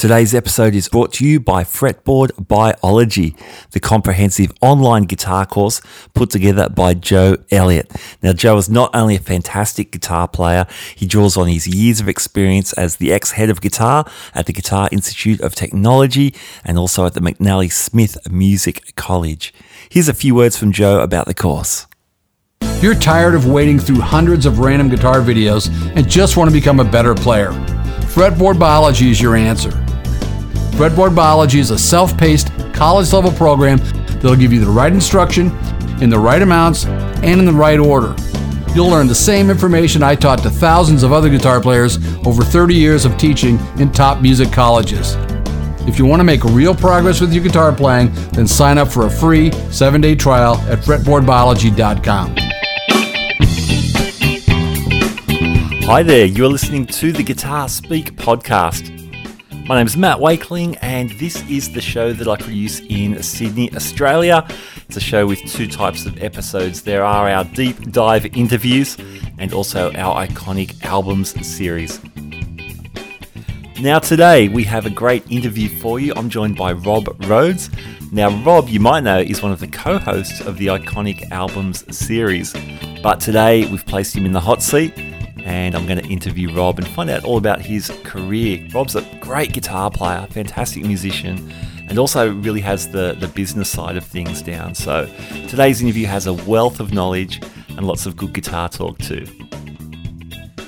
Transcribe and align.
Today's 0.00 0.34
episode 0.34 0.74
is 0.74 0.88
brought 0.88 1.12
to 1.12 1.26
you 1.26 1.38
by 1.38 1.62
Fretboard 1.62 2.48
Biology, 2.48 3.36
the 3.72 3.80
comprehensive 3.80 4.50
online 4.62 5.02
guitar 5.02 5.44
course 5.44 5.82
put 6.14 6.30
together 6.30 6.70
by 6.70 6.94
Joe 6.94 7.36
Elliott. 7.50 7.92
Now, 8.22 8.32
Joe 8.32 8.56
is 8.56 8.70
not 8.70 8.90
only 8.94 9.16
a 9.16 9.20
fantastic 9.20 9.92
guitar 9.92 10.26
player, 10.26 10.66
he 10.96 11.06
draws 11.06 11.36
on 11.36 11.48
his 11.48 11.66
years 11.66 12.00
of 12.00 12.08
experience 12.08 12.72
as 12.72 12.96
the 12.96 13.12
ex 13.12 13.32
head 13.32 13.50
of 13.50 13.60
guitar 13.60 14.06
at 14.34 14.46
the 14.46 14.54
Guitar 14.54 14.88
Institute 14.90 15.38
of 15.42 15.54
Technology 15.54 16.34
and 16.64 16.78
also 16.78 17.04
at 17.04 17.12
the 17.12 17.20
McNally 17.20 17.70
Smith 17.70 18.16
Music 18.30 18.94
College. 18.96 19.52
Here's 19.90 20.08
a 20.08 20.14
few 20.14 20.34
words 20.34 20.56
from 20.56 20.72
Joe 20.72 21.00
about 21.00 21.26
the 21.26 21.34
course. 21.34 21.86
You're 22.80 22.94
tired 22.94 23.34
of 23.34 23.46
wading 23.46 23.80
through 23.80 24.00
hundreds 24.00 24.46
of 24.46 24.60
random 24.60 24.88
guitar 24.88 25.20
videos 25.20 25.68
and 25.94 26.08
just 26.08 26.38
want 26.38 26.48
to 26.48 26.54
become 26.54 26.80
a 26.80 26.84
better 26.84 27.14
player. 27.14 27.50
Fretboard 28.14 28.58
Biology 28.58 29.10
is 29.10 29.20
your 29.20 29.36
answer. 29.36 29.70
Fretboard 30.80 31.14
Biology 31.14 31.58
is 31.58 31.70
a 31.70 31.78
self 31.78 32.16
paced, 32.16 32.50
college 32.72 33.12
level 33.12 33.30
program 33.32 33.76
that'll 33.76 34.34
give 34.34 34.50
you 34.50 34.64
the 34.64 34.70
right 34.70 34.90
instruction, 34.90 35.48
in 36.00 36.08
the 36.08 36.18
right 36.18 36.40
amounts, 36.40 36.86
and 36.86 37.38
in 37.38 37.44
the 37.44 37.52
right 37.52 37.78
order. 37.78 38.16
You'll 38.74 38.88
learn 38.88 39.06
the 39.06 39.14
same 39.14 39.50
information 39.50 40.02
I 40.02 40.14
taught 40.14 40.38
to 40.38 40.48
thousands 40.48 41.02
of 41.02 41.12
other 41.12 41.28
guitar 41.28 41.60
players 41.60 41.98
over 42.26 42.42
30 42.42 42.74
years 42.74 43.04
of 43.04 43.18
teaching 43.18 43.58
in 43.78 43.92
top 43.92 44.22
music 44.22 44.52
colleges. 44.52 45.16
If 45.86 45.98
you 45.98 46.06
want 46.06 46.20
to 46.20 46.24
make 46.24 46.42
real 46.44 46.74
progress 46.74 47.20
with 47.20 47.34
your 47.34 47.44
guitar 47.44 47.72
playing, 47.74 48.14
then 48.30 48.46
sign 48.46 48.78
up 48.78 48.88
for 48.88 49.04
a 49.04 49.10
free 49.10 49.52
seven 49.70 50.00
day 50.00 50.14
trial 50.14 50.54
at 50.70 50.78
fretboardbiology.com. 50.78 52.36
Hi 55.84 56.02
there, 56.02 56.24
you're 56.24 56.48
listening 56.48 56.86
to 56.86 57.12
the 57.12 57.22
Guitar 57.22 57.68
Speak 57.68 58.16
podcast. 58.16 58.99
My 59.70 59.76
name 59.76 59.86
is 59.86 59.96
Matt 59.96 60.18
Wakeling, 60.18 60.76
and 60.82 61.10
this 61.10 61.48
is 61.48 61.72
the 61.72 61.80
show 61.80 62.12
that 62.12 62.26
I 62.26 62.34
produce 62.34 62.80
in 62.80 63.22
Sydney, 63.22 63.72
Australia. 63.72 64.44
It's 64.88 64.96
a 64.96 65.00
show 65.00 65.28
with 65.28 65.38
two 65.46 65.68
types 65.68 66.06
of 66.06 66.20
episodes. 66.20 66.82
There 66.82 67.04
are 67.04 67.30
our 67.30 67.44
deep 67.44 67.92
dive 67.92 68.26
interviews 68.36 68.96
and 69.38 69.52
also 69.52 69.92
our 69.92 70.26
iconic 70.26 70.84
albums 70.84 71.46
series. 71.46 72.00
Now, 73.80 74.00
today 74.00 74.48
we 74.48 74.64
have 74.64 74.86
a 74.86 74.90
great 74.90 75.24
interview 75.30 75.68
for 75.78 76.00
you. 76.00 76.14
I'm 76.16 76.30
joined 76.30 76.56
by 76.56 76.72
Rob 76.72 77.06
Rhodes. 77.28 77.70
Now, 78.10 78.30
Rob, 78.42 78.68
you 78.68 78.80
might 78.80 79.04
know, 79.04 79.20
is 79.20 79.40
one 79.40 79.52
of 79.52 79.60
the 79.60 79.68
co 79.68 79.98
hosts 79.98 80.40
of 80.40 80.58
the 80.58 80.66
iconic 80.66 81.30
albums 81.30 81.84
series. 81.96 82.52
But 83.04 83.20
today 83.20 83.70
we've 83.70 83.86
placed 83.86 84.16
him 84.16 84.26
in 84.26 84.32
the 84.32 84.40
hot 84.40 84.64
seat 84.64 84.92
and 85.50 85.74
I'm 85.74 85.84
going 85.84 85.98
to 85.98 86.06
interview 86.06 86.54
Rob 86.54 86.78
and 86.78 86.86
find 86.86 87.10
out 87.10 87.24
all 87.24 87.36
about 87.36 87.60
his 87.60 87.90
career. 88.04 88.68
Rob's 88.72 88.94
a 88.94 89.02
great 89.20 89.52
guitar 89.52 89.90
player, 89.90 90.28
fantastic 90.30 90.84
musician, 90.84 91.52
and 91.88 91.98
also 91.98 92.32
really 92.32 92.60
has 92.60 92.88
the, 92.88 93.16
the 93.18 93.26
business 93.26 93.68
side 93.68 93.96
of 93.96 94.04
things 94.04 94.42
down. 94.42 94.76
So 94.76 95.12
today's 95.48 95.82
interview 95.82 96.06
has 96.06 96.28
a 96.28 96.34
wealth 96.34 96.78
of 96.78 96.94
knowledge 96.94 97.42
and 97.70 97.84
lots 97.84 98.06
of 98.06 98.14
good 98.16 98.32
guitar 98.32 98.68
talk 98.68 98.98
too. 98.98 99.26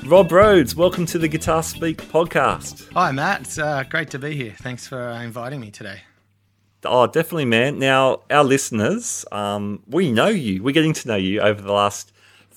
Rob 0.04 0.32
Rhodes, 0.32 0.74
welcome 0.74 1.06
to 1.06 1.18
the 1.18 1.28
Guitar 1.28 1.62
Speak 1.62 1.98
podcast. 1.98 2.92
Hi, 2.92 3.12
Matt. 3.12 3.42
It's 3.42 3.58
uh, 3.58 3.84
great 3.88 4.10
to 4.10 4.18
be 4.18 4.34
here. 4.34 4.56
Thanks 4.58 4.88
for 4.88 5.00
uh, 5.00 5.22
inviting 5.22 5.60
me 5.60 5.70
today. 5.70 6.00
Oh, 6.84 7.06
definitely, 7.06 7.44
man. 7.44 7.78
Now, 7.78 8.22
our 8.30 8.42
listeners, 8.42 9.24
um, 9.30 9.84
we 9.86 10.10
know 10.10 10.26
you. 10.26 10.60
We're 10.60 10.74
getting 10.74 10.92
to 10.94 11.06
know 11.06 11.14
you 11.14 11.40
over 11.40 11.62
the 11.62 11.72
last 11.72 12.11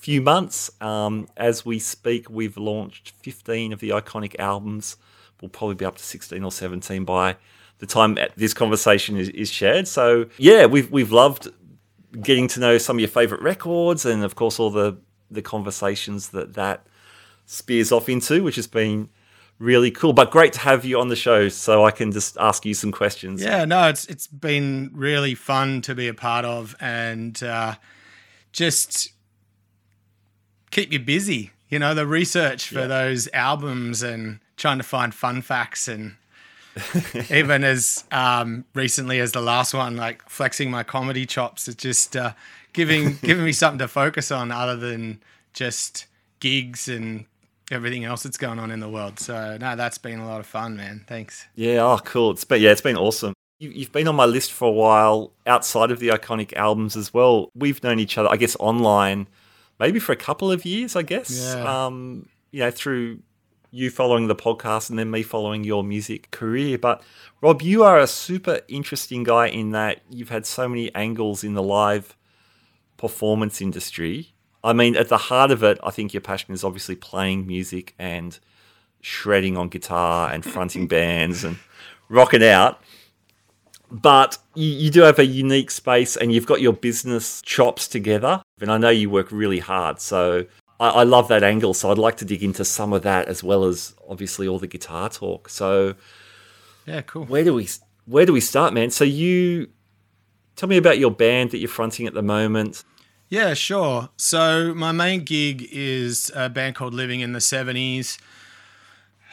few 0.05 0.21
months. 0.21 0.69
Um, 0.81 1.27
as 1.35 1.65
we 1.65 1.79
speak, 1.79 2.29
we've 2.29 2.57
launched 2.57 3.13
15 3.23 3.73
of 3.73 3.79
the 3.79 3.89
iconic 3.89 4.35
albums. 4.37 4.97
We'll 5.41 5.49
probably 5.49 5.73
be 5.73 5.85
up 5.85 5.97
to 5.97 6.03
16 6.03 6.43
or 6.43 6.51
17 6.51 7.05
by 7.05 7.37
the 7.79 7.87
time 7.87 8.15
this 8.35 8.53
conversation 8.53 9.17
is, 9.17 9.29
is 9.29 9.49
shared. 9.49 9.87
So 9.87 10.27
yeah, 10.37 10.67
we've 10.67 10.91
we've 10.91 11.11
loved 11.11 11.47
getting 12.21 12.47
to 12.49 12.59
know 12.59 12.77
some 12.77 12.97
of 12.97 12.99
your 12.99 13.09
favorite 13.09 13.41
records, 13.41 14.05
and 14.05 14.23
of 14.23 14.35
course 14.35 14.59
all 14.59 14.69
the 14.69 14.95
the 15.31 15.41
conversations 15.41 16.29
that 16.29 16.53
that 16.53 16.85
spears 17.47 17.91
off 17.91 18.07
into, 18.07 18.43
which 18.43 18.57
has 18.57 18.67
been 18.67 19.09
really 19.57 19.89
cool. 19.89 20.13
But 20.13 20.29
great 20.29 20.53
to 20.53 20.59
have 20.59 20.85
you 20.85 20.99
on 20.99 21.07
the 21.07 21.15
show, 21.15 21.49
so 21.49 21.83
I 21.83 21.89
can 21.89 22.11
just 22.11 22.37
ask 22.37 22.63
you 22.63 22.75
some 22.75 22.91
questions. 22.91 23.41
Yeah, 23.41 23.65
no, 23.65 23.89
it's 23.89 24.05
it's 24.05 24.27
been 24.27 24.91
really 24.93 25.33
fun 25.33 25.81
to 25.81 25.95
be 25.95 26.07
a 26.07 26.13
part 26.13 26.45
of, 26.45 26.75
and 26.79 27.41
uh, 27.41 27.73
just 28.51 29.14
keep 30.75 30.91
you 30.91 30.99
busy. 30.99 31.51
You 31.69 31.79
know, 31.79 31.93
the 31.93 32.05
research 32.05 32.67
for 32.67 32.81
yeah. 32.81 32.87
those 32.87 33.29
albums 33.33 34.03
and 34.03 34.39
trying 34.57 34.77
to 34.77 34.83
find 34.83 35.13
fun 35.13 35.41
facts 35.41 35.87
and 35.87 36.15
even 37.31 37.63
as 37.63 38.03
um, 38.11 38.65
recently 38.73 39.21
as 39.21 39.31
the 39.31 39.41
last 39.41 39.73
one, 39.73 39.95
like 39.95 40.27
flexing 40.29 40.69
my 40.69 40.83
comedy 40.83 41.25
chops, 41.25 41.69
it's 41.69 41.81
just 41.81 42.17
uh, 42.17 42.33
giving 42.73 43.17
giving 43.23 43.45
me 43.45 43.53
something 43.53 43.79
to 43.79 43.87
focus 43.87 44.31
on 44.31 44.51
other 44.51 44.75
than 44.75 45.21
just 45.53 46.07
gigs 46.41 46.89
and 46.89 47.25
everything 47.71 48.03
else 48.03 48.23
that's 48.23 48.37
going 48.37 48.59
on 48.59 48.69
in 48.69 48.81
the 48.81 48.89
world. 48.89 49.17
So 49.19 49.57
no, 49.57 49.77
that's 49.77 49.97
been 49.97 50.19
a 50.19 50.27
lot 50.27 50.41
of 50.41 50.45
fun, 50.45 50.75
man. 50.75 51.05
Thanks. 51.07 51.47
Yeah. 51.55 51.77
Oh, 51.77 51.99
cool. 52.03 52.31
It's 52.31 52.43
been 52.43 52.61
yeah, 52.61 52.71
it's 52.71 52.81
been 52.81 52.97
awesome. 52.97 53.33
You've 53.59 53.93
been 53.93 54.09
on 54.09 54.17
my 54.17 54.25
list 54.25 54.51
for 54.51 54.67
a 54.67 54.71
while 54.71 55.31
outside 55.47 55.89
of 55.89 55.99
the 55.99 56.09
iconic 56.09 56.51
albums 56.53 56.97
as 56.97 57.13
well. 57.13 57.49
We've 57.55 57.81
known 57.81 57.99
each 57.99 58.17
other, 58.17 58.27
I 58.29 58.35
guess, 58.35 58.57
online 58.59 59.27
maybe 59.79 59.99
for 59.99 60.11
a 60.11 60.17
couple 60.17 60.51
of 60.51 60.65
years, 60.65 60.95
I 60.95 61.01
guess. 61.01 61.55
Yeah. 61.55 61.85
Um, 61.85 62.27
you 62.51 62.61
know, 62.61 62.71
through 62.71 63.19
you 63.71 63.89
following 63.89 64.27
the 64.27 64.35
podcast 64.35 64.89
and 64.89 64.97
then 64.97 65.11
me 65.11 65.21
following 65.21 65.65
your 65.65 65.83
music 65.83 66.31
career. 66.31 66.77
But 66.77 67.03
Rob, 67.41 67.61
you 67.61 67.83
are 67.83 67.99
a 67.99 68.07
super 68.07 68.61
interesting 68.69 69.23
guy 69.23 69.47
in 69.47 69.71
that 69.71 70.01
you've 70.09 70.29
had 70.29 70.45
so 70.45 70.69
many 70.69 70.93
angles 70.95 71.43
in 71.43 71.55
the 71.55 71.63
live 71.63 72.15
performance 72.95 73.61
industry. 73.61 74.33
I 74.63 74.71
mean, 74.71 74.95
at 74.95 75.09
the 75.09 75.17
heart 75.17 75.51
of 75.51 75.61
it, 75.61 75.77
I 75.83 75.91
think 75.91 76.13
your 76.13 76.21
passion 76.21 76.53
is 76.53 76.63
obviously 76.63 76.95
playing 76.95 77.45
music 77.45 77.93
and 77.99 78.39
shredding 79.01 79.57
on 79.57 79.67
guitar 79.67 80.31
and 80.31 80.45
fronting 80.45 80.87
bands 80.97 81.43
and 81.43 81.57
rocking 82.07 82.43
out 82.43 82.81
but 83.91 84.37
you, 84.55 84.69
you, 84.69 84.91
do 84.91 85.01
have 85.01 85.19
a 85.19 85.25
unique 85.25 85.71
space 85.71 86.15
and 86.17 86.31
you've 86.31 86.45
got 86.45 86.61
your 86.61 86.73
business 86.73 87.41
chops 87.41 87.87
together. 87.87 88.41
And 88.59 88.71
I 88.71 88.77
know 88.77 88.89
you 88.89 89.09
work 89.09 89.31
really 89.31 89.59
hard. 89.59 89.99
So 89.99 90.45
I, 90.79 90.89
I, 90.89 91.03
love 91.03 91.27
that 91.27 91.43
angle. 91.43 91.73
So 91.73 91.91
I'd 91.91 91.97
like 91.97 92.17
to 92.17 92.25
dig 92.25 92.43
into 92.43 92.65
some 92.65 92.93
of 92.93 93.03
that 93.03 93.27
as 93.27 93.43
well 93.43 93.65
as 93.65 93.95
obviously 94.07 94.47
all 94.47 94.59
the 94.59 94.67
guitar 94.67 95.09
talk. 95.09 95.49
So 95.49 95.95
yeah, 96.85 97.01
cool. 97.01 97.25
Where 97.25 97.43
do 97.43 97.53
we 97.53 97.67
where 98.05 98.25
do 98.25 98.33
we 98.33 98.41
start, 98.41 98.73
man? 98.73 98.91
So 98.91 99.03
you 99.03 99.69
tell 100.55 100.69
me 100.69 100.77
about 100.77 100.99
your 100.99 101.11
band 101.11 101.51
that 101.51 101.57
you're 101.57 101.69
fronting 101.69 102.07
at 102.07 102.13
the 102.13 102.21
moment. 102.21 102.83
Yeah, 103.27 103.55
sure. 103.55 104.09
So 104.17 104.73
my 104.75 104.91
main 104.91 105.23
gig 105.23 105.67
is 105.71 106.31
a 106.35 106.47
band 106.49 106.75
called 106.75 106.93
Living 106.93 107.21
in 107.21 107.33
the 107.33 107.39
70s. 107.39 108.19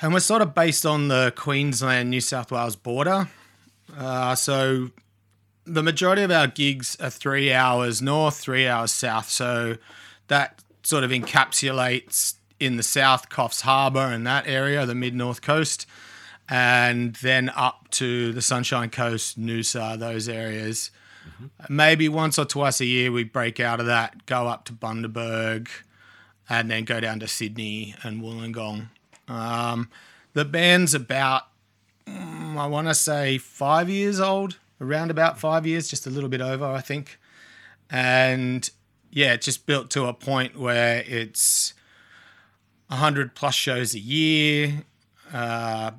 And 0.00 0.12
we're 0.12 0.20
sort 0.20 0.42
of 0.42 0.54
based 0.54 0.84
on 0.86 1.08
the 1.08 1.32
Queensland 1.36 2.10
New 2.10 2.20
South 2.20 2.50
Wales 2.50 2.74
border. 2.74 3.28
Uh, 3.97 4.34
so 4.34 4.91
the 5.65 5.82
majority 5.82 6.22
of 6.22 6.31
our 6.31 6.47
gigs 6.47 6.97
are 7.00 7.10
three 7.10 7.53
hours 7.53 8.03
north, 8.03 8.38
three 8.38 8.66
hours 8.66 8.91
south. 8.91 9.28
So 9.28 9.76
that 10.28 10.62
sort 10.82 11.04
of 11.04 11.10
encapsulates 11.10 12.34
in 12.59 12.76
the 12.76 12.82
south 12.82 13.28
Coffs 13.28 13.62
Harbour 13.62 14.00
and 14.00 14.26
that 14.26 14.47
area, 14.47 14.87
the 14.87 14.94
mid 14.94 15.15
north 15.15 15.43
coast, 15.43 15.87
and 16.48 17.15
then 17.16 17.50
up 17.50 17.88
to 17.93 18.32
the 18.32 18.43
Sunshine 18.43 18.91
Coast, 18.91 19.41
Noosa, 19.41 19.99
those 19.99 20.28
areas. 20.28 20.91
Mm-hmm. 21.28 21.75
Maybe 21.75 22.09
once 22.09 22.38
or 22.38 22.44
twice 22.44 22.81
a 22.81 22.84
year 22.84 23.12
we 23.12 23.25
break 23.25 23.60
out 23.60 23.81
of 23.81 23.87
that, 23.87 24.26
go 24.26 24.49
up 24.49 24.64
to 24.66 24.72
Bundaberg, 24.72 25.69
and 26.49 26.70
then 26.70 26.84
go 26.84 27.00
down 27.00 27.20
to 27.20 27.28
Sydney 27.28 27.94
and 28.03 28.22
Wollongong. 28.22 28.88
Um, 29.28 29.88
the 30.34 30.44
band's 30.44 30.94
about 30.94 31.44
Mm, 32.52 32.58
I 32.58 32.66
want 32.66 32.88
to 32.88 32.94
say 32.94 33.38
five 33.38 33.88
years 33.88 34.20
old, 34.20 34.58
around 34.81 35.10
about 35.10 35.38
five 35.38 35.66
years, 35.66 35.88
just 35.88 36.06
a 36.06 36.10
little 36.10 36.28
bit 36.28 36.40
over, 36.40 36.64
I 36.64 36.81
think. 36.81 37.19
And 37.90 38.69
yeah, 39.10 39.34
it 39.34 39.43
just 39.43 39.66
built 39.66 39.90
to 39.90 40.06
a 40.06 40.14
point 40.14 40.58
where 40.58 41.04
it's 41.06 41.75
100 42.88 43.34
plus 43.34 43.54
shows 43.54 43.94
a 43.94 43.99
year, 43.99 44.84
uh, 45.32 45.93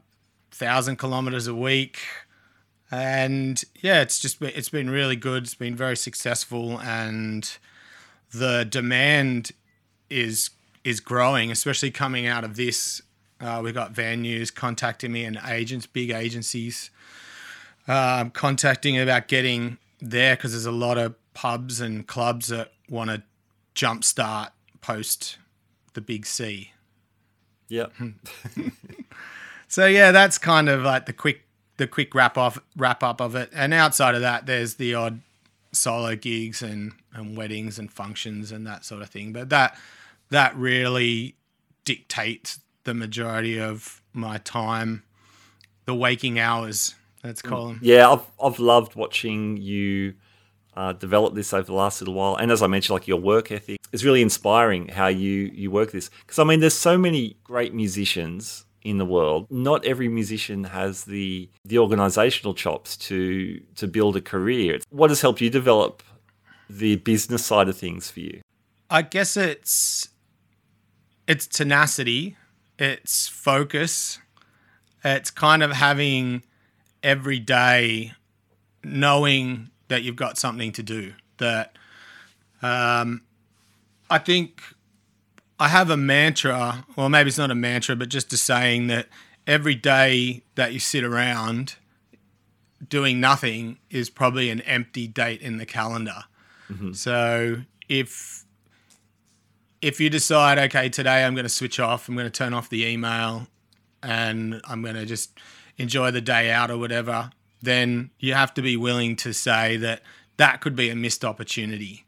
1,000 0.51 0.97
kilometers 0.97 1.47
a 1.47 1.55
week. 1.55 1.99
And 2.91 3.61
yeah, 3.81 4.01
it's 4.01 4.19
just 4.19 4.39
it's 4.41 4.69
been 4.69 4.89
really 4.89 5.15
good. 5.15 5.43
It's 5.43 5.55
been 5.55 5.75
very 5.75 5.97
successful, 5.97 6.79
and 6.79 7.57
the 8.31 8.65
demand 8.65 9.51
is 10.11 10.51
is 10.83 10.99
growing, 10.99 11.49
especially 11.49 11.89
coming 11.89 12.27
out 12.27 12.43
of 12.43 12.55
this 12.55 13.01
uh, 13.43 13.61
we 13.61 13.71
got 13.71 13.93
venues 13.93 14.53
contacting 14.53 15.11
me 15.11 15.25
and 15.25 15.39
agents, 15.47 15.85
big 15.85 16.11
agencies, 16.11 16.89
um, 17.87 18.29
contacting 18.31 18.97
about 18.97 19.27
getting 19.27 19.77
there 19.99 20.35
because 20.35 20.51
there's 20.51 20.65
a 20.65 20.71
lot 20.71 20.97
of 20.97 21.15
pubs 21.33 21.81
and 21.81 22.07
clubs 22.07 22.47
that 22.47 22.71
want 22.89 23.09
to 23.09 23.21
jumpstart 23.75 24.51
post 24.81 25.37
the 25.93 26.01
big 26.01 26.25
C. 26.25 26.71
Yeah. 27.67 27.87
so 29.67 29.85
yeah, 29.87 30.11
that's 30.11 30.37
kind 30.37 30.69
of 30.69 30.83
like 30.83 31.05
the 31.05 31.13
quick 31.13 31.41
the 31.77 31.87
quick 31.87 32.13
wrap 32.13 32.37
off 32.37 32.59
wrap 32.77 33.03
up 33.03 33.19
of 33.19 33.35
it. 33.35 33.49
And 33.53 33.73
outside 33.73 34.15
of 34.15 34.21
that, 34.21 34.45
there's 34.45 34.75
the 34.75 34.93
odd 34.93 35.21
solo 35.71 36.15
gigs 36.15 36.61
and, 36.61 36.93
and 37.13 37.35
weddings 37.35 37.79
and 37.79 37.91
functions 37.91 38.51
and 38.51 38.65
that 38.67 38.85
sort 38.85 39.01
of 39.01 39.09
thing. 39.09 39.33
But 39.33 39.49
that 39.49 39.77
that 40.29 40.55
really 40.55 41.35
dictates 41.83 42.59
the 42.83 42.93
majority 42.93 43.59
of 43.59 44.01
my 44.13 44.37
time, 44.39 45.03
the 45.85 45.93
waking 45.93 46.39
hours. 46.39 46.95
Let's 47.23 47.41
call 47.41 47.67
them. 47.67 47.79
Yeah, 47.81 48.09
I've 48.09 48.25
I've 48.41 48.59
loved 48.59 48.95
watching 48.95 49.57
you 49.57 50.15
uh, 50.75 50.93
develop 50.93 51.35
this 51.35 51.53
over 51.53 51.63
the 51.63 51.73
last 51.73 52.01
little 52.01 52.13
while, 52.13 52.35
and 52.35 52.51
as 52.51 52.61
I 52.61 52.67
mentioned, 52.67 52.95
like 52.95 53.07
your 53.07 53.19
work 53.19 53.51
ethic 53.51 53.79
is 53.91 54.03
really 54.03 54.21
inspiring. 54.21 54.89
How 54.89 55.07
you 55.07 55.51
you 55.53 55.71
work 55.71 55.91
this 55.91 56.09
because 56.21 56.39
I 56.39 56.43
mean, 56.43 56.59
there's 56.59 56.73
so 56.73 56.97
many 56.97 57.37
great 57.43 57.73
musicians 57.73 58.65
in 58.83 58.97
the 58.97 59.05
world. 59.05 59.47
Not 59.49 59.85
every 59.85 60.09
musician 60.09 60.65
has 60.65 61.05
the 61.05 61.49
the 61.63 61.77
organizational 61.79 62.53
chops 62.53 62.97
to 62.97 63.61
to 63.75 63.87
build 63.87 64.15
a 64.17 64.21
career. 64.21 64.79
What 64.89 65.09
has 65.09 65.21
helped 65.21 65.41
you 65.41 65.49
develop 65.49 66.03
the 66.69 66.97
business 66.97 67.45
side 67.45 67.69
of 67.69 67.77
things 67.77 68.11
for 68.11 68.19
you? 68.19 68.41
I 68.89 69.01
guess 69.01 69.37
it's 69.37 70.09
it's 71.27 71.47
tenacity, 71.47 72.35
it's 72.83 73.29
focus, 73.29 74.19
it's 75.05 75.31
kind 75.31 75.63
of 75.63 75.71
having 75.71 76.43
every 77.01 77.39
day 77.39 78.11
knowing 78.83 79.69
that 79.87 80.03
you've 80.03 80.17
got 80.17 80.37
something 80.37 80.73
to 80.73 80.83
do. 80.83 81.13
That 81.37 81.77
um, 82.61 83.21
I 84.09 84.17
think 84.17 84.61
I 85.59 85.69
have 85.69 85.89
a 85.89 85.97
mantra, 85.97 86.85
or 86.97 87.09
maybe 87.09 87.29
it's 87.29 87.37
not 87.37 87.51
a 87.51 87.55
mantra, 87.55 87.95
but 87.95 88.09
just 88.09 88.33
a 88.33 88.37
saying 88.37 88.87
that 88.87 89.07
every 89.47 89.75
day 89.75 90.43
that 90.55 90.73
you 90.73 90.79
sit 90.79 91.05
around 91.05 91.75
doing 92.89 93.21
nothing 93.21 93.77
is 93.89 94.09
probably 94.09 94.49
an 94.49 94.59
empty 94.61 95.07
date 95.07 95.41
in 95.41 95.57
the 95.57 95.65
calendar. 95.65 96.25
Mm-hmm. 96.69 96.91
So 96.91 97.61
if 97.87 98.42
if 99.83 99.99
you 99.99 100.09
decide, 100.09 100.57
okay, 100.57 100.87
today 100.87 101.25
I'm 101.25 101.35
going 101.35 101.43
to 101.43 101.49
switch 101.49 101.77
off, 101.77 102.07
I'm 102.07 102.15
going 102.15 102.25
to 102.25 102.31
turn 102.31 102.53
off 102.53 102.69
the 102.69 102.85
email, 102.85 103.47
and 104.01 104.61
I'm 104.63 104.81
going 104.81 104.95
to 104.95 105.05
just 105.05 105.37
enjoy 105.77 106.09
the 106.09 106.21
day 106.21 106.51
out 106.51 106.71
or 106.71 106.77
whatever, 106.77 107.31
then 107.61 108.09
you 108.17 108.33
have 108.33 108.53
to 108.53 108.61
be 108.61 108.77
willing 108.77 109.17
to 109.17 109.33
say 109.33 109.75
that 109.77 110.01
that 110.37 110.61
could 110.61 110.75
be 110.75 110.89
a 110.89 110.95
missed 110.95 111.25
opportunity. 111.25 112.05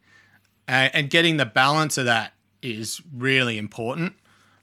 and 0.68 1.10
getting 1.10 1.36
the 1.36 1.46
balance 1.46 1.98
of 1.98 2.06
that 2.06 2.34
is 2.62 3.02
really 3.14 3.58
important. 3.58 4.14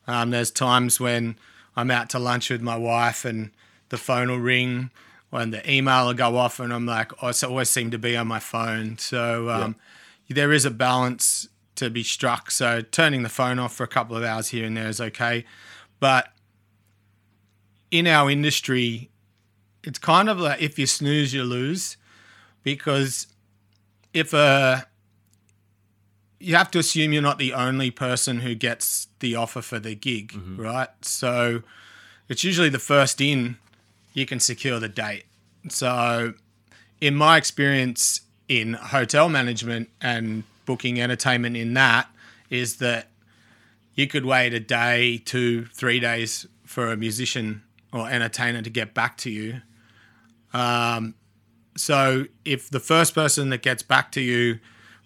Um, 0.07 0.31
there's 0.31 0.51
times 0.51 0.99
when 0.99 1.37
I'm 1.77 1.91
out 1.91 2.09
to 2.11 2.19
lunch 2.19 2.49
with 2.49 2.63
my 2.63 2.77
wife 2.77 3.27
and 3.27 3.51
the 3.91 3.99
phone 3.99 4.31
will 4.31 4.39
ring 4.39 4.91
when 5.29 5.51
the 5.51 5.71
email 5.71 6.07
will 6.07 6.15
go 6.15 6.39
off 6.39 6.59
and 6.59 6.73
I'm 6.73 6.87
like, 6.87 7.13
oh, 7.23 7.29
I 7.29 7.47
always 7.47 7.69
seem 7.69 7.91
to 7.91 7.99
be 7.99 8.17
on 8.17 8.27
my 8.27 8.41
phone. 8.41 8.97
So 8.99 9.51
um, 9.51 9.77
yeah. 10.27 10.35
there 10.35 10.53
is 10.53 10.65
a 10.65 10.71
balance 10.71 11.49
to 11.77 11.91
be 11.91 12.03
struck. 12.03 12.51
So 12.51 12.83
turning 12.83 13.23
the 13.23 13.29
phone 13.29 13.59
off 13.59 13.75
for 13.75 13.85
a 13.85 13.89
couple 13.89 14.17
of 14.17 14.23
hours 14.23 14.49
here 14.49 14.67
and 14.67 14.77
there 14.77 14.89
is 14.89 15.01
okay. 15.01 15.45
But 16.01 16.29
in 17.91 18.07
our 18.07 18.31
industry, 18.31 19.11
it's 19.83 19.99
kind 19.99 20.29
of 20.29 20.39
like 20.39 20.61
if 20.61 20.79
you 20.79 20.87
snooze, 20.87 21.33
you 21.35 21.45
lose 21.45 21.97
because 22.63 23.27
if 24.13 24.33
a 24.33 24.87
you 26.39 26.57
have 26.57 26.71
to 26.73 26.79
assume 26.81 27.13
you're 27.13 27.23
not 27.23 27.39
the 27.39 27.53
only 27.53 27.91
person 27.91 28.41
who 28.41 28.55
gets 28.55 29.07
the 29.21 29.37
offer 29.37 29.63
for 29.63 29.79
the 29.79 29.95
gig, 29.95 30.33
mm-hmm. 30.33 30.61
right? 30.61 30.89
So 31.03 31.63
it's 32.29 32.43
usually 32.43 32.69
the 32.69 32.81
first 32.81 33.21
in 33.21 33.59
you 34.13 34.27
can 34.27 34.41
secure 34.41 34.81
the 34.81 34.89
date. 34.89 35.25
So 35.69 36.35
in 37.01 37.15
my 37.15 37.37
experience 37.37 38.23
in 38.49 38.75
hotel 38.75 39.29
management 39.29 39.89
and 40.01 40.43
booking 40.65 41.01
entertainment 41.01 41.57
in 41.57 41.75
that 41.75 42.09
is 42.51 42.77
that 42.77 43.09
you 43.95 44.07
could 44.07 44.25
wait 44.25 44.55
a 44.55 44.61
day, 44.61 45.19
two, 45.19 45.67
three 45.67 46.01
days 46.01 46.47
for 46.65 46.93
a 46.93 46.97
musician 46.97 47.63
or 47.93 48.09
entertainer 48.09 48.63
to 48.63 48.71
get 48.71 48.95
back 48.95 49.17
to 49.19 49.31
you. 49.31 49.61
Um, 50.53 51.15
so 51.77 52.27
if 52.45 52.71
the 52.71 52.81
first 52.81 53.15
person 53.15 53.51
that 53.51 53.63
gets 53.63 53.83
back 53.83 54.13
to 54.13 54.21
you 54.21 54.59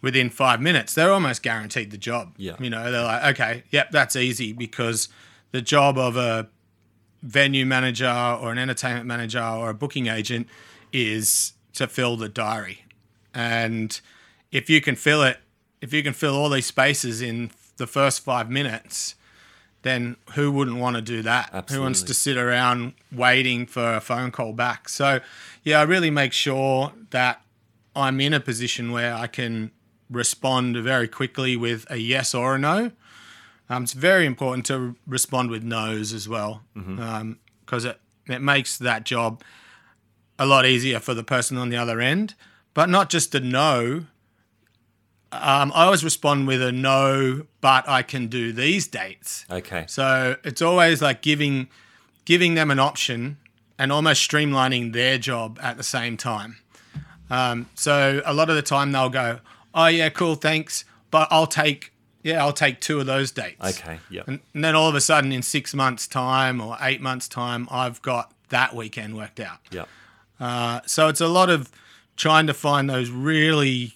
within 0.03 0.31
five 0.31 0.61
minutes, 0.61 0.95
they're 0.95 1.13
almost 1.13 1.43
guaranteed 1.43 1.91
the 1.91 1.99
job. 1.99 2.35
Yeah. 2.37 2.57
You 2.61 2.71
know, 2.71 2.91
they're 2.91 3.03
like, 3.03 3.25
okay, 3.35 3.63
yep, 3.71 3.91
that's 3.91 4.17
easy 4.17 4.53
because 4.53 5.09
the 5.53 5.63
job 5.63 5.99
of 5.99 6.17
a 6.17 6.49
venue 7.23 7.67
manager 7.67 8.09
or 8.41 8.53
an 8.53 8.59
entertainment 8.59 9.07
manager 9.07 9.43
or 9.43 9.71
a 9.71 9.75
booking 9.75 10.07
agent 10.07 10.49
is 10.93 11.55
to 11.75 11.87
fill 11.87 12.17
the 12.17 12.29
diary. 12.29 12.85
And 13.35 14.01
if 14.53 14.71
you 14.71 14.81
can 14.81 14.97
fill 14.97 15.23
it, 15.23 15.39
if 15.81 15.93
you 15.93 16.03
can 16.03 16.13
fill 16.13 16.35
all 16.35 16.49
these 16.51 16.67
spaces 16.67 17.21
in 17.21 17.51
the 17.77 17.87
first 17.87 18.21
five 18.21 18.51
minutes, 18.51 19.15
then 19.83 20.17
who 20.35 20.51
wouldn't 20.51 20.79
want 20.79 20.97
to 20.97 21.03
do 21.03 21.23
that? 21.23 21.51
Absolutely. 21.53 21.77
Who 21.77 21.83
wants 21.83 22.03
to 22.03 22.15
sit 22.15 22.37
around 22.37 22.95
waiting 23.13 23.67
for 23.67 23.95
a 23.95 24.01
phone 24.01 24.31
call 24.31 24.53
back? 24.53 24.89
So, 24.89 25.21
yeah, 25.63 25.81
I 25.81 25.83
really 25.85 26.11
make 26.11 26.33
sure 26.33 26.93
that 27.11 27.43
I'm 27.95 28.21
in 28.21 28.35
a 28.35 28.41
position 28.41 28.91
where 28.91 29.15
I 29.15 29.27
can 29.27 29.71
respond 30.11 30.77
very 30.77 31.09
quickly 31.09 31.57
with 31.57 31.87
a 31.91 31.99
yes 31.99 32.35
or 32.35 32.57
a 32.57 32.59
no. 32.59 32.93
Um, 33.69 33.85
it's 33.85 33.93
very 33.93 34.27
important 34.27 34.67
to 34.67 34.97
respond 35.07 35.51
with 35.51 35.63
no's 35.63 36.13
as 36.13 36.29
well, 36.29 36.63
because 36.75 36.89
mm-hmm. 36.89 37.01
um, 37.01 37.39
it, 37.71 38.01
it 38.27 38.41
makes 38.41 38.79
that 38.79 39.05
job 39.05 39.43
a 40.39 40.47
lot 40.47 40.67
easier 40.67 41.01
for 41.01 41.15
the 41.15 41.25
person 41.25 41.57
on 41.57 41.69
the 41.69 41.77
other 41.77 42.01
end. 42.01 42.35
But 42.75 42.89
not 42.89 43.09
just 43.09 43.35
a 43.35 43.41
no. 43.41 44.07
Um, 45.33 45.73
I 45.75 45.85
always 45.85 46.05
respond 46.05 46.47
with 46.47 46.63
a 46.63 46.73
no, 46.73 47.47
but 47.61 47.89
I 47.89 48.03
can 48.03 48.29
do 48.29 48.53
these 48.53 48.87
dates. 48.87 49.45
Okay. 49.51 49.85
So 49.89 50.37
it's 50.45 50.63
always 50.63 51.03
like 51.03 51.21
giving 51.21 51.69
giving 52.25 52.55
them 52.55 52.71
an 52.71 52.79
option 52.79 53.37
and 53.79 53.93
almost 53.93 54.29
streamlining 54.29 54.93
their 54.93 55.19
job 55.19 55.59
at 55.63 55.77
the 55.77 55.83
same 55.83 56.17
time. 56.17 56.59
Um, 57.29 57.69
so 57.75 58.23
a 58.25 58.33
lot 58.33 58.51
of 58.51 58.57
the 58.57 58.63
time 58.63 58.93
they'll 58.93 59.09
go, 59.09 59.41
oh 59.75 59.87
yeah, 59.87 60.09
cool, 60.09 60.37
thanks, 60.37 60.85
but 61.11 61.29
I'll 61.31 61.47
take 61.47 61.93
yeah, 62.23 62.43
I'll 62.43 62.53
take 62.53 62.81
two 62.81 62.99
of 62.99 63.07
those 63.07 63.31
dates. 63.31 63.79
Okay, 63.79 64.01
yeah. 64.11 64.23
And, 64.27 64.41
and, 64.53 64.65
then 64.65 64.75
all 64.75 64.89
of 64.89 64.97
a 64.97 65.01
sudden, 65.01 65.31
in 65.31 65.43
six 65.43 65.73
months' 65.75 66.09
time 66.09 66.61
or 66.61 66.77
eight 66.81 67.01
months' 67.01 67.29
time, 67.29 67.69
I've 67.71 68.03
got 68.03 68.33
that 68.49 68.75
weekend 68.75 69.17
worked 69.17 69.39
out. 69.39 69.59
Yeah. 69.71 69.85
Uh, 70.41 70.81
so 70.87 71.07
it's 71.07 71.21
a 71.21 71.29
lot 71.29 71.51
of 71.51 71.71
trying 72.17 72.49
to 72.49 72.55
find 72.55 72.91
those 72.91 73.11
really 73.11 73.96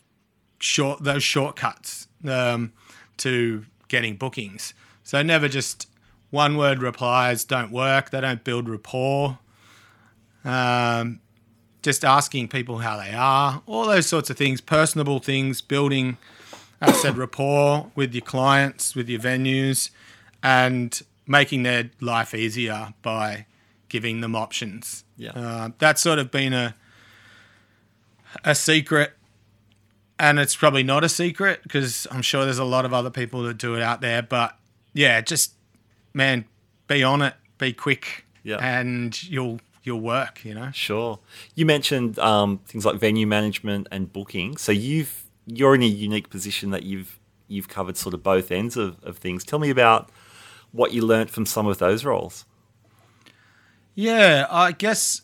short, 0.61 1.03
those 1.03 1.23
shortcuts 1.23 2.09
um, 2.29 2.73
to 3.19 3.65
getting 3.89 4.17
bookings. 4.17 4.75
So 5.03 5.23
never 5.23 5.49
just 5.49 5.89
one 6.31 6.57
word 6.57 6.81
replies 6.81 7.45
don't 7.45 7.73
work. 7.73 8.11
They 8.11 8.21
don't 8.21 8.45
build 8.45 8.69
rapport. 8.69 9.39
Um, 10.45 11.21
just 11.83 12.05
asking 12.05 12.49
people 12.49 12.79
how 12.79 12.99
they 12.99 13.13
are, 13.13 13.63
all 13.67 13.87
those 13.87 14.07
sorts 14.07 14.31
of 14.31 14.37
things, 14.37 14.61
personable 14.61 15.19
things, 15.19 15.61
building, 15.61 16.19
as 16.81 16.91
I 16.91 16.99
said, 16.99 17.17
rapport 17.19 17.91
with 17.95 18.15
your 18.15 18.23
clients, 18.23 18.95
with 18.95 19.09
your 19.09 19.21
venues, 19.21 19.91
and 20.43 21.01
making 21.27 21.63
their 21.63 21.91
life 22.01 22.35
easier 22.35 22.93
by 23.03 23.47
giving 23.89 24.21
them 24.21 24.37
options. 24.37 25.05
Yeah, 25.17 25.33
uh, 25.33 25.71
that's 25.79 26.03
sort 26.03 26.19
of 26.19 26.31
been 26.31 26.53
a 26.53 26.75
a 28.45 28.55
secret, 28.55 29.13
and 30.21 30.39
it's 30.39 30.55
probably 30.55 30.83
not 30.83 31.03
a 31.03 31.09
secret 31.09 31.63
because 31.63 32.07
I'm 32.11 32.21
sure 32.21 32.45
there's 32.45 32.59
a 32.59 32.65
lot 32.65 32.85
of 32.85 32.93
other 32.93 33.09
people 33.09 33.43
that 33.45 33.57
do 33.57 33.75
it 33.75 33.83
out 33.83 34.03
there. 34.03 34.23
But 34.23 34.57
yeah, 34.93 35.23
just 35.23 35.55
man, 36.13 36.45
be 36.87 37.03
on 37.03 37.23
it, 37.23 37.35
be 37.57 37.73
quick, 37.73 38.27
yeah. 38.43 38.59
and 38.61 39.21
you'll 39.23 39.61
your 39.83 39.99
work, 39.99 40.45
you 40.45 40.55
know. 40.55 40.71
Sure. 40.73 41.19
You 41.55 41.65
mentioned 41.65 42.19
um, 42.19 42.59
things 42.67 42.85
like 42.85 42.97
venue 42.97 43.27
management 43.27 43.89
and 43.91 44.13
booking. 44.13 44.59
So 44.59 44.73
you've 44.73 45.25
you're 45.47 45.75
in 45.75 45.83
a 45.83 45.87
unique 45.87 46.29
position 46.29 46.71
that 46.71 46.83
you've 46.83 47.19
you've 47.49 47.69
covered 47.69 47.97
sort 47.97 48.15
of 48.15 48.23
both 48.23 48.53
ends 48.53 48.77
of, 48.77 49.03
of 49.03 49.17
things. 49.17 49.43
Tell 49.43 49.59
me 49.59 49.71
about 49.71 50.11
what 50.71 50.93
you 50.93 51.05
learnt 51.05 51.31
from 51.31 51.47
some 51.47 51.67
of 51.67 51.79
those 51.79 52.05
roles. 52.05 52.45
Yeah, 53.95 54.47
I 54.51 54.73
guess 54.73 55.23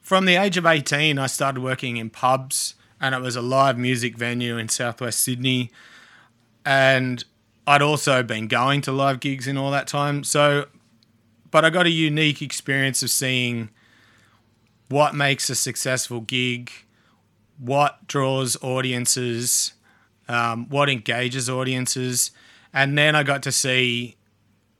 from 0.00 0.24
the 0.26 0.34
age 0.34 0.56
of 0.56 0.66
18, 0.66 1.16
I 1.18 1.26
started 1.26 1.62
working 1.62 1.96
in 1.96 2.10
pubs, 2.10 2.74
and 3.02 3.16
it 3.16 3.20
was 3.20 3.34
a 3.34 3.42
live 3.42 3.76
music 3.76 4.16
venue 4.16 4.56
in 4.56 4.68
southwest 4.68 5.20
Sydney. 5.20 5.72
And 6.64 7.22
I'd 7.66 7.82
also 7.82 8.22
been 8.22 8.46
going 8.46 8.80
to 8.82 8.92
live 8.92 9.18
gigs 9.18 9.48
in 9.48 9.58
all 9.58 9.72
that 9.72 9.88
time. 9.88 10.22
So, 10.22 10.66
but 11.50 11.64
I 11.64 11.70
got 11.70 11.84
a 11.84 11.90
unique 11.90 12.40
experience 12.40 13.02
of 13.02 13.10
seeing 13.10 13.70
what 14.88 15.16
makes 15.16 15.50
a 15.50 15.56
successful 15.56 16.20
gig, 16.20 16.70
what 17.58 18.06
draws 18.06 18.56
audiences, 18.62 19.72
um, 20.28 20.68
what 20.68 20.88
engages 20.88 21.50
audiences, 21.50 22.30
and 22.72 22.96
then 22.96 23.16
I 23.16 23.24
got 23.24 23.42
to 23.42 23.52
see 23.52 24.16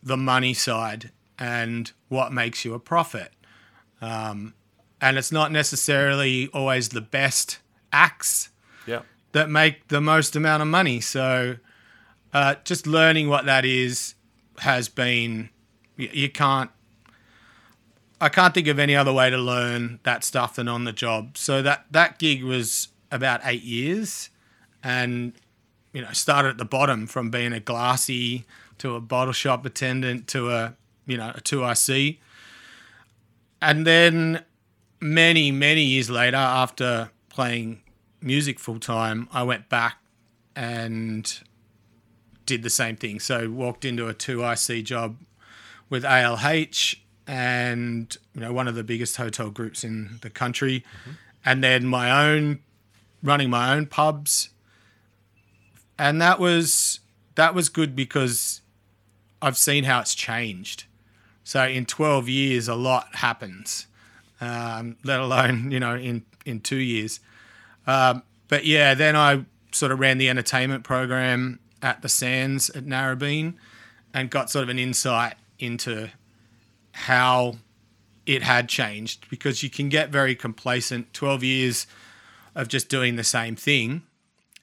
the 0.01 0.17
money 0.17 0.55
side 0.55 1.11
and 1.39 1.91
what 2.09 2.33
makes 2.33 2.65
you 2.65 2.75
a 2.75 2.79
profit. 2.79 3.33
Um, 4.01 4.55
and 5.01 5.19
it's 5.19 5.33
not 5.33 5.51
necessarily 5.51 6.49
always 6.49 6.91
the 6.91 7.01
best 7.01 7.59
acts 7.93 8.51
Yeah. 8.87 9.03
that 9.33 9.49
make 9.51 9.89
the 9.89 10.01
most 10.01 10.35
amount 10.37 10.63
of 10.63 10.69
money. 10.69 11.01
So 11.01 11.57
uh, 12.33 12.57
just 12.65 12.87
learning 12.87 13.29
what 13.29 13.45
that 13.47 13.65
is 13.65 14.15
has 14.59 14.89
been, 14.89 15.51
you, 15.97 16.09
you 16.13 16.29
can't, 16.31 16.71
I 18.21 18.29
can't 18.29 18.55
think 18.55 18.69
of 18.69 18.79
any 18.79 18.95
other 18.95 19.13
way 19.13 19.31
to 19.31 19.37
learn 19.39 19.99
that 20.05 20.23
stuff 20.25 20.55
than 20.55 20.69
on 20.69 20.85
the 20.85 20.93
job. 20.93 21.37
So 21.37 21.61
that, 21.63 21.87
that 21.91 22.19
gig 22.19 22.45
was 22.45 22.89
about 23.11 23.41
eight 23.45 23.63
years 23.63 24.31
and, 24.83 25.33
you 25.93 26.01
know, 26.03 26.13
started 26.13 26.51
at 26.51 26.59
the 26.59 26.65
bottom 26.65 27.07
from 27.07 27.31
being 27.31 27.53
a 27.53 27.61
glassy 27.61 28.45
to 28.79 28.95
a 28.95 29.01
bottle 29.01 29.33
shop 29.33 29.67
attendant 29.67 30.29
to 30.29 30.51
a, 30.51 30.75
you 31.07 31.17
know, 31.17 31.31
a 31.35 31.41
2IC. 31.41 32.19
And 33.61 33.87
then 33.87 34.45
many, 35.01 35.51
many 35.53 35.83
years 35.83 36.09
later, 36.11 36.37
after 36.37 37.11
playing 37.29 37.82
music 38.23 38.59
full 38.59 38.79
time, 38.79 39.29
I 39.33 39.43
went 39.43 39.69
back 39.69 39.99
and 40.55 41.41
did 42.47 42.63
the 42.63 42.71
same 42.71 42.97
thing. 42.97 43.21
So 43.21 43.51
walked 43.51 43.85
into 43.85 44.09
a 44.09 44.15
2IC 44.15 44.85
job 44.85 45.17
with 45.89 46.05
ALH 46.05 46.97
and 47.27 48.17
you 48.35 48.41
know 48.41 48.53
one 48.53 48.67
of 48.67 48.75
the 48.75 48.83
biggest 48.83 49.17
hotel 49.17 49.49
groups 49.49 49.85
in 49.85 50.19
the 50.23 50.31
country 50.31 50.85
and 51.45 51.63
then 51.63 51.87
my 51.87 52.11
own 52.29 52.59
running 53.23 53.49
my 53.49 53.73
own 53.73 53.87
pubs 53.87 54.49
and 55.99 56.21
that 56.21 56.41
was 56.41 57.01
that 57.37 57.55
was 57.55 57.69
good 57.69 57.95
because 57.95 58.61
I've 59.41 59.57
seen 59.57 59.85
how 59.85 60.01
it's 60.01 60.15
changed. 60.15 60.85
So 61.45 61.65
in 61.65 61.87
12 61.87 62.29
years 62.29 62.69
a 62.69 62.75
lot 62.75 63.17
happens. 63.17 63.87
Um, 64.41 64.97
let 65.05 65.21
alone, 65.21 65.71
you 65.71 65.81
know, 65.81 65.95
in 65.95 66.25
in 66.45 66.61
2 66.61 66.77
years. 66.77 67.21
Um, 67.87 68.23
but 68.49 68.65
yeah, 68.65 68.95
then 68.95 69.17
I 69.17 69.45
sort 69.73 69.93
of 69.93 70.01
ran 70.01 70.19
the 70.19 70.29
entertainment 70.29 70.85
program 70.85 71.59
at 71.81 72.03
the 72.03 72.09
Sands 72.09 72.71
at 72.71 72.85
Narrabeen 72.85 73.55
and 74.15 74.31
got 74.31 74.51
sort 74.51 74.63
of 74.63 74.69
an 74.69 74.79
insight 74.79 75.35
into 75.59 76.11
how 76.93 77.57
it 78.27 78.43
had 78.43 78.69
changed 78.69 79.29
because 79.31 79.63
you 79.63 79.71
can 79.71 79.89
get 79.89 80.11
very 80.11 80.35
complacent. 80.35 81.13
12 81.13 81.43
years 81.43 81.87
of 82.55 82.69
just 82.69 82.89
doing 82.89 83.17
the 83.17 83.25
same 83.25 83.57
thing 83.57 84.03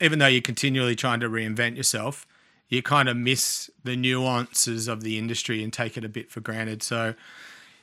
even 0.01 0.19
though 0.19 0.27
you're 0.27 0.41
continually 0.41 0.95
trying 0.95 1.19
to 1.19 1.29
reinvent 1.29 1.75
yourself 1.75 2.25
you 2.69 2.81
kind 2.83 3.09
of 3.09 3.17
miss 3.17 3.69
the 3.83 3.95
nuances 3.95 4.88
of 4.88 5.01
the 5.01 5.17
industry 5.17 5.63
and 5.63 5.73
take 5.73 5.97
it 5.97 6.05
a 6.05 6.09
bit 6.09 6.29
for 6.29 6.39
granted. 6.39 6.83
So 6.83 7.15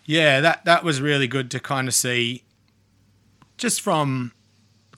yeah 0.04 0.40
that 0.40 0.64
that 0.64 0.84
was 0.84 1.00
really 1.00 1.26
good 1.26 1.50
to 1.50 1.60
kind 1.60 1.88
of 1.88 1.94
see 1.94 2.44
just 3.58 3.80
from 3.80 4.32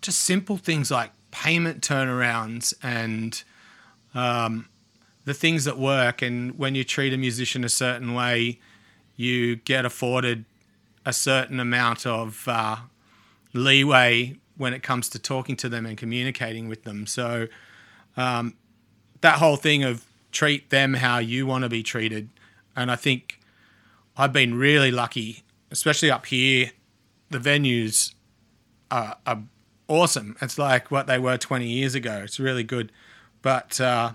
just 0.01 0.21
simple 0.21 0.57
things 0.57 0.91
like 0.91 1.13
payment 1.31 1.83
turnarounds 1.83 2.75
and 2.83 3.43
um, 4.15 4.69
the 5.25 5.35
things 5.35 5.65
that 5.65 5.79
work 5.79 6.23
and 6.23 6.59
when 6.59 6.75
you 6.75 6.85
treat 6.85 7.13
a 7.13 7.17
musician 7.17 7.65
a 7.65 7.69
certain 7.69 8.15
way 8.15 8.59
you 9.17 9.57
get 9.57 9.85
afforded 9.85 10.45
a 11.05 11.13
certain 11.13 11.59
amount 11.61 12.07
of 12.07 12.45
uh, 12.47 12.77
leeway 13.53 14.37
when 14.59 14.75
it 14.75 14.83
comes 14.83 15.09
to 15.09 15.19
talking 15.19 15.57
to 15.57 15.69
them 15.69 15.87
and 15.87 15.97
communicating 15.97 16.69
with 16.69 16.85
them. 16.85 17.07
So 17.07 17.49
um, 18.17 18.55
that 19.23 19.39
whole 19.39 19.57
thing 19.57 19.85
of 19.85 20.05
treat 20.33 20.71
them 20.71 20.95
how 20.95 21.19
you 21.19 21.47
want 21.47 21.63
to 21.63 21.69
be 21.69 21.83
treated, 21.83 22.29
and 22.77 22.91
I 22.91 22.97
think 22.97 23.41
I've 24.17 24.33
been 24.33 24.55
really 24.55 24.91
lucky, 24.91 25.43
especially 25.71 26.11
up 26.11 26.27
here. 26.27 26.73
The 27.31 27.39
venues 27.39 28.15
are, 28.91 29.17
are 29.27 29.43
awesome. 29.89 30.37
It's 30.41 30.59
like 30.59 30.91
what 30.91 31.07
they 31.07 31.19
were 31.19 31.37
20 31.37 31.67
years 31.67 31.95
ago. 31.95 32.21
It's 32.25 32.39
really 32.39 32.63
good, 32.63 32.93
but 33.43 33.81
uh, 33.81 34.13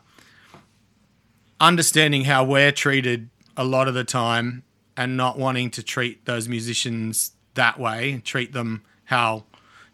understanding 1.59 2.25
how 2.25 2.43
we're 2.43 2.71
treated 2.71 3.29
a 3.57 3.63
lot 3.63 3.87
of 3.87 3.93
the 3.93 4.03
time 4.03 4.63
and 4.95 5.17
not 5.17 5.37
wanting 5.37 5.71
to 5.71 5.83
treat 5.83 6.25
those 6.25 6.47
musicians 6.47 7.31
that 7.55 7.79
way, 7.79 8.21
treat 8.23 8.53
them 8.53 8.83
how, 9.05 9.45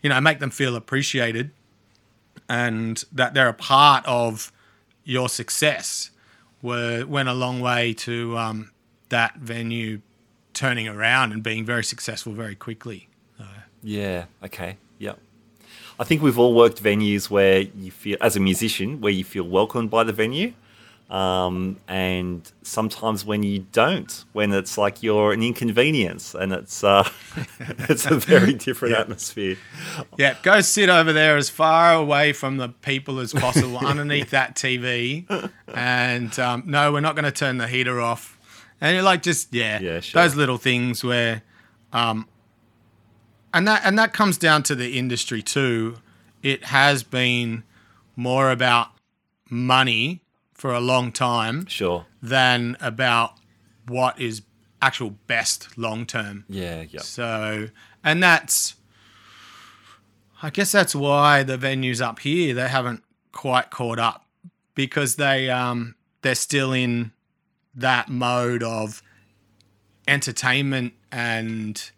you 0.02 0.10
know, 0.10 0.20
make 0.22 0.40
them 0.40 0.52
feel 0.52 0.76
appreciated 0.76 1.52
and 2.48 3.04
that 3.12 3.34
they're 3.34 3.50
a 3.50 3.54
part 3.54 4.04
of 4.06 4.52
your 5.04 5.30
success 5.30 6.10
were, 6.62 7.06
went 7.06 7.30
a 7.30 7.34
long 7.34 7.60
way 7.60 7.94
to 7.94 8.38
um, 8.38 8.72
that 9.10 9.36
venue 9.38 10.02
turning 10.54 10.88
around 10.88 11.32
and 11.32 11.44
being 11.44 11.66
very 11.66 11.84
successful 11.84 12.34
very 12.34 12.56
quickly. 12.56 13.08
Yeah. 13.82 14.26
Okay. 14.44 14.78
I 16.00 16.06
think 16.06 16.22
we've 16.22 16.40
all 16.40 16.54
worked 16.56 16.82
venues 16.82 17.30
where 17.30 17.60
you 17.62 17.92
feel, 17.92 18.18
as 18.22 18.36
a 18.36 18.40
musician, 18.40 19.02
where 19.02 19.12
you 19.12 19.24
feel 19.26 19.44
welcomed 19.44 19.90
by 19.90 20.04
the 20.06 20.14
venue. 20.14 20.54
Um, 21.10 21.78
and 21.88 22.50
sometimes 22.62 23.26
when 23.26 23.42
you 23.42 23.66
don't, 23.72 24.24
when 24.34 24.54
it's 24.54 24.78
like 24.78 25.02
you're 25.02 25.34
an 25.34 25.42
inconvenience 25.42 26.36
and 26.36 26.54
it's 26.54 26.84
uh, 26.84 27.10
it's 27.90 28.06
a 28.06 28.16
very 28.16 28.54
different 28.54 28.94
atmosphere. 28.96 29.58
Yeah, 30.18 30.36
go 30.44 30.62
sit 30.62 30.88
over 30.88 31.12
there 31.12 31.36
as 31.36 31.50
far 31.50 31.96
away 31.96 32.32
from 32.34 32.58
the 32.58 32.70
people 32.70 33.20
as 33.20 33.34
possible 33.34 33.78
underneath 33.86 34.30
that 34.30 34.56
TV. 34.56 35.26
And 35.68 36.38
um, 36.38 36.64
no, 36.68 36.94
we're 36.94 37.00
not 37.02 37.16
going 37.16 37.26
to 37.26 37.32
turn 37.32 37.58
the 37.58 37.68
heater 37.68 38.00
off. 38.00 38.38
And 38.80 38.94
you're 38.94 39.04
like, 39.04 39.24
just 39.24 39.52
yeah, 39.54 39.80
Yeah, 39.82 40.00
sure. 40.02 40.22
those 40.22 40.36
little 40.36 40.58
things 40.58 41.04
where, 41.04 41.42
um, 41.92 42.28
and 43.54 43.68
that 43.68 43.82
and 43.86 43.98
that 44.00 44.14
comes 44.14 44.38
down 44.38 44.64
to 44.64 44.76
the 44.76 44.98
industry 44.98 45.42
too. 45.42 45.98
It 46.42 46.66
has 46.66 47.04
been 47.04 47.64
more 48.16 48.52
about 48.52 48.90
money 49.50 50.22
for 50.54 50.74
a 50.74 50.80
long 50.80 51.12
time 51.12 51.66
Sure. 51.68 52.06
than 52.22 52.78
about 52.82 53.34
what 53.88 54.20
is 54.20 54.42
actual 54.82 55.12
best 55.28 55.78
long 55.78 56.06
term. 56.06 56.46
Yeah. 56.50 56.84
Yep. 56.90 57.02
So, 57.02 57.70
and 58.04 58.22
that's, 58.24 58.76
I 60.42 60.50
guess 60.50 60.72
that's 60.72 60.96
why 60.96 61.44
the 61.44 61.58
venues 61.58 62.02
up 62.02 62.20
here 62.20 62.54
they 62.54 62.68
haven't 62.68 63.04
quite 63.32 63.70
caught 63.72 64.00
up 64.00 64.26
because 64.76 65.16
they 65.18 65.50
um 65.50 65.96
they're 66.22 66.36
still 66.36 66.72
in 66.74 67.12
that 67.76 68.10
mode 68.10 68.64
of 68.64 69.02
entertainment 70.08 70.94
and 71.12 71.92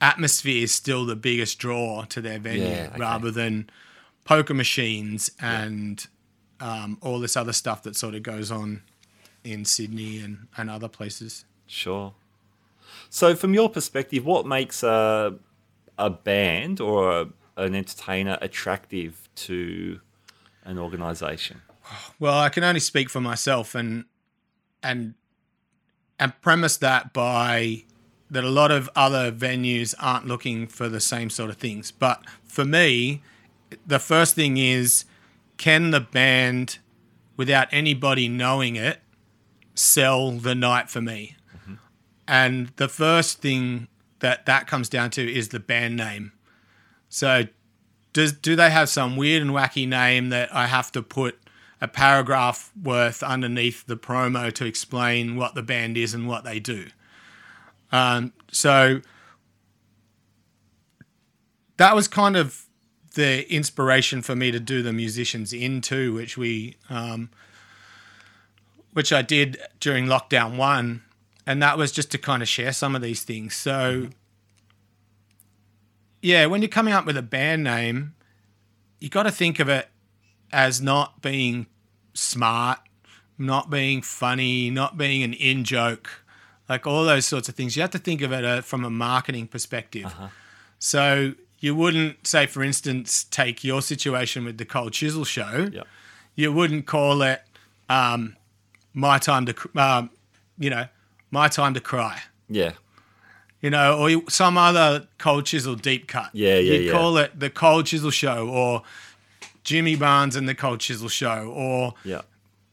atmosphere 0.00 0.64
is 0.64 0.72
still 0.72 1.04
the 1.04 1.16
biggest 1.16 1.58
draw 1.58 2.04
to 2.04 2.20
their 2.20 2.38
venue 2.38 2.64
Yeah, 2.68 2.88
okay. 2.90 2.98
rather 2.98 3.30
than 3.30 3.68
poker 4.24 4.54
machines 4.54 5.30
and 5.40 6.06
um, 6.60 6.98
all 7.00 7.18
this 7.20 7.36
other 7.36 7.52
stuff 7.52 7.82
that 7.84 7.96
sort 7.96 8.14
of 8.14 8.22
goes 8.22 8.50
on 8.50 8.82
in 9.44 9.64
Sydney 9.64 10.18
and, 10.18 10.48
and 10.56 10.70
other 10.70 10.88
places. 10.88 11.44
Sure. 11.66 12.12
So, 13.08 13.34
from 13.34 13.54
your 13.54 13.68
perspective, 13.68 14.24
what 14.24 14.46
makes 14.46 14.82
a 14.82 15.34
a 15.98 16.10
band 16.10 16.80
or 16.80 17.10
a, 17.20 17.28
an 17.56 17.74
entertainer 17.74 18.38
attractive 18.40 19.28
to 19.34 20.00
an 20.64 20.78
organisation? 20.78 21.60
Well, 22.18 22.38
I 22.38 22.48
can 22.48 22.62
only 22.64 22.80
speak 22.80 23.10
for 23.10 23.20
myself 23.20 23.74
and 23.74 24.04
and 24.82 25.14
and 26.18 26.38
premise 26.40 26.76
that 26.78 27.12
by 27.12 27.84
that 28.30 28.44
a 28.44 28.50
lot 28.50 28.70
of 28.70 28.88
other 28.94 29.32
venues 29.32 29.94
aren't 29.98 30.26
looking 30.26 30.66
for 30.66 30.88
the 30.88 31.00
same 31.00 31.30
sort 31.30 31.50
of 31.50 31.56
things. 31.56 31.90
But 31.90 32.24
for 32.44 32.64
me, 32.64 33.22
the 33.86 33.98
first 33.98 34.34
thing 34.34 34.56
is 34.56 35.04
can 35.56 35.90
the 35.90 36.00
band 36.00 36.78
without 37.36 37.68
anybody 37.70 38.28
knowing 38.28 38.76
it 38.76 39.00
sell 39.74 40.30
the 40.30 40.54
night 40.54 40.88
for 40.88 41.00
me? 41.00 41.36
Mm-hmm. 41.56 41.74
And 42.26 42.68
the 42.76 42.88
first 42.88 43.42
thing 43.42 43.88
that 44.20 44.46
that 44.46 44.66
comes 44.66 44.88
down 44.88 45.10
to 45.10 45.32
is 45.32 45.48
the 45.48 45.60
band 45.60 45.96
name. 45.96 46.32
So 47.08 47.44
does 48.12 48.32
do 48.32 48.56
they 48.56 48.70
have 48.70 48.88
some 48.88 49.16
weird 49.16 49.42
and 49.42 49.50
wacky 49.50 49.86
name 49.86 50.30
that 50.30 50.54
I 50.54 50.66
have 50.66 50.92
to 50.92 51.02
put 51.02 51.38
a 51.80 51.88
paragraph 51.88 52.70
worth 52.80 53.22
underneath 53.22 53.86
the 53.86 53.96
promo 53.96 54.52
to 54.52 54.64
explain 54.64 55.36
what 55.36 55.54
the 55.54 55.62
band 55.62 55.96
is 55.96 56.14
and 56.14 56.28
what 56.28 56.44
they 56.44 56.60
do? 56.60 56.88
Um, 57.92 58.32
so 58.52 59.00
that 61.76 61.94
was 61.94 62.08
kind 62.08 62.36
of 62.36 62.66
the 63.14 63.52
inspiration 63.52 64.22
for 64.22 64.36
me 64.36 64.50
to 64.50 64.60
do 64.60 64.82
the 64.82 64.92
musicians 64.92 65.52
into 65.52 66.14
which 66.14 66.36
we 66.36 66.76
um, 66.88 67.30
which 68.92 69.12
I 69.12 69.22
did 69.22 69.58
during 69.78 70.06
lockdown 70.06 70.56
one, 70.56 71.02
and 71.46 71.62
that 71.62 71.78
was 71.78 71.92
just 71.92 72.10
to 72.12 72.18
kind 72.18 72.42
of 72.42 72.48
share 72.48 72.72
some 72.72 72.94
of 72.94 73.02
these 73.02 73.22
things. 73.22 73.54
So 73.54 74.08
yeah, 76.22 76.46
when 76.46 76.60
you're 76.62 76.68
coming 76.68 76.92
up 76.92 77.06
with 77.06 77.16
a 77.16 77.22
band 77.22 77.64
name, 77.64 78.14
you 78.98 79.08
got 79.08 79.22
to 79.24 79.30
think 79.30 79.58
of 79.58 79.68
it 79.68 79.88
as 80.52 80.80
not 80.80 81.22
being 81.22 81.66
smart, 82.14 82.80
not 83.38 83.70
being 83.70 84.02
funny, 84.02 84.70
not 84.70 84.96
being 84.96 85.22
an 85.22 85.32
in 85.32 85.64
joke. 85.64 86.19
Like 86.70 86.86
all 86.86 87.04
those 87.04 87.26
sorts 87.26 87.48
of 87.48 87.56
things. 87.56 87.74
You 87.74 87.82
have 87.82 87.90
to 87.90 87.98
think 87.98 88.22
of 88.22 88.32
it 88.32 88.44
uh, 88.44 88.60
from 88.62 88.84
a 88.84 88.90
marketing 88.90 89.48
perspective. 89.48 90.14
So 90.78 91.34
you 91.58 91.74
wouldn't 91.74 92.26
say, 92.26 92.46
for 92.46 92.62
instance, 92.62 93.24
take 93.24 93.64
your 93.64 93.82
situation 93.82 94.44
with 94.44 94.56
the 94.56 94.64
Cold 94.64 94.92
Chisel 94.92 95.24
show. 95.24 95.68
Yeah. 95.72 95.82
You 96.36 96.52
wouldn't 96.52 96.86
call 96.86 97.22
it 97.22 97.42
um, 97.88 98.36
my 98.94 99.18
time 99.18 99.46
to, 99.46 99.54
um, 99.76 100.10
you 100.58 100.70
know, 100.70 100.86
my 101.32 101.48
time 101.48 101.74
to 101.74 101.80
cry. 101.80 102.22
Yeah. 102.48 102.72
You 103.60 103.70
know, 103.70 103.98
or 103.98 104.08
you, 104.08 104.24
some 104.28 104.56
other 104.56 105.08
Cold 105.18 105.46
Chisel 105.46 105.74
deep 105.74 106.06
cut. 106.06 106.30
Yeah, 106.32 106.54
yeah, 106.54 106.72
You'd 106.72 106.86
yeah. 106.86 106.92
call 106.92 107.18
it 107.18 107.38
the 107.38 107.50
Cold 107.50 107.86
Chisel 107.86 108.10
show, 108.12 108.48
or 108.48 108.82
Jimmy 109.64 109.96
Barnes 109.96 110.36
and 110.36 110.48
the 110.48 110.54
Cold 110.54 110.78
Chisel 110.80 111.08
show, 111.08 111.52
or 111.54 111.94
Yeah. 112.04 112.22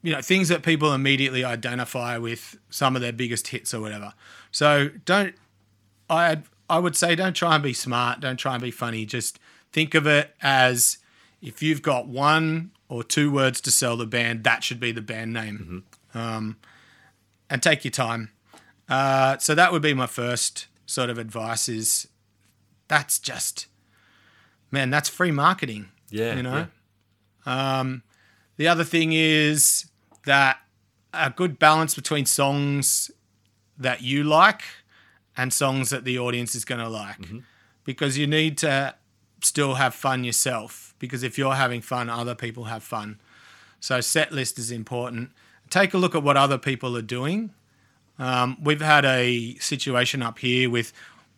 You 0.01 0.12
know 0.13 0.22
things 0.22 0.50
that 0.50 0.63
people 0.63 0.94
immediately 0.94 1.44
identify 1.44 2.18
with 2.18 2.58
some 2.70 2.96
of 2.96 3.01
their 3.01 3.13
biggest 3.13 3.50
hits 3.50 3.74
or 3.74 3.82
whatever. 3.82 4.13
So 4.51 4.89
don't 5.06 5.36
I 6.10 6.42
I 6.70 6.80
would 6.80 6.96
say 6.96 7.16
don't 7.16 7.36
try 7.36 7.56
and 7.56 7.63
be 7.63 7.74
smart, 7.74 8.20
don't 8.20 8.38
try 8.38 8.54
and 8.54 8.62
be 8.62 8.72
funny. 8.72 9.06
Just 9.06 9.39
think 9.72 9.96
of 9.96 10.08
it 10.08 10.36
as 10.42 10.98
if 11.42 11.62
you've 11.62 11.82
got 11.82 12.08
one 12.08 12.72
or 12.89 13.04
two 13.04 13.32
words 13.32 13.62
to 13.62 13.72
sell 13.72 13.98
the 13.98 14.06
band, 14.06 14.44
that 14.44 14.63
should 14.63 14.80
be 14.80 14.92
the 14.92 15.01
band 15.01 15.34
name. 15.34 15.84
Um, 16.13 16.58
and 17.50 17.62
take 17.62 17.84
your 17.84 17.92
time. 17.92 18.32
Uh, 18.89 19.38
so 19.38 19.54
that 19.56 19.72
would 19.72 19.82
be 19.82 19.94
my 19.94 20.08
first 20.08 20.68
sort 20.86 21.10
of 21.10 21.18
advice 21.18 21.68
is 21.68 22.08
that's 22.88 23.20
just 23.20 23.68
man, 24.72 24.89
that's 24.89 25.10
free 25.10 25.32
marketing. 25.32 25.89
Yeah. 26.10 26.36
You 26.36 26.44
know? 26.44 26.68
yeah. 27.46 28.00
The 28.58 28.68
other 28.68 28.84
thing 28.84 29.14
is 29.14 29.86
that 30.26 30.60
a 31.14 31.30
good 31.30 31.58
balance 31.58 31.96
between 31.96 32.26
songs 32.26 33.12
that 33.78 34.02
you 34.02 34.24
like 34.24 34.62
and 35.36 35.54
songs 35.54 35.92
that 35.92 36.04
the 36.04 36.18
audience 36.20 36.56
is 36.56 36.66
going 36.66 36.82
to 36.82 36.90
like. 36.90 37.18
Because 37.84 38.18
you 38.18 38.28
need 38.28 38.58
to 38.60 38.96
still 39.42 39.76
have 39.76 39.94
fun 39.94 40.24
yourself. 40.24 40.96
Because 41.00 41.24
if 41.24 41.38
you're 41.38 41.56
having 41.56 41.82
fun, 41.82 42.10
other 42.10 42.36
people 42.36 42.66
have 42.66 42.84
fun. 42.84 43.20
So 43.80 44.02
set 44.02 44.32
list 44.32 44.58
is 44.58 44.72
important. 44.72 45.32
Take 45.70 45.94
a 45.94 45.98
look 45.98 46.16
at 46.16 46.24
what 46.24 46.38
other 46.38 46.58
people 46.58 46.98
are 46.98 47.02
doing. 47.04 47.52
Um, 48.20 48.58
we've 48.62 48.82
had 48.82 49.06
a 49.06 49.56
situation 49.56 50.24
up 50.24 50.40
here 50.40 50.70
with 50.70 50.92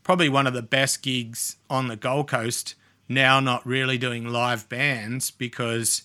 probably 0.04 0.30
one 0.30 0.48
of 0.48 0.54
the 0.54 0.62
best 0.62 1.02
gigs 1.02 1.58
on 1.70 1.88
the 1.88 1.98
Gold 1.98 2.30
Coast 2.30 2.76
now 3.10 3.40
not 3.40 3.66
really 3.66 3.98
doing 3.98 4.28
live 4.28 4.70
bands 4.70 5.32
because 5.32 6.04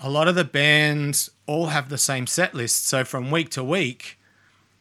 a 0.00 0.10
lot 0.10 0.28
of 0.28 0.34
the 0.34 0.44
bands 0.44 1.30
all 1.46 1.66
have 1.66 1.88
the 1.88 1.98
same 1.98 2.26
set 2.26 2.54
list. 2.54 2.86
So 2.86 3.04
from 3.04 3.30
week 3.30 3.50
to 3.50 3.64
week, 3.64 4.18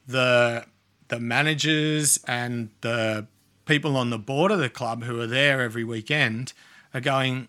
the 0.07 0.65
the 1.09 1.19
managers 1.19 2.19
and 2.27 2.69
the 2.81 3.27
people 3.65 3.95
on 3.95 4.09
the 4.09 4.17
board 4.17 4.51
of 4.51 4.59
the 4.59 4.69
club 4.69 5.03
who 5.03 5.19
are 5.21 5.27
there 5.27 5.61
every 5.61 5.83
weekend 5.83 6.53
are 6.93 7.01
going, 7.01 7.47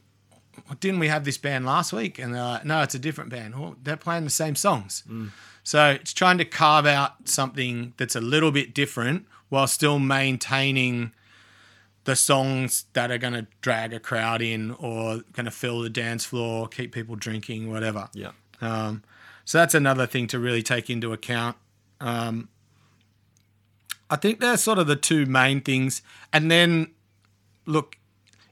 didn't 0.81 1.01
we 1.01 1.09
have 1.09 1.25
this 1.25 1.39
band 1.39 1.67
last 1.67 1.93
week? 1.93 2.19
And 2.19 2.35
they're 2.35 2.43
like, 2.43 2.65
no, 2.65 2.83
it's 2.83 2.95
a 2.95 2.99
different 2.99 3.31
band. 3.31 3.59
Well, 3.59 3.77
they're 3.83 3.97
playing 3.97 4.25
the 4.25 4.31
same 4.31 4.55
songs. 4.55 5.03
Mm. 5.09 5.31
So 5.63 5.91
it's 5.91 6.13
trying 6.13 6.39
to 6.39 6.45
carve 6.45 6.87
out 6.87 7.29
something 7.29 7.95
that's 7.97 8.15
a 8.15 8.21
little 8.21 8.53
bit 8.53 8.75
different 8.75 9.27
while 9.49 9.67
still 9.67 9.99
maintaining 9.99 11.13
the 12.05 12.15
songs 12.17 12.85
that 12.93 13.11
are 13.11 13.19
going 13.19 13.33
to 13.33 13.47
drag 13.63 13.93
a 13.95 14.01
crowd 14.01 14.43
in 14.43 14.73
or 14.73 15.21
going 15.33 15.47
to 15.47 15.51
fill 15.51 15.81
the 15.81 15.91
dance 15.91 16.25
floor, 16.25 16.69
keep 16.69 16.93
people 16.93 17.17
drinking, 17.17 17.71
whatever. 17.71 18.09
Yeah. 18.13 18.33
Um, 18.61 19.03
so 19.45 19.59
that's 19.59 19.75
another 19.75 20.07
thing 20.07 20.27
to 20.29 20.39
really 20.39 20.63
take 20.63 20.91
into 20.91 21.13
account. 21.13 21.57
Um, 22.01 22.49
I 24.11 24.17
think 24.17 24.41
they're 24.41 24.57
sort 24.57 24.79
of 24.79 24.87
the 24.87 24.97
two 24.97 25.27
main 25.27 25.61
things. 25.61 26.03
And 26.33 26.51
then, 26.51 26.89
look, 27.67 27.97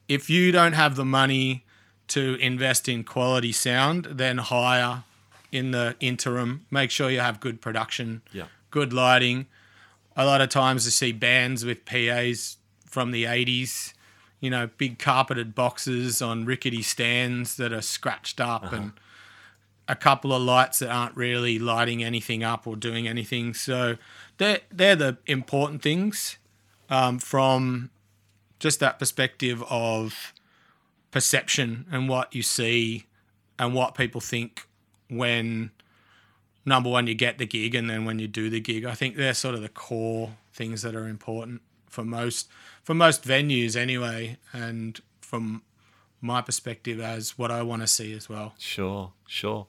if 0.09 0.31
you 0.31 0.51
don't 0.51 0.73
have 0.73 0.97
the 0.97 1.05
money 1.05 1.65
to 2.09 2.35
invest 2.41 2.89
in 2.89 3.05
quality 3.05 3.53
sound, 3.53 4.07
then 4.11 4.39
hire 4.39 5.05
in 5.51 5.71
the 5.71 5.95
interim. 6.01 6.67
Make 6.71 6.91
sure 6.91 7.11
you 7.11 7.21
have 7.21 7.39
good 7.41 7.61
production, 7.61 8.23
Yeah. 8.33 8.47
good 8.71 8.93
lighting. 8.93 9.47
A 10.17 10.25
lot 10.27 10.41
of 10.41 10.49
times 10.49 10.85
you 10.85 10.91
see 10.91 11.13
bands 11.13 11.65
with 11.65 11.85
PAs 11.85 12.57
from 12.93 13.11
the 13.11 13.25
80s, 13.25 13.95
you 14.39 14.51
know, 14.51 14.69
big 14.77 14.99
carpeted 14.99 15.55
boxes 15.55 16.21
on 16.21 16.45
rickety 16.45 16.83
stands 16.83 17.57
that 17.57 17.73
are 17.73 17.81
scratched 17.81 18.41
up 18.41 18.71
and 18.73 18.93
a 19.89 19.97
couple 19.97 20.33
of 20.33 20.43
lights 20.43 20.81
that 20.81 20.91
aren't 20.91 21.17
really 21.17 21.59
lighting 21.59 22.05
anything 22.05 22.45
up 22.45 22.67
or 22.67 22.77
doing 22.77 23.09
anything. 23.09 23.55
So 23.55 23.97
they're, 24.37 24.61
they're 24.71 24.97
the 24.97 25.17
important 25.27 25.81
things 25.81 26.37
um, 26.91 27.19
from 27.19 27.91
just 28.59 28.79
that 28.81 28.99
perspective 28.99 29.63
of 29.71 30.35
perception 31.11 31.87
and 31.91 32.09
what 32.09 32.35
you 32.35 32.43
see 32.43 33.07
and 33.59 33.75
what 33.75 33.95
people 33.95 34.21
think 34.21 34.67
when 35.09 35.71
number 36.67 36.91
one 36.91 37.07
you 37.07 37.15
get 37.15 37.39
the 37.39 37.47
gig 37.47 37.75
and 37.75 37.89
then 37.89 38.05
when 38.05 38.19
you 38.19 38.29
do 38.29 38.51
the 38.51 38.61
gig. 38.61 38.85
I 38.85 38.95
think 38.95 39.17
they're 39.17 39.35
sort 39.35 39.55
of 39.55 39.63
the 39.63 39.69
core 39.69 40.33
things 40.53 40.83
that 40.83 40.95
are 40.95 41.09
important 41.09 41.63
for 41.93 42.05
most 42.05 42.49
for 42.83 42.95
most 42.95 43.25
venues 43.25 43.77
anyway 43.77 44.37
and 44.53 45.01
from 45.21 45.63
my 46.21 46.41
perspective 46.41 47.01
as 47.01 47.37
what 47.39 47.51
i 47.51 47.63
want 47.63 47.83
to 47.83 47.87
see 47.87 48.13
as 48.13 48.29
well 48.29 48.55
Sure, 48.59 49.13
sure. 49.27 49.67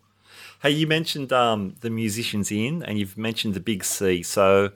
Hey, 0.64 0.72
you 0.72 0.88
mentioned 0.88 1.32
um, 1.32 1.76
the 1.82 1.90
musicians 1.90 2.52
in, 2.52 2.82
and 2.84 2.98
you've 2.98 3.18
mentioned 3.18 3.54
the 3.54 3.60
big 3.60 3.84
C. 3.84 4.24
So, 4.24 4.72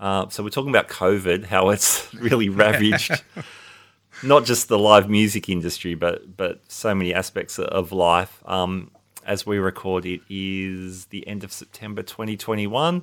uh, 0.00 0.28
so 0.30 0.42
we're 0.42 0.50
talking 0.50 0.70
about 0.70 0.88
COVID, 0.88 1.44
how 1.44 1.68
it's 1.74 2.12
really 2.14 2.48
ravaged 2.48 3.22
not 4.22 4.44
just 4.44 4.68
the 4.68 4.78
live 4.78 5.08
music 5.08 5.48
industry, 5.48 5.94
but 5.94 6.36
but 6.36 6.60
so 6.68 6.94
many 6.94 7.12
aspects 7.14 7.58
of 7.58 7.92
life. 7.92 8.42
Um, 8.46 8.90
as 9.24 9.44
we 9.44 9.58
record, 9.58 10.06
it 10.06 10.22
is 10.28 11.06
the 11.06 11.26
end 11.26 11.44
of 11.44 11.52
September 11.52 12.02
2021. 12.02 13.02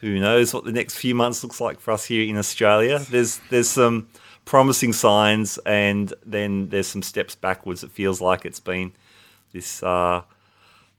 Who 0.00 0.20
knows 0.20 0.54
what 0.54 0.64
the 0.64 0.72
next 0.72 0.94
few 0.94 1.14
months 1.14 1.42
looks 1.42 1.60
like 1.60 1.80
for 1.80 1.90
us 1.92 2.04
here 2.04 2.28
in 2.28 2.36
Australia? 2.36 2.98
There's 2.98 3.38
there's 3.50 3.68
some 3.68 4.08
promising 4.44 4.92
signs, 4.92 5.58
and 5.66 6.12
then 6.24 6.68
there's 6.68 6.86
some 6.86 7.02
steps 7.02 7.34
backwards. 7.34 7.82
It 7.82 7.90
feels 7.90 8.20
like 8.20 8.44
it's 8.44 8.60
been 8.60 8.92
this 9.52 9.82
uh, 9.82 10.22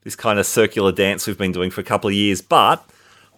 this 0.03 0.15
kind 0.15 0.37
of 0.39 0.45
circular 0.45 0.91
dance 0.91 1.27
we've 1.27 1.37
been 1.37 1.51
doing 1.51 1.71
for 1.71 1.81
a 1.81 1.83
couple 1.83 2.09
of 2.09 2.13
years. 2.13 2.41
But 2.41 2.87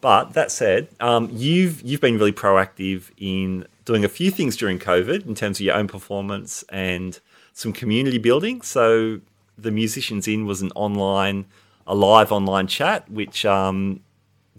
but 0.01 0.33
that 0.33 0.51
said, 0.51 0.87
um, 0.99 1.29
you've 1.31 1.81
you've 1.81 2.01
been 2.01 2.17
really 2.17 2.33
proactive 2.33 3.11
in 3.17 3.65
doing 3.85 4.03
a 4.03 4.09
few 4.09 4.31
things 4.31 4.57
during 4.57 4.79
COVID 4.79 5.27
in 5.27 5.35
terms 5.35 5.59
of 5.59 5.65
your 5.65 5.75
own 5.75 5.87
performance 5.87 6.63
and 6.69 7.19
some 7.53 7.71
community 7.71 8.17
building. 8.17 8.61
So 8.61 9.21
the 9.57 9.71
musicians 9.71 10.27
in 10.27 10.45
was 10.45 10.61
an 10.61 10.71
online, 10.75 11.45
a 11.85 11.93
live 11.93 12.31
online 12.31 12.67
chat, 12.67 13.09
which 13.11 13.45
um, 13.45 14.01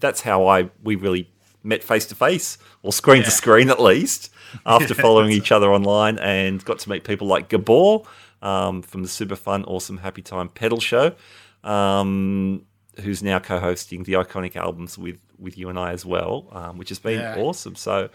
that's 0.02 0.20
how 0.20 0.46
I 0.46 0.68
we 0.82 0.96
really 0.96 1.30
met 1.62 1.82
face 1.82 2.04
to 2.06 2.14
face 2.14 2.58
or 2.82 2.92
screen 2.92 3.22
to 3.22 3.30
screen 3.30 3.70
at 3.70 3.80
least 3.80 4.30
after 4.66 4.94
following 4.94 5.30
each 5.30 5.50
other 5.52 5.72
online 5.72 6.18
and 6.18 6.62
got 6.64 6.78
to 6.80 6.90
meet 6.90 7.04
people 7.04 7.26
like 7.26 7.48
Gabor 7.48 8.02
um, 8.42 8.82
from 8.82 9.02
the 9.02 9.08
super 9.08 9.36
fun, 9.36 9.64
awesome, 9.64 9.98
happy 9.98 10.20
time 10.20 10.48
pedal 10.48 10.80
show, 10.80 11.14
um, 11.62 12.64
who's 13.00 13.22
now 13.22 13.38
co-hosting 13.38 14.02
the 14.02 14.14
iconic 14.14 14.56
albums 14.56 14.98
with 14.98 15.18
with 15.38 15.56
you 15.56 15.68
and 15.68 15.78
I 15.78 15.92
as 15.92 16.04
well, 16.04 16.46
um, 16.52 16.78
which 16.78 16.88
has 16.90 16.98
been 16.98 17.20
Yeah. 17.20 17.36
awesome. 17.38 17.74
So, 17.76 18.10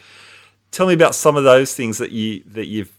tell 0.72 0.88
me 0.88 0.94
about 0.94 1.16
some 1.16 1.36
of 1.36 1.44
those 1.44 1.74
things 1.74 1.98
that 1.98 2.12
you 2.12 2.44
that 2.48 2.68
you've 2.68 2.92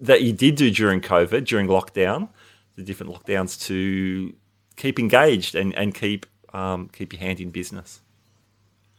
that 0.00 0.22
you 0.22 0.32
did 0.32 0.56
do 0.56 0.70
during 0.70 1.00
COVID, 1.00 1.44
during 1.44 1.66
lockdown, 1.68 2.28
the 2.76 2.82
different 2.82 3.12
lockdowns 3.12 3.60
to 3.66 4.34
keep 4.76 4.98
engaged 4.98 5.54
and 5.54 5.74
and 5.74 5.94
keep 5.94 6.26
um, 6.52 6.88
keep 6.92 7.12
your 7.12 7.20
hand 7.20 7.40
in 7.40 7.50
business. 7.50 8.00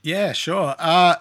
Yeah, 0.03 0.31
sure. 0.33 0.75
Uh, 0.79 1.15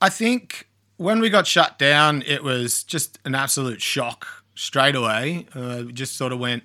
I 0.00 0.08
think 0.08 0.68
when 0.96 1.20
we 1.20 1.30
got 1.30 1.46
shut 1.46 1.78
down, 1.78 2.22
it 2.26 2.42
was 2.42 2.82
just 2.84 3.18
an 3.24 3.34
absolute 3.34 3.80
shock 3.80 4.26
straight 4.54 4.94
away. 4.96 5.46
Uh, 5.54 5.84
we 5.86 5.92
just 5.92 6.16
sort 6.16 6.32
of 6.32 6.38
went, 6.38 6.62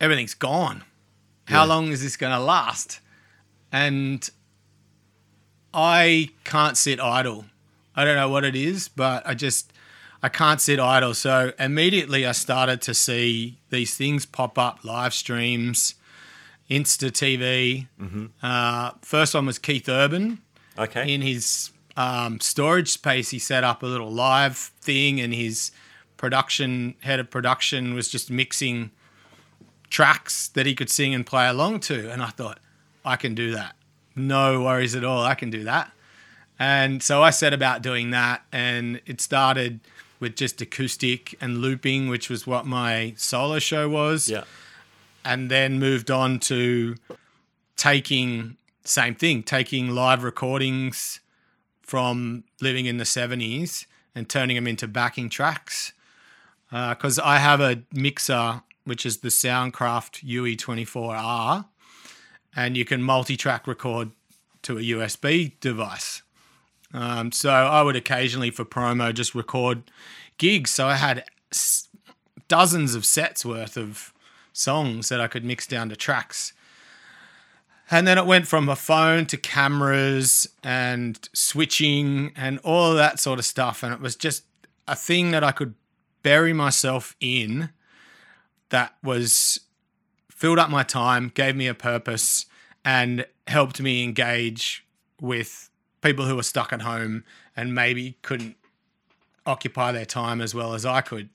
everything's 0.00 0.34
gone. 0.34 0.82
How 1.46 1.62
Yeah. 1.62 1.68
long 1.74 1.88
is 1.88 2.02
this 2.02 2.16
going 2.16 2.32
to 2.32 2.38
last? 2.40 3.00
And 3.72 4.28
I 5.72 6.30
can't 6.44 6.76
sit 6.76 7.00
idle. 7.00 7.46
I 7.94 8.04
don't 8.04 8.16
know 8.16 8.28
what 8.28 8.44
it 8.44 8.56
is, 8.56 8.88
but 8.88 9.26
I 9.26 9.34
just 9.34 9.72
I 10.22 10.28
can't 10.28 10.60
sit 10.60 10.78
idle. 10.78 11.14
So 11.14 11.52
immediately 11.58 12.26
I 12.26 12.32
started 12.32 12.82
to 12.82 12.94
see 12.94 13.58
these 13.70 13.96
things 13.96 14.26
pop 14.26 14.58
up, 14.58 14.84
live 14.84 15.14
streams, 15.14 15.94
Insta 16.70 17.10
TV. 17.10 17.88
Uh, 18.42 18.92
first 19.02 19.34
one 19.34 19.46
was 19.46 19.58
Keith 19.58 19.88
Urban 19.88 20.40
Okay. 20.78 21.12
in 21.12 21.20
his 21.20 21.70
um, 21.96 22.38
storage 22.40 22.88
space. 22.88 23.30
He 23.30 23.38
set 23.38 23.64
up 23.64 23.82
a 23.82 23.86
little 23.86 24.10
live 24.10 24.56
thing, 24.56 25.20
and 25.20 25.34
his 25.34 25.72
production 26.16 26.94
head 27.00 27.18
of 27.18 27.28
production 27.30 27.94
was 27.94 28.08
just 28.08 28.30
mixing 28.30 28.90
tracks 29.88 30.48
that 30.48 30.66
he 30.66 30.74
could 30.74 30.90
sing 30.90 31.14
and 31.14 31.26
play 31.26 31.48
along 31.48 31.80
to. 31.80 32.10
And 32.10 32.22
I 32.22 32.28
thought, 32.28 32.60
I 33.04 33.16
can 33.16 33.34
do 33.34 33.52
that. 33.52 33.74
no 34.14 34.62
worries 34.62 34.94
at 34.94 35.04
all. 35.04 35.22
I 35.24 35.34
can 35.34 35.50
do 35.50 35.64
that. 35.64 35.90
And 36.58 37.02
so 37.02 37.22
I 37.22 37.30
set 37.30 37.52
about 37.54 37.80
doing 37.82 38.10
that, 38.10 38.42
and 38.52 39.00
it 39.06 39.20
started 39.20 39.80
with 40.20 40.36
just 40.36 40.60
acoustic 40.60 41.34
and 41.40 41.58
looping, 41.58 42.08
which 42.08 42.28
was 42.28 42.46
what 42.46 42.66
my 42.66 43.14
solo 43.16 43.58
show 43.58 43.88
was. 43.88 44.28
Yeah. 44.28 44.44
And 45.24 45.50
then 45.50 45.78
moved 45.78 46.10
on 46.10 46.38
to 46.40 46.96
taking 47.76 48.56
same 48.84 49.14
thing, 49.14 49.42
taking 49.42 49.90
live 49.90 50.24
recordings 50.24 51.20
from 51.82 52.44
living 52.60 52.86
in 52.86 52.96
the 52.96 53.04
70s 53.04 53.86
and 54.14 54.28
turning 54.28 54.56
them 54.56 54.66
into 54.66 54.88
backing 54.88 55.28
tracks. 55.28 55.92
Because 56.70 57.18
I 57.18 57.38
have 57.38 57.60
a 57.60 57.82
mixer, 57.92 58.62
which 58.84 59.04
is 59.04 59.18
the 59.18 59.28
Soundcraft 59.28 60.24
Ui24R, 60.24 61.64
and 62.54 62.76
you 62.76 62.84
can 62.84 63.02
multi 63.02 63.36
track 63.36 63.66
record 63.66 64.10
to 64.62 64.78
a 64.78 64.80
USB 64.80 65.52
device. 65.60 66.22
Um, 66.92 67.32
so 67.32 67.50
I 67.50 67.82
would 67.82 67.96
occasionally, 67.96 68.50
for 68.50 68.64
promo, 68.64 69.14
just 69.14 69.34
record 69.34 69.82
gigs. 70.38 70.70
So 70.70 70.86
I 70.86 70.96
had 70.96 71.24
dozens 72.48 72.94
of 72.94 73.04
sets 73.04 73.44
worth 73.44 73.76
of 73.76 74.12
songs 74.52 75.08
that 75.08 75.20
I 75.20 75.28
could 75.28 75.44
mix 75.44 75.66
down 75.66 75.88
to 75.88 75.96
tracks. 75.96 76.52
And 77.90 78.06
then 78.06 78.18
it 78.18 78.26
went 78.26 78.46
from 78.46 78.68
a 78.68 78.76
phone 78.76 79.26
to 79.26 79.36
cameras 79.36 80.48
and 80.62 81.28
switching 81.32 82.32
and 82.36 82.60
all 82.60 82.92
of 82.92 82.96
that 82.96 83.18
sort 83.18 83.38
of 83.38 83.44
stuff. 83.44 83.82
And 83.82 83.92
it 83.92 84.00
was 84.00 84.14
just 84.14 84.44
a 84.86 84.94
thing 84.94 85.32
that 85.32 85.42
I 85.42 85.50
could 85.50 85.74
bury 86.22 86.52
myself 86.52 87.16
in 87.20 87.70
that 88.68 88.94
was 89.02 89.60
filled 90.30 90.58
up 90.58 90.70
my 90.70 90.84
time, 90.84 91.32
gave 91.34 91.56
me 91.56 91.66
a 91.66 91.74
purpose, 91.74 92.46
and 92.84 93.26
helped 93.46 93.80
me 93.80 94.04
engage 94.04 94.86
with 95.20 95.68
people 96.00 96.24
who 96.24 96.36
were 96.36 96.42
stuck 96.42 96.72
at 96.72 96.82
home 96.82 97.24
and 97.56 97.74
maybe 97.74 98.16
couldn't 98.22 98.56
occupy 99.46 99.92
their 99.92 100.04
time 100.04 100.40
as 100.40 100.54
well 100.54 100.74
as 100.74 100.86
I 100.86 101.00
could. 101.00 101.28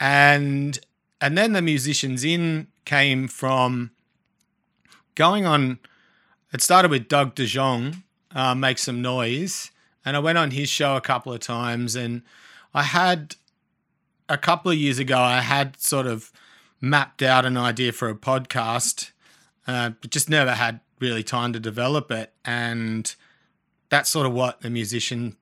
And 0.00 0.78
and 1.24 1.38
then 1.38 1.54
the 1.54 1.62
musicians 1.62 2.22
in 2.22 2.66
came 2.84 3.28
from 3.28 3.92
going 5.14 5.46
on. 5.46 5.78
It 6.52 6.60
started 6.60 6.90
with 6.90 7.08
Doug 7.08 7.34
DeJong, 7.34 8.02
uh, 8.34 8.54
make 8.54 8.76
some 8.76 9.00
noise, 9.00 9.70
and 10.04 10.18
I 10.18 10.20
went 10.20 10.36
on 10.36 10.50
his 10.50 10.68
show 10.68 10.96
a 10.96 11.00
couple 11.00 11.32
of 11.32 11.40
times, 11.40 11.96
and 11.96 12.20
I 12.74 12.82
had 12.82 13.36
a 14.28 14.36
couple 14.36 14.70
of 14.70 14.76
years 14.76 14.98
ago, 14.98 15.18
I 15.18 15.40
had 15.40 15.80
sort 15.80 16.06
of 16.06 16.30
mapped 16.78 17.22
out 17.22 17.46
an 17.46 17.56
idea 17.56 17.92
for 17.92 18.10
a 18.10 18.14
podcast, 18.14 19.12
uh, 19.66 19.92
but 20.02 20.10
just 20.10 20.28
never 20.28 20.52
had 20.52 20.80
really 21.00 21.22
time 21.22 21.54
to 21.54 21.58
develop 21.58 22.10
it, 22.10 22.34
and 22.44 23.14
that's 23.88 24.10
sort 24.10 24.26
of 24.26 24.34
what 24.34 24.60
the 24.60 24.68
musicians 24.68 25.36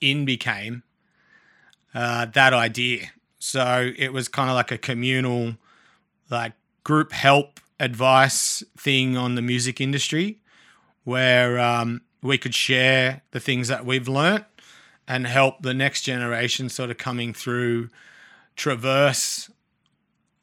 in 0.00 0.24
became. 0.24 0.84
Uh, 1.92 2.26
that 2.26 2.52
idea. 2.52 3.08
So 3.44 3.92
it 3.98 4.10
was 4.10 4.26
kind 4.26 4.48
of 4.48 4.56
like 4.56 4.72
a 4.72 4.78
communal, 4.78 5.56
like 6.30 6.54
group 6.82 7.12
help 7.12 7.60
advice 7.78 8.64
thing 8.74 9.18
on 9.18 9.34
the 9.34 9.42
music 9.42 9.82
industry, 9.82 10.38
where 11.04 11.58
um, 11.58 12.00
we 12.22 12.38
could 12.38 12.54
share 12.54 13.20
the 13.32 13.40
things 13.40 13.68
that 13.68 13.84
we've 13.84 14.08
learnt 14.08 14.46
and 15.06 15.26
help 15.26 15.60
the 15.60 15.74
next 15.74 16.04
generation 16.04 16.70
sort 16.70 16.90
of 16.90 16.96
coming 16.96 17.34
through 17.34 17.90
traverse 18.56 19.50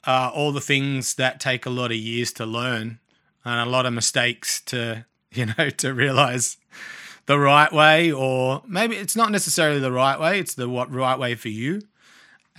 uh, 0.06 0.30
all 0.34 0.52
the 0.52 0.62
things 0.62 1.16
that 1.16 1.40
take 1.40 1.66
a 1.66 1.72
lot 1.72 1.90
of 1.90 1.98
years 1.98 2.32
to 2.34 2.46
learn 2.46 3.00
and 3.44 3.68
a 3.68 3.72
lot 3.72 3.88
of 3.88 3.94
mistakes 3.94 4.62
to 4.62 5.06
you 5.32 5.48
know 5.58 5.72
to 5.72 5.92
realize 5.92 6.58
the 7.26 7.40
right 7.40 7.72
way 7.72 8.12
or 8.12 8.62
maybe 8.68 8.96
it's 8.96 9.16
not 9.16 9.32
necessarily 9.32 9.80
the 9.80 9.92
right 9.92 10.20
way 10.20 10.38
it's 10.40 10.54
the 10.54 10.70
what 10.70 10.92
right 10.94 11.18
way 11.18 11.34
for 11.34 11.50
you 11.50 11.82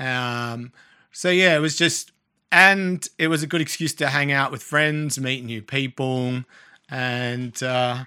um, 0.03 0.73
so 1.13 1.31
yeah 1.31 1.57
it 1.57 1.61
was 1.61 1.77
just 1.77 2.13
and 2.51 3.09
it 3.19 3.29
was 3.29 3.43
a 3.43 3.47
good 3.47 3.61
excuse 3.61 3.95
to 3.95 4.09
hang 4.09 4.31
out 4.31 4.51
with 4.53 4.63
friends 4.63 5.19
meet 5.19 5.45
new 5.45 5.63
people. 5.63 6.45
And 6.91 7.61
uh, 7.63 8.05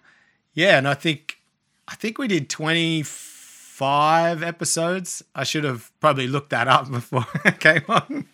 yeah 0.53 0.77
and 0.77 0.87
i 0.87 0.93
think 0.93 1.39
i 1.87 1.95
think 1.95 2.17
we 2.17 2.27
did 2.27 2.49
25 2.49 4.43
episodes. 4.43 5.23
I 5.33 5.43
should 5.43 5.63
have 5.63 5.91
probably 5.99 6.27
looked 6.27 6.51
that 6.51 6.67
up 6.67 6.89
before 6.91 7.25
i 7.43 7.51
came 7.51 7.83
on. 7.87 8.27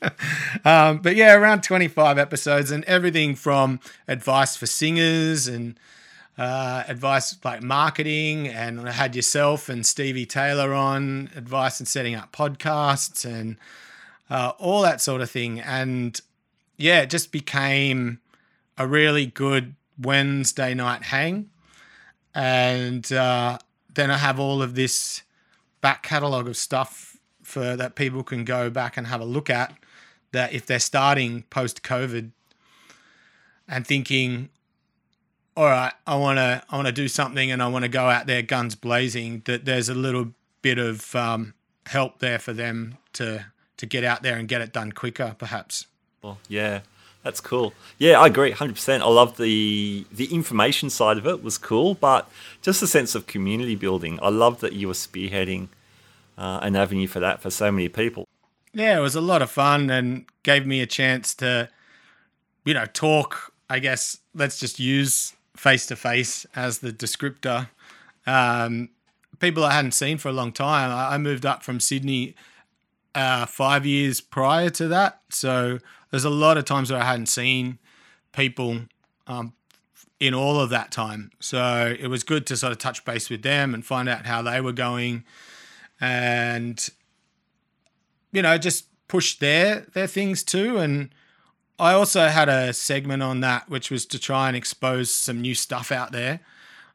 Um, 0.65 0.97
but 0.99 1.15
yeah 1.15 1.35
around 1.35 1.63
25 1.63 2.17
episodes 2.17 2.71
and 2.71 2.83
everything 2.85 3.35
from 3.35 3.79
advice 4.07 4.55
for 4.55 4.65
singers 4.65 5.47
and 5.47 5.79
uh, 6.37 6.83
advice 6.87 7.37
like 7.43 7.61
marketing, 7.61 8.47
and 8.47 8.87
I 8.87 8.91
had 8.91 9.15
yourself 9.15 9.69
and 9.69 9.85
Stevie 9.85 10.25
Taylor 10.25 10.73
on 10.73 11.29
advice 11.35 11.79
in 11.79 11.85
setting 11.85 12.15
up 12.15 12.31
podcasts 12.31 13.25
and 13.25 13.57
uh, 14.29 14.53
all 14.57 14.81
that 14.81 15.01
sort 15.01 15.21
of 15.21 15.29
thing. 15.29 15.59
And 15.59 16.19
yeah, 16.77 17.01
it 17.01 17.09
just 17.09 17.31
became 17.31 18.19
a 18.77 18.87
really 18.87 19.25
good 19.25 19.75
Wednesday 19.99 20.73
night 20.73 21.03
hang. 21.03 21.49
And 22.33 23.11
uh, 23.11 23.59
then 23.93 24.09
I 24.09 24.17
have 24.17 24.39
all 24.39 24.61
of 24.61 24.75
this 24.75 25.21
back 25.81 26.03
catalogue 26.03 26.47
of 26.47 26.55
stuff 26.55 27.17
for 27.43 27.75
that 27.75 27.95
people 27.95 28.23
can 28.23 28.45
go 28.45 28.69
back 28.69 28.97
and 28.97 29.07
have 29.07 29.21
a 29.21 29.25
look 29.25 29.49
at. 29.49 29.73
That 30.31 30.53
if 30.53 30.65
they're 30.65 30.79
starting 30.79 31.43
post 31.49 31.83
COVID 31.83 32.31
and 33.67 33.85
thinking, 33.85 34.49
all 35.61 35.67
right, 35.67 35.93
I 36.07 36.15
want 36.15 36.37
to 36.37 36.63
I 36.71 36.75
want 36.75 36.87
to 36.87 36.91
do 36.91 37.07
something 37.07 37.51
and 37.51 37.61
I 37.61 37.67
want 37.67 37.83
to 37.83 37.89
go 37.89 38.09
out 38.09 38.25
there 38.25 38.41
guns 38.41 38.73
blazing. 38.73 39.43
That 39.45 39.63
there's 39.63 39.89
a 39.89 39.93
little 39.93 40.33
bit 40.63 40.79
of 40.79 41.15
um, 41.15 41.53
help 41.85 42.17
there 42.17 42.39
for 42.39 42.51
them 42.51 42.97
to 43.13 43.45
to 43.77 43.85
get 43.85 44.03
out 44.03 44.23
there 44.23 44.37
and 44.37 44.47
get 44.47 44.61
it 44.61 44.73
done 44.73 44.91
quicker, 44.91 45.35
perhaps. 45.37 45.85
Well, 46.23 46.39
yeah, 46.49 46.79
that's 47.21 47.39
cool. 47.39 47.75
Yeah, 47.99 48.19
I 48.19 48.25
agree, 48.25 48.49
hundred 48.49 48.73
percent. 48.73 49.03
I 49.03 49.09
love 49.09 49.37
the 49.37 50.03
the 50.11 50.33
information 50.33 50.89
side 50.89 51.19
of 51.19 51.27
it 51.27 51.43
was 51.43 51.59
cool, 51.59 51.93
but 51.93 52.27
just 52.63 52.81
the 52.81 52.87
sense 52.87 53.13
of 53.13 53.27
community 53.27 53.75
building. 53.75 54.17
I 54.19 54.29
love 54.29 54.61
that 54.61 54.73
you 54.73 54.87
were 54.87 54.95
spearheading 54.95 55.67
uh, 56.39 56.57
an 56.63 56.75
avenue 56.75 57.05
for 57.05 57.19
that 57.19 57.39
for 57.39 57.51
so 57.51 57.71
many 57.71 57.87
people. 57.87 58.27
Yeah, 58.73 58.97
it 58.97 59.01
was 59.01 59.15
a 59.15 59.21
lot 59.21 59.43
of 59.43 59.51
fun 59.51 59.91
and 59.91 60.25
gave 60.41 60.65
me 60.65 60.81
a 60.81 60.87
chance 60.87 61.35
to, 61.35 61.69
you 62.65 62.73
know, 62.73 62.87
talk. 62.87 63.53
I 63.69 63.77
guess 63.77 64.17
let's 64.33 64.59
just 64.59 64.79
use 64.79 65.33
face 65.61 65.85
to 65.85 65.95
face 65.95 66.43
as 66.55 66.79
the 66.79 66.91
descriptor. 66.91 67.69
Um, 68.25 68.89
people 69.37 69.63
I 69.63 69.73
hadn't 69.73 69.91
seen 69.91 70.17
for 70.17 70.27
a 70.27 70.33
long 70.33 70.51
time. 70.51 70.89
I 70.89 71.19
moved 71.19 71.45
up 71.45 71.61
from 71.61 71.79
Sydney 71.79 72.33
uh, 73.13 73.45
five 73.45 73.85
years 73.85 74.21
prior 74.21 74.71
to 74.71 74.87
that, 74.87 75.21
so 75.29 75.77
there's 76.09 76.25
a 76.25 76.31
lot 76.31 76.57
of 76.57 76.65
times 76.65 76.89
where 76.89 76.99
I 76.99 77.05
hadn't 77.05 77.27
seen 77.27 77.77
people 78.31 78.79
um, 79.27 79.53
in 80.19 80.33
all 80.33 80.59
of 80.59 80.71
that 80.71 80.89
time. 80.89 81.29
So 81.39 81.95
it 81.99 82.07
was 82.07 82.23
good 82.23 82.47
to 82.47 82.57
sort 82.57 82.71
of 82.71 82.79
touch 82.79 83.05
base 83.05 83.29
with 83.29 83.43
them 83.43 83.75
and 83.75 83.85
find 83.85 84.09
out 84.09 84.25
how 84.25 84.41
they 84.41 84.61
were 84.61 84.73
going, 84.73 85.25
and 85.99 86.89
you 88.31 88.41
know 88.41 88.57
just 88.57 88.85
push 89.07 89.37
their 89.37 89.81
their 89.93 90.07
things 90.07 90.41
too 90.41 90.79
and 90.79 91.13
I 91.81 91.93
also 91.93 92.27
had 92.27 92.47
a 92.47 92.73
segment 92.73 93.23
on 93.23 93.39
that, 93.39 93.67
which 93.67 93.89
was 93.89 94.05
to 94.05 94.19
try 94.19 94.47
and 94.47 94.55
expose 94.55 95.11
some 95.11 95.41
new 95.41 95.55
stuff 95.55 95.91
out 95.91 96.11
there, 96.11 96.39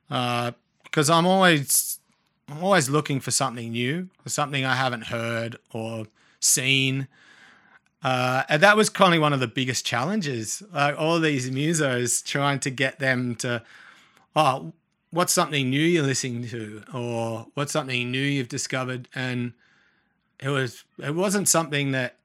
because 0.09 1.11
uh, 1.11 1.14
I'm 1.14 1.27
always 1.27 1.99
I'm 2.49 2.62
always 2.62 2.88
looking 2.88 3.18
for 3.18 3.33
something 3.33 3.72
new, 3.72 4.09
for 4.22 4.29
something 4.29 4.64
I 4.64 4.77
haven't 4.77 5.07
heard 5.07 5.57
or 5.72 6.07
seen. 6.38 7.09
Uh, 8.05 8.44
and 8.49 8.62
that 8.62 8.77
was 8.77 8.88
kind 8.88 9.12
of 9.12 9.20
one 9.20 9.33
of 9.33 9.40
the 9.40 9.49
biggest 9.49 9.85
challenges. 9.85 10.62
Like 10.72 10.96
all 10.96 11.18
these 11.18 11.51
musos, 11.51 12.25
trying 12.25 12.61
to 12.61 12.70
get 12.70 13.01
them 13.01 13.35
to, 13.37 13.64
oh, 14.37 14.72
what's 15.11 15.33
something 15.33 15.68
new 15.68 15.81
you're 15.81 16.05
listening 16.05 16.46
to, 16.51 16.85
or 16.94 17.49
what's 17.55 17.72
something 17.72 18.12
new 18.12 18.22
you've 18.22 18.49
discovered, 18.49 19.09
and 19.16 19.53
it 20.38 20.51
was 20.51 20.85
it 21.03 21.16
wasn't 21.16 21.49
something 21.49 21.90
that 21.90 22.18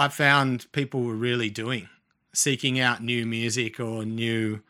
I 0.00 0.08
found 0.08 0.64
people 0.72 1.02
were 1.02 1.14
really 1.14 1.50
doing, 1.50 1.90
seeking 2.32 2.80
out 2.80 3.02
new 3.02 3.26
music 3.26 3.78
or 3.78 4.06
new, 4.06 4.60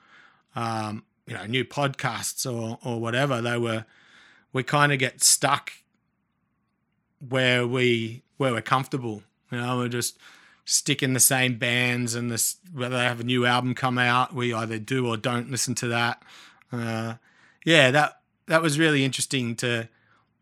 um, 0.57 1.05
you 1.25 1.35
know, 1.35 1.47
new 1.47 1.65
podcasts 1.65 2.45
or 2.45 2.81
or 2.83 3.01
whatever. 3.01 3.41
They 3.41 3.57
were, 3.57 3.85
we 4.53 4.65
kind 4.65 4.93
of 4.93 4.99
get 4.99 5.23
stuck 5.23 5.71
where 7.21 7.65
we 7.65 8.25
where 8.39 8.53
we're 8.53 8.61
comfortable. 8.61 9.23
You 9.53 9.61
know, 9.61 9.79
we're 9.79 9.89
just 9.89 10.19
stick 10.65 11.01
in 11.01 11.13
the 11.13 11.21
same 11.21 11.59
bands 11.59 12.17
and 12.17 12.29
this 12.29 12.57
whether 12.73 12.97
they 12.97 13.05
have 13.05 13.21
a 13.21 13.25
new 13.25 13.47
album 13.47 13.73
come 13.77 13.99
out, 13.99 14.35
we 14.35 14.53
either 14.53 14.81
do 14.81 15.07
or 15.07 15.17
don't 15.17 15.49
listen 15.49 15.77
to 15.77 15.87
that. 15.87 16.25
Uh, 16.73 17.15
yeah, 17.65 17.93
that 17.93 18.21
that 18.49 18.63
was 18.63 18.81
really 18.81 19.05
interesting 19.05 19.55
to 19.57 19.89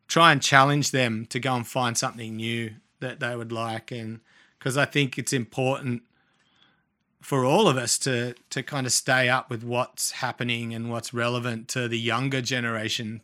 try 0.06 0.32
and 0.32 0.40
challenge 0.40 0.92
them 0.92 1.26
to 1.26 1.38
go 1.38 1.54
and 1.54 1.66
find 1.66 1.98
something 1.98 2.36
new 2.36 2.70
that 3.00 3.20
they 3.20 3.36
would 3.36 3.52
like 3.52 3.90
and 3.90 4.20
because 4.58 4.76
I 4.76 4.84
think 4.84 5.18
it's 5.18 5.32
important 5.32 6.02
for 7.20 7.44
all 7.44 7.68
of 7.68 7.76
us 7.76 7.98
to 7.98 8.34
to 8.50 8.62
kind 8.62 8.86
of 8.86 8.92
stay 8.92 9.28
up 9.28 9.50
with 9.50 9.64
what's 9.64 10.12
happening 10.12 10.74
and 10.74 10.90
what's 10.90 11.12
relevant 11.12 11.68
to 11.68 11.88
the 11.88 11.98
younger 11.98 12.40
generation. 12.40 13.20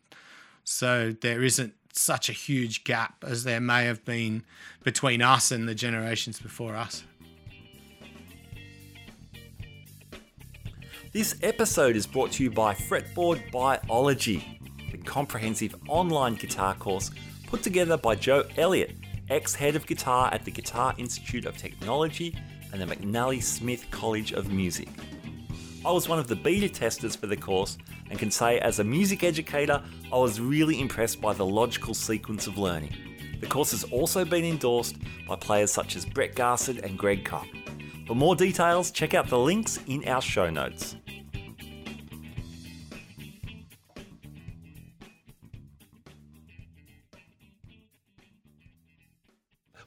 So 0.64 1.14
there 1.20 1.42
isn't 1.42 1.74
such 1.92 2.28
a 2.28 2.32
huge 2.32 2.84
gap 2.84 3.24
as 3.26 3.44
there 3.44 3.60
may 3.60 3.84
have 3.84 4.04
been 4.04 4.42
between 4.82 5.22
us 5.22 5.52
and 5.52 5.68
the 5.68 5.74
generations 5.74 6.40
before 6.40 6.74
us. 6.74 7.04
This 11.12 11.36
episode 11.42 11.94
is 11.94 12.08
brought 12.08 12.32
to 12.32 12.42
you 12.42 12.50
by 12.50 12.74
Fretboard 12.74 13.52
Biology, 13.52 14.60
the 14.90 14.98
comprehensive 14.98 15.76
online 15.86 16.34
guitar 16.34 16.74
course 16.74 17.12
put 17.46 17.62
together 17.62 17.96
by 17.96 18.16
Joe 18.16 18.42
Elliott, 18.56 18.96
ex 19.30 19.54
head 19.54 19.76
of 19.76 19.86
guitar 19.86 20.32
at 20.32 20.44
the 20.44 20.50
Guitar 20.50 20.94
Institute 20.98 21.46
of 21.46 21.56
Technology 21.56 22.36
and 22.72 22.80
the 22.80 22.86
McNally 22.86 23.42
Smith 23.42 23.86
College 23.90 24.32
of 24.32 24.50
Music. 24.52 24.88
I 25.84 25.90
was 25.90 26.08
one 26.08 26.18
of 26.18 26.28
the 26.28 26.36
beta 26.36 26.68
testers 26.68 27.14
for 27.14 27.26
the 27.26 27.36
course 27.36 27.78
and 28.10 28.18
can 28.18 28.30
say, 28.30 28.58
as 28.60 28.78
a 28.78 28.84
music 28.84 29.22
educator, 29.22 29.82
I 30.12 30.16
was 30.16 30.40
really 30.40 30.80
impressed 30.80 31.20
by 31.20 31.32
the 31.32 31.44
logical 31.44 31.94
sequence 31.94 32.46
of 32.46 32.58
learning. 32.58 32.94
The 33.40 33.46
course 33.46 33.72
has 33.72 33.84
also 33.84 34.24
been 34.24 34.44
endorsed 34.44 34.96
by 35.28 35.36
players 35.36 35.70
such 35.70 35.96
as 35.96 36.06
Brett 36.06 36.34
Garsed 36.34 36.68
and 36.68 36.98
Greg 36.98 37.24
Koch. 37.24 37.46
For 38.06 38.14
more 38.14 38.36
details, 38.36 38.90
check 38.90 39.14
out 39.14 39.28
the 39.28 39.38
links 39.38 39.78
in 39.86 40.06
our 40.08 40.22
show 40.22 40.50
notes. 40.50 40.96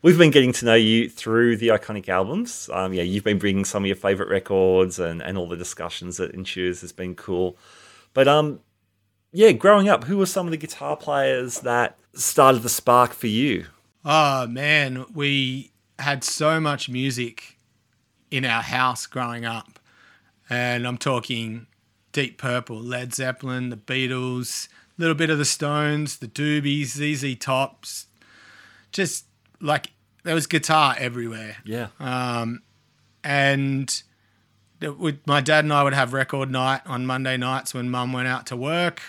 We've 0.02 0.18
been 0.18 0.32
getting 0.32 0.54
to 0.54 0.66
know 0.66 0.76
you 0.76 1.10
through 1.10 1.58
the 1.58 1.70
iconic 1.70 2.08
albums. 2.08 2.70
Um, 2.72 2.94
yeah, 2.94 3.04
you've 3.04 3.24
been 3.24 3.40
bringing 3.40 3.66
some 3.66 3.84
of 3.84 3.88
your 3.88 3.96
favorite 3.96 4.30
records 4.30 5.00
and, 5.00 5.22
and 5.22 5.38
all 5.38 5.48
the 5.48 5.58
discussions 5.58 6.18
that 6.18 6.32
ensues 6.32 6.82
has 6.82 6.92
been 6.92 7.16
cool. 7.16 7.58
But 8.14 8.28
um, 8.28 8.60
yeah, 9.32 9.52
growing 9.52 9.90
up, 9.90 10.06
who 10.06 10.18
were 10.18 10.26
some 10.26 10.48
of 10.48 10.52
the 10.52 10.58
guitar 10.58 10.96
players 10.96 11.62
that 11.62 11.98
started 12.14 12.62
the 12.62 12.70
spark 12.70 13.14
for 13.14 13.28
you? 13.28 13.66
Oh 14.06 14.48
man, 14.48 15.06
we 15.14 15.72
had 16.00 16.24
so 16.24 16.60
much 16.60 16.90
music 16.90 17.58
in 18.30 18.46
our 18.46 18.62
house 18.62 19.06
growing 19.06 19.46
up, 19.46 19.80
and 20.50 20.88
I'm 20.88 20.98
talking 20.98 21.68
Deep 22.12 22.38
Purple, 22.38 22.80
Led 22.80 23.14
Zeppelin, 23.14 23.70
the 23.70 23.78
Beatles, 23.78 24.68
a 24.68 25.02
little 25.02 25.16
bit 25.16 25.30
of 25.30 25.38
the 25.38 25.46
Stones, 25.46 26.18
the 26.18 26.28
Doobies, 26.28 26.88
ZZ 26.88 27.36
Tops, 27.38 28.08
just 28.92 29.27
like 29.62 29.91
there 30.24 30.36
was 30.36 30.48
guitar 30.48 30.96
everywhere. 30.98 31.58
Yeah. 31.65 31.88
Um, 32.00 32.62
and 33.24 34.02
would, 34.82 35.26
my 35.26 35.41
dad 35.41 35.63
and 35.63 35.74
I 35.74 35.84
would 35.84 35.93
have 35.93 36.13
record 36.13 36.52
night 36.52 36.82
on 36.86 37.06
Monday 37.06 37.38
nights 37.38 37.74
when 37.74 37.89
mum 37.89 38.13
went 38.13 38.28
out 38.28 38.46
to 38.48 38.56
work. 38.58 39.02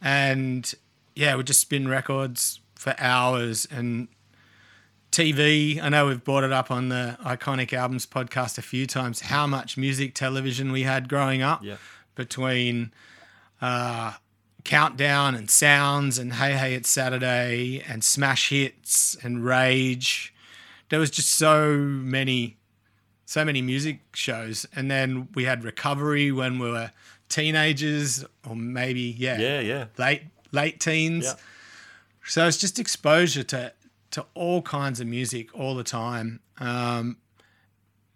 And 0.00 0.72
yeah, 1.14 1.36
we'd 1.36 1.46
just 1.46 1.60
spin 1.60 1.88
records 1.88 2.60
for 2.74 2.94
hours 2.98 3.66
and 3.70 4.08
TV. 5.10 5.80
I 5.82 5.88
know 5.88 6.06
we've 6.06 6.22
brought 6.22 6.44
it 6.44 6.52
up 6.52 6.70
on 6.70 6.88
the 6.90 7.16
Iconic 7.24 7.72
Albums 7.72 8.06
podcast 8.06 8.58
a 8.58 8.62
few 8.62 8.86
times 8.86 9.20
how 9.20 9.46
much 9.46 9.76
music 9.76 10.14
television 10.14 10.72
we 10.72 10.82
had 10.82 11.08
growing 11.08 11.42
up 11.42 11.64
Yeah. 11.64 11.76
between 12.14 12.92
uh, 13.62 14.12
Countdown 14.66 15.36
and 15.36 15.48
Sounds 15.48 16.18
and 16.18 16.32
Hey 16.34 16.54
Hey 16.54 16.74
It's 16.74 16.90
Saturday 16.90 17.80
and 17.86 18.02
Smash 18.02 18.48
Hits 18.48 19.16
and 19.22 19.44
Rage. 19.44 20.34
There 20.88 20.98
was 20.98 21.08
just 21.08 21.30
so 21.30 21.76
many, 21.76 22.56
so 23.26 23.44
many 23.44 23.62
music 23.62 24.00
shows. 24.12 24.66
And 24.74 24.90
then 24.90 25.28
we 25.36 25.44
had 25.44 25.62
Recovery 25.62 26.32
when 26.32 26.58
we 26.58 26.68
were 26.68 26.90
teenagers 27.28 28.24
or 28.44 28.56
maybe, 28.56 29.14
yeah, 29.16 29.38
Yeah, 29.38 29.60
yeah. 29.60 29.84
late 29.98 30.22
late 30.50 30.80
teens. 30.80 31.26
Yeah. 31.26 31.34
So 32.26 32.48
it's 32.48 32.58
just 32.58 32.80
exposure 32.80 33.44
to 33.44 33.72
to 34.10 34.26
all 34.34 34.62
kinds 34.62 34.98
of 34.98 35.06
music 35.06 35.54
all 35.56 35.76
the 35.76 35.84
time. 35.84 36.40
Um, 36.58 37.18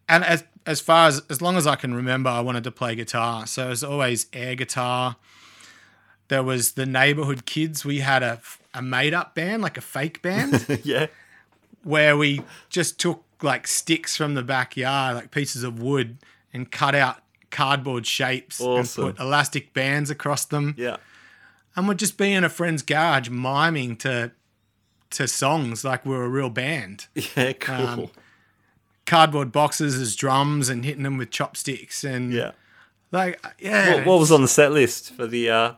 and 0.08 0.24
as 0.24 0.42
as 0.66 0.80
far 0.80 1.06
as 1.06 1.22
as 1.30 1.40
long 1.40 1.56
as 1.56 1.68
I 1.68 1.76
can 1.76 1.94
remember, 1.94 2.28
I 2.28 2.40
wanted 2.40 2.64
to 2.64 2.72
play 2.72 2.96
guitar. 2.96 3.46
So 3.46 3.66
it 3.66 3.70
was 3.70 3.84
always 3.84 4.26
air 4.32 4.56
guitar. 4.56 5.14
There 6.30 6.42
was 6.42 6.72
the 6.72 6.86
neighborhood 6.86 7.44
kids. 7.44 7.84
We 7.84 7.98
had 8.00 8.22
a 8.22 8.40
a 8.72 8.80
made 8.80 9.12
up 9.12 9.34
band, 9.34 9.62
like 9.62 9.76
a 9.76 9.80
fake 9.80 10.22
band, 10.22 10.64
yeah. 10.84 11.08
where 11.82 12.16
we 12.16 12.40
just 12.68 12.98
took 12.98 13.24
like 13.42 13.66
sticks 13.66 14.16
from 14.16 14.34
the 14.34 14.42
backyard, 14.42 15.16
like 15.16 15.30
pieces 15.32 15.62
of 15.64 15.82
wood, 15.82 16.18
and 16.54 16.70
cut 16.70 16.94
out 16.94 17.18
cardboard 17.50 18.06
shapes 18.06 18.60
Awesome. 18.60 19.06
and 19.06 19.16
put 19.16 19.22
elastic 19.24 19.74
bands 19.74 20.08
across 20.08 20.44
them 20.44 20.72
Yeah. 20.78 20.98
and 21.74 21.88
we'd 21.88 21.98
just 21.98 22.16
be 22.16 22.32
in 22.32 22.44
a 22.44 22.48
friend's 22.48 22.82
garage 22.82 23.28
miming 23.28 23.96
to 23.98 24.30
to 25.10 25.26
songs 25.26 25.82
like 25.84 26.06
we 26.06 26.14
are 26.14 26.22
a 26.22 26.28
real 26.28 26.48
band. 26.50 27.08
Yeah, 27.36 27.52
cool. 27.54 27.74
Um, 27.74 28.10
Cardboard 29.04 29.50
boxes 29.50 29.96
as 29.96 30.14
drums 30.14 30.68
and 30.68 30.84
hitting 30.84 31.02
them 31.02 31.16
with 31.16 31.30
chopsticks 31.32 32.04
and 32.04 32.32
yeah. 32.32 32.52
like 33.10 33.44
yeah. 33.58 33.96
What, 33.96 34.06
what 34.06 34.18
was 34.20 34.30
on 34.30 34.42
the 34.42 34.48
set 34.48 34.70
list 34.70 35.12
for 35.14 35.26
the 35.26 35.50
uh, 35.50 35.72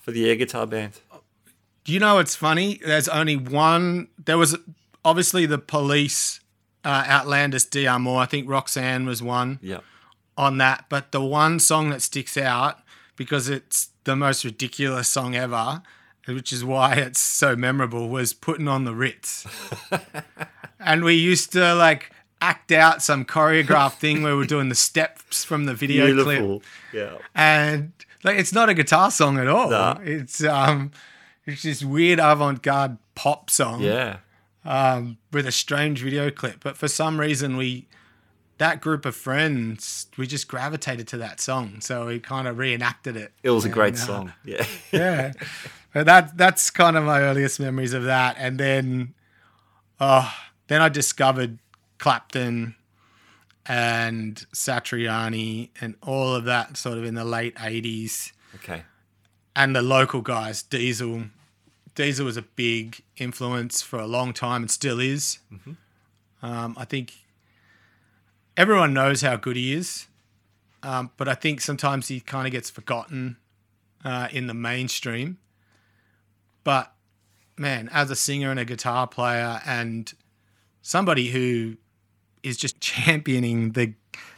for 0.00 0.10
the 0.12 0.28
air 0.28 0.36
guitar 0.36 0.66
band? 0.66 1.00
Do 1.84 1.92
you 1.92 2.00
know 2.00 2.16
what's 2.16 2.36
funny? 2.36 2.80
There's 2.84 3.08
only 3.08 3.36
one. 3.36 4.08
There 4.22 4.38
was 4.38 4.56
obviously 5.04 5.46
the 5.46 5.58
police, 5.58 6.40
uh, 6.84 7.04
Outlandos 7.04 7.68
d'Amour. 7.70 8.18
I 8.20 8.26
think 8.26 8.48
Roxanne 8.48 9.06
was 9.06 9.22
one 9.22 9.58
Yeah. 9.62 9.78
on 10.36 10.58
that. 10.58 10.86
But 10.88 11.12
the 11.12 11.22
one 11.22 11.58
song 11.58 11.90
that 11.90 12.02
sticks 12.02 12.36
out 12.36 12.78
because 13.16 13.48
it's 13.48 13.88
the 14.04 14.14
most 14.16 14.44
ridiculous 14.44 15.08
song 15.08 15.34
ever, 15.34 15.82
which 16.26 16.52
is 16.52 16.64
why 16.64 16.94
it's 16.94 17.20
so 17.20 17.56
memorable, 17.56 18.08
was 18.08 18.34
Putting 18.34 18.68
on 18.68 18.84
the 18.84 18.94
Ritz. 18.94 19.46
and 20.80 21.02
we 21.04 21.14
used 21.14 21.52
to 21.52 21.74
like 21.74 22.10
act 22.42 22.72
out 22.72 23.02
some 23.02 23.24
choreographed 23.24 23.94
thing 23.98 24.22
where 24.22 24.36
we're 24.36 24.44
doing 24.46 24.68
the 24.68 24.74
steps 24.74 25.44
from 25.44 25.64
the 25.64 25.74
video 25.74 26.06
clip. 26.14 26.38
Beautiful. 26.38 26.62
Yeah. 26.92 27.16
And 27.34 27.92
like 28.24 28.38
it's 28.38 28.52
not 28.52 28.68
a 28.68 28.74
guitar 28.74 29.10
song 29.10 29.38
at 29.38 29.48
all. 29.48 29.70
Nah. 29.70 29.98
It's 30.02 30.42
um 30.44 30.90
it's 31.46 31.62
this 31.62 31.82
weird 31.82 32.18
avant-garde 32.20 32.98
pop 33.14 33.50
song 33.50 33.80
Yeah. 33.80 34.18
um, 34.64 35.16
with 35.32 35.46
a 35.46 35.52
strange 35.52 36.02
video 36.02 36.30
clip. 36.30 36.62
But 36.62 36.76
for 36.76 36.86
some 36.88 37.18
reason, 37.18 37.56
we 37.56 37.88
that 38.58 38.80
group 38.82 39.06
of 39.06 39.16
friends 39.16 40.06
we 40.18 40.26
just 40.26 40.46
gravitated 40.48 41.08
to 41.08 41.16
that 41.18 41.40
song, 41.40 41.80
so 41.80 42.06
we 42.06 42.20
kind 42.20 42.46
of 42.46 42.58
reenacted 42.58 43.16
it. 43.16 43.32
It 43.42 43.50
was 43.50 43.64
a 43.64 43.70
great 43.70 43.94
uh, 43.94 43.98
song. 43.98 44.32
Yeah. 44.44 44.66
yeah, 44.92 45.32
but 45.94 46.06
that 46.06 46.36
that's 46.36 46.70
kind 46.70 46.96
of 46.96 47.04
my 47.04 47.20
earliest 47.22 47.58
memories 47.58 47.94
of 47.94 48.04
that. 48.04 48.36
And 48.38 48.58
then, 48.58 49.14
oh, 49.98 50.32
then 50.68 50.82
I 50.82 50.88
discovered 50.90 51.58
Clapton 51.98 52.74
and 53.66 54.46
Satriani 54.54 55.70
and 55.80 55.94
all 56.02 56.34
of 56.34 56.44
that 56.44 56.76
sort 56.76 56.98
of 56.98 57.04
in 57.04 57.14
the 57.14 57.24
late 57.24 57.54
'80s 57.56 58.32
okay. 58.56 58.82
and 59.54 59.74
the 59.74 59.82
local 59.82 60.20
guys, 60.20 60.62
Diesel. 60.62 61.24
Diesel 61.94 62.24
was 62.24 62.36
a 62.36 62.42
big 62.42 63.02
influence 63.16 63.82
for 63.82 63.98
a 63.98 64.06
long 64.06 64.32
time 64.32 64.62
and 64.62 64.70
still 64.70 65.00
is. 65.00 65.40
Um, 66.42 66.74
I 66.78 66.84
think 66.84 67.14
everyone 68.56 68.94
knows 68.94 69.22
how 69.22 69.36
good 69.36 69.56
he 69.56 69.72
is, 69.72 70.06
um, 70.82 71.10
but 71.16 71.28
I 71.28 71.34
think 71.34 71.60
sometimes 71.60 72.08
he 72.08 72.20
kind 72.20 72.46
of 72.46 72.52
gets 72.52 72.70
forgotten 72.70 73.36
uh, 74.04 74.28
in 74.30 74.46
the 74.46 74.54
mainstream. 74.54 75.38
But 76.64 76.92
man, 77.56 77.90
as 77.92 78.10
a 78.10 78.16
singer 78.16 78.50
and 78.50 78.58
a 78.58 78.64
guitar 78.64 79.06
player 79.06 79.60
and 79.66 80.12
somebody 80.82 81.28
who 81.28 81.76
is 82.42 82.56
just 82.56 82.80
championing 82.80 83.72
the 83.72 83.94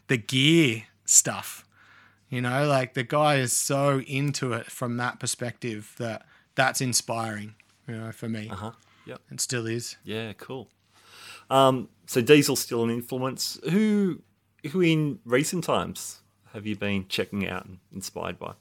the 0.09 0.17
gear 0.17 0.85
stuff, 1.05 1.65
you 2.29 2.41
know, 2.41 2.67
like 2.67 2.95
the 2.95 3.05
guy 3.05 3.37
is 3.37 3.53
so 3.53 4.01
into 4.01 4.53
it 4.53 4.67
from 4.67 4.97
that 4.99 5.21
perspective 5.21 5.95
that 5.99 6.27
that's 6.55 6.81
inspiring, 6.81 7.55
you 7.87 7.97
know, 7.97 8.13
for 8.13 8.29
me. 8.29 8.49
Uh 8.51 8.57
huh. 8.57 8.71
Yep. 9.07 9.21
And 9.31 9.41
still 9.41 9.67
is. 9.67 9.97
Yeah. 10.05 10.33
Cool. 10.35 10.69
Um, 11.51 11.89
so 12.07 12.21
Diesel's 12.21 12.61
still 12.61 12.85
an 12.85 12.91
influence. 12.91 13.59
Who 13.71 14.23
who 14.71 14.81
in 14.81 15.19
recent 15.25 15.65
times 15.65 16.21
have 16.53 16.67
you 16.67 16.77
been 16.77 17.07
checking 17.09 17.49
out 17.49 17.65
and 17.65 17.79
inspired 17.93 18.39
by? 18.39 18.53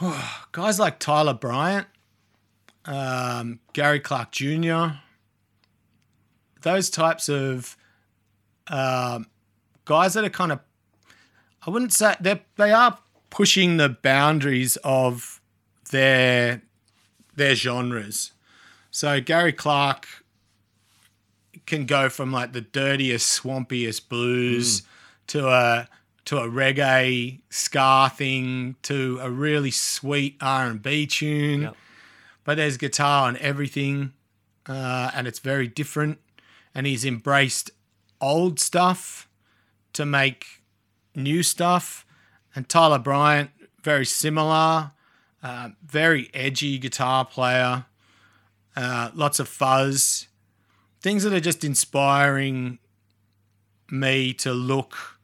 Guys 0.52 0.78
like 0.78 0.98
Tyler 0.98 1.34
Bryant, 1.34 1.86
um, 2.84 3.60
Gary 3.72 4.00
Clark 4.00 4.32
Jr., 4.32 4.98
those 6.62 6.90
types 6.90 7.28
of 7.28 7.76
um, 8.68 9.26
guys 9.84 10.14
that 10.14 10.24
are 10.24 10.30
kind 10.30 10.52
of, 10.52 10.60
I 11.66 11.70
wouldn't 11.70 11.92
say 11.92 12.14
they 12.20 12.42
they 12.56 12.72
are 12.72 12.98
pushing 13.30 13.76
the 13.76 13.88
boundaries 13.88 14.76
of 14.84 15.40
their 15.90 16.62
their 17.34 17.54
genres. 17.54 18.32
So 18.90 19.20
Gary 19.20 19.52
Clark 19.52 20.06
can 21.66 21.86
go 21.86 22.08
from 22.08 22.32
like 22.32 22.52
the 22.52 22.60
dirtiest, 22.60 23.42
swampiest 23.42 24.08
blues 24.08 24.82
to 25.28 25.48
a 25.48 25.88
to 26.24 26.38
a 26.38 26.48
reggae 26.48 27.40
ska 27.50 28.10
thing 28.14 28.76
to 28.82 29.18
a 29.22 29.30
really 29.30 29.70
sweet 29.70 30.36
R 30.40 30.66
and 30.66 30.82
B 30.82 31.06
tune. 31.06 31.62
Yep. 31.62 31.76
But 32.44 32.56
there's 32.56 32.76
guitar 32.76 33.28
on 33.28 33.36
everything, 33.38 34.12
uh, 34.66 35.10
and 35.14 35.26
it's 35.28 35.38
very 35.38 35.68
different. 35.68 36.18
And 36.74 36.86
he's 36.86 37.04
embraced 37.04 37.70
old 38.20 38.58
stuff 38.58 39.28
to 39.92 40.06
make 40.06 40.62
new 41.14 41.42
stuff. 41.42 42.06
And 42.54 42.68
Tyler 42.68 42.98
Bryant, 42.98 43.50
very 43.82 44.06
similar, 44.06 44.92
uh, 45.42 45.70
very 45.84 46.30
edgy 46.32 46.78
guitar 46.78 47.24
player, 47.24 47.86
uh, 48.76 49.10
lots 49.14 49.38
of 49.38 49.48
fuzz, 49.48 50.28
things 51.00 51.24
that 51.24 51.32
are 51.32 51.40
just 51.40 51.64
inspiring 51.64 52.78
me 53.90 54.32
to 54.32 54.52
look 54.52 55.18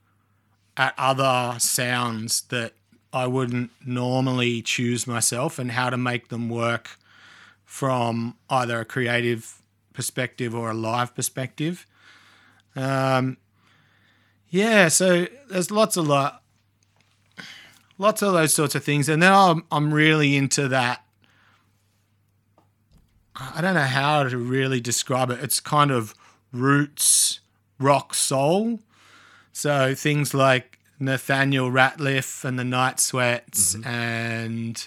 at 0.77 0.95
other 0.99 1.59
sounds 1.59 2.43
that 2.43 2.73
I 3.13 3.27
wouldn't 3.27 3.71
normally 3.85 4.61
choose 4.63 5.07
myself 5.07 5.59
and 5.59 5.73
how 5.73 5.89
to 5.91 5.97
make 5.97 6.29
them 6.29 6.49
work 6.49 6.99
from 7.65 8.37
either 8.51 8.81
a 8.81 8.85
creative 8.85 9.58
perspective 9.99 10.55
or 10.55 10.71
a 10.71 10.75
live 10.75 11.13
perspective. 11.13 11.85
Um, 12.77 13.37
yeah, 14.49 14.87
so 14.87 15.27
there's 15.51 15.73
lots 15.73 15.97
of 15.97 16.07
lot, 16.07 16.41
lots 17.99 18.23
of 18.23 18.33
those 18.33 18.55
sorts 18.55 18.77
of 18.77 18.85
things, 18.85 19.09
and 19.09 19.21
then 19.21 19.33
I'm 19.33 19.65
I'm 19.73 19.93
really 19.93 20.37
into 20.37 20.69
that. 20.69 21.05
I 23.35 23.61
don't 23.61 23.75
know 23.75 23.81
how 23.81 24.23
to 24.23 24.39
really 24.39 24.81
describe 24.81 25.31
it. 25.31 25.41
It's 25.43 25.59
kind 25.59 25.91
of 25.91 26.15
roots 26.53 27.41
rock 27.81 28.15
soul. 28.15 28.79
So 29.53 29.97
things 29.97 30.33
like 30.33 30.79
Nathaniel 31.01 31.73
Rateliff 31.73 32.45
and 32.45 32.57
the 32.57 32.65
Night 32.65 33.01
Sweats 33.01 33.77
and 33.85 34.87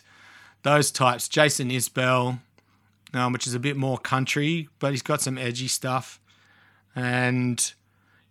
those 0.64 0.90
types. 0.90 1.28
Jason 1.28 1.70
Isbell, 1.70 2.40
um, 3.14 3.34
which 3.34 3.48
is 3.48 3.54
a 3.54 3.60
bit 3.60 3.78
more 3.78 3.98
country, 3.98 4.70
but 4.80 4.92
he's 4.92 5.02
got 5.02 5.22
some 5.22 5.38
edgy 5.38 5.68
stuff. 5.68 6.20
And 6.96 7.74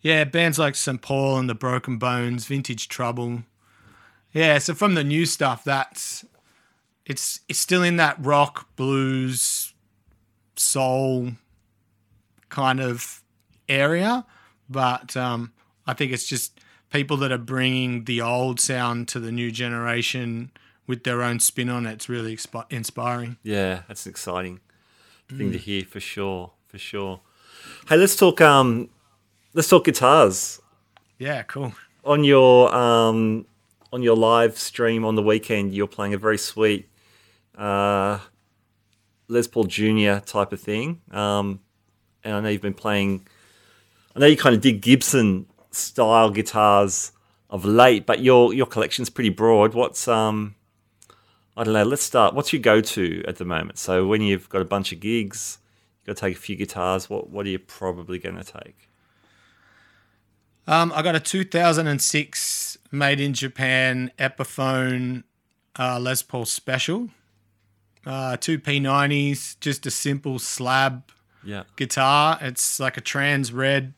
yeah, 0.01 0.25
bands 0.25 0.59
like 0.59 0.75
St. 0.75 1.01
Paul 1.01 1.39
and 1.39 1.49
the 1.49 1.55
Broken 1.55 1.99
Bones, 1.99 2.47
Vintage 2.47 2.89
Trouble. 2.89 3.43
Yeah, 4.33 4.59
so 4.59 4.75
from 4.75 4.95
the 4.95 5.05
new 5.05 5.27
stuff, 5.27 5.65
that's 5.65 6.25
it's 7.05 7.41
it's 7.49 7.59
still 7.59 7.83
in 7.83 7.97
that 7.97 8.17
rock, 8.25 8.69
blues, 8.77 9.75
soul 10.57 11.33
kind 12.49 12.81
of 12.81 13.23
area, 13.69 14.25
but 14.69 15.17
um, 15.17 15.53
I 15.87 15.95
think 15.95 16.13
it's 16.13 16.27
just 16.27 16.61
people 16.93 17.17
that 17.19 17.33
are 17.33 17.39
bringing 17.39 18.05
the 18.05 18.21
old 18.21 18.61
sound 18.61 19.09
to 19.09 19.21
the 19.21 19.33
new 19.33 19.51
generation 19.51 20.51
with 20.87 21.05
their 21.05 21.23
own 21.23 21.41
spin 21.41 21.69
on 21.69 21.87
it. 21.87 21.93
It's 21.93 22.09
really 22.09 22.35
expi- 22.35 22.67
inspiring. 22.71 23.37
Yeah, 23.43 23.83
that's 23.89 24.07
exciting 24.07 24.61
thing 25.37 25.53
to 25.53 25.59
hear 25.59 25.83
for 25.85 26.01
sure, 26.01 26.53
for 26.67 26.79
sure. 26.79 27.21
Hey, 27.89 27.97
let's 27.97 28.17
talk. 28.17 28.41
Um, 28.41 28.89
let's 29.55 29.69
talk 29.69 29.85
guitars 29.85 30.61
Yeah, 31.19 31.43
cool. 31.43 31.73
on 32.05 32.25
your 32.25 32.75
um 32.75 33.47
on 33.93 34.03
your 34.03 34.17
live 34.17 34.57
stream 34.59 35.05
on 35.05 35.15
the 35.17 35.23
weekend. 35.23 35.75
You're 35.75 35.89
playing 35.89 36.15
a 36.15 36.19
very 36.19 36.39
sweet 36.39 36.89
uh, 37.59 38.19
Les 39.29 39.47
Paul 39.49 39.65
Junior 39.65 40.21
type 40.21 40.53
of 40.53 40.61
thing. 40.61 41.01
Um, 41.11 41.61
and 42.25 42.35
I 42.35 42.41
know 42.41 42.49
you've 42.49 42.63
been 42.63 42.75
playing. 42.75 43.27
I 44.15 44.21
know 44.21 44.27
you 44.27 44.37
kind 44.37 44.55
of 44.55 44.61
dig 44.61 44.81
Gibson 44.83 45.47
style 45.71 46.31
guitars 46.31 47.13
of 47.49 47.65
late, 47.65 48.07
but 48.07 48.21
your 48.21 48.55
your 48.55 48.67
collection's 48.67 49.11
pretty 49.11 49.31
broad. 49.31 49.75
What's 49.75 50.07
um, 50.09 50.55
I 51.57 51.65
don't 51.65 51.75
know. 51.75 51.83
Let's 51.83 52.03
start. 52.03 52.35
What's 52.35 52.53
your 52.53 52.63
go 52.63 52.81
to 52.81 53.25
at 53.27 53.37
the 53.37 53.45
moment? 53.45 53.79
So 53.79 54.07
when 54.07 54.23
you've 54.23 54.49
got 54.49 54.63
a 54.63 54.65
bunch 54.65 54.93
of 54.93 55.01
gigs, 55.01 55.59
you've 56.01 56.07
got 56.07 56.17
to 56.17 56.29
take 56.29 56.37
a 56.37 56.41
few 56.41 56.57
guitars. 56.57 57.11
What 57.11 57.31
what 57.31 57.45
are 57.47 57.51
you 57.51 57.59
probably 57.59 58.19
going 58.19 58.37
to 58.37 58.45
take? 58.45 58.89
Um, 60.67 60.93
I 60.95 61.03
got 61.03 61.17
a 61.17 61.21
2006 61.21 62.79
made 62.93 63.21
in 63.21 63.33
Japan 63.35 64.13
Epiphone 64.19 65.25
uh, 65.79 65.99
Les 65.99 66.23
Paul 66.23 66.45
Special. 66.47 67.09
Uh, 68.07 68.37
two 68.37 68.59
P90s, 68.59 69.59
just 69.61 69.85
a 69.85 69.91
simple 69.91 70.39
slab 70.39 71.03
Yeah. 71.45 71.65
guitar. 71.77 72.39
It's 72.41 72.81
like 72.81 72.97
a 72.97 73.01
trans 73.03 73.53
red, 73.53 73.93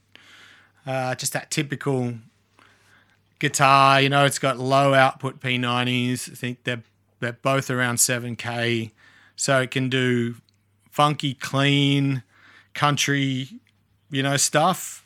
uh, 0.86 1.14
just 1.14 1.32
that 1.34 1.50
typical 1.52 2.14
guitar. 3.38 4.00
You 4.00 4.08
know, 4.08 4.24
it's 4.24 4.40
got 4.40 4.58
low 4.58 4.94
output 4.94 5.40
P90s. 5.40 6.32
I 6.32 6.34
think 6.34 6.64
they're 6.64 6.82
they're 7.22 7.32
both 7.32 7.70
around 7.70 7.96
7K, 7.96 8.90
so 9.36 9.60
it 9.60 9.70
can 9.70 9.88
do 9.88 10.34
funky, 10.90 11.34
clean, 11.34 12.22
country, 12.74 13.48
you 14.10 14.22
know, 14.22 14.36
stuff, 14.36 15.04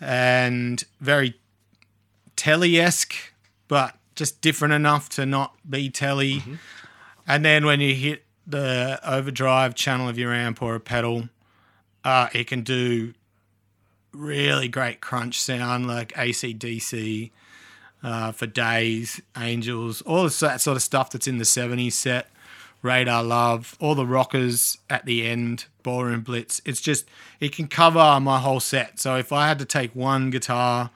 and 0.00 0.84
very 1.00 1.34
telly 2.34 2.80
esque, 2.80 3.14
but 3.68 3.96
just 4.16 4.40
different 4.40 4.74
enough 4.74 5.08
to 5.10 5.26
not 5.26 5.54
be 5.68 5.90
telly. 5.90 6.42
And 7.26 7.44
then 7.44 7.66
when 7.66 7.80
you 7.80 7.94
hit 7.94 8.24
the 8.46 8.98
overdrive 9.04 9.74
channel 9.74 10.08
of 10.08 10.18
your 10.18 10.32
amp 10.32 10.62
or 10.62 10.74
a 10.74 10.80
pedal, 10.80 11.28
uh, 12.04 12.28
it 12.32 12.46
can 12.46 12.62
do 12.62 13.12
really 14.12 14.68
great 14.68 15.00
crunch 15.00 15.40
sound 15.40 15.86
like 15.86 16.12
ACDC 16.14 17.30
uh, 18.04 18.30
for 18.32 18.46
days, 18.46 19.20
Angels, 19.36 20.00
all 20.02 20.24
that 20.24 20.60
sort 20.60 20.76
of 20.76 20.82
stuff 20.82 21.10
that's 21.10 21.26
in 21.26 21.38
the 21.38 21.44
70s 21.44 21.92
set. 21.92 22.28
Radar 22.82 23.24
Love, 23.24 23.76
all 23.80 23.94
the 23.94 24.04
rockers 24.06 24.76
at 24.90 25.06
the 25.06 25.26
end, 25.26 25.64
Ballroom 25.82 26.20
Blitz. 26.20 26.60
It's 26.66 26.82
just, 26.82 27.06
it 27.40 27.52
can 27.52 27.66
cover 27.66 28.20
my 28.20 28.38
whole 28.38 28.60
set. 28.60 29.00
So 29.00 29.16
if 29.16 29.32
I 29.32 29.48
had 29.48 29.58
to 29.60 29.64
take 29.64 29.94
one 29.96 30.28
guitar 30.28 30.90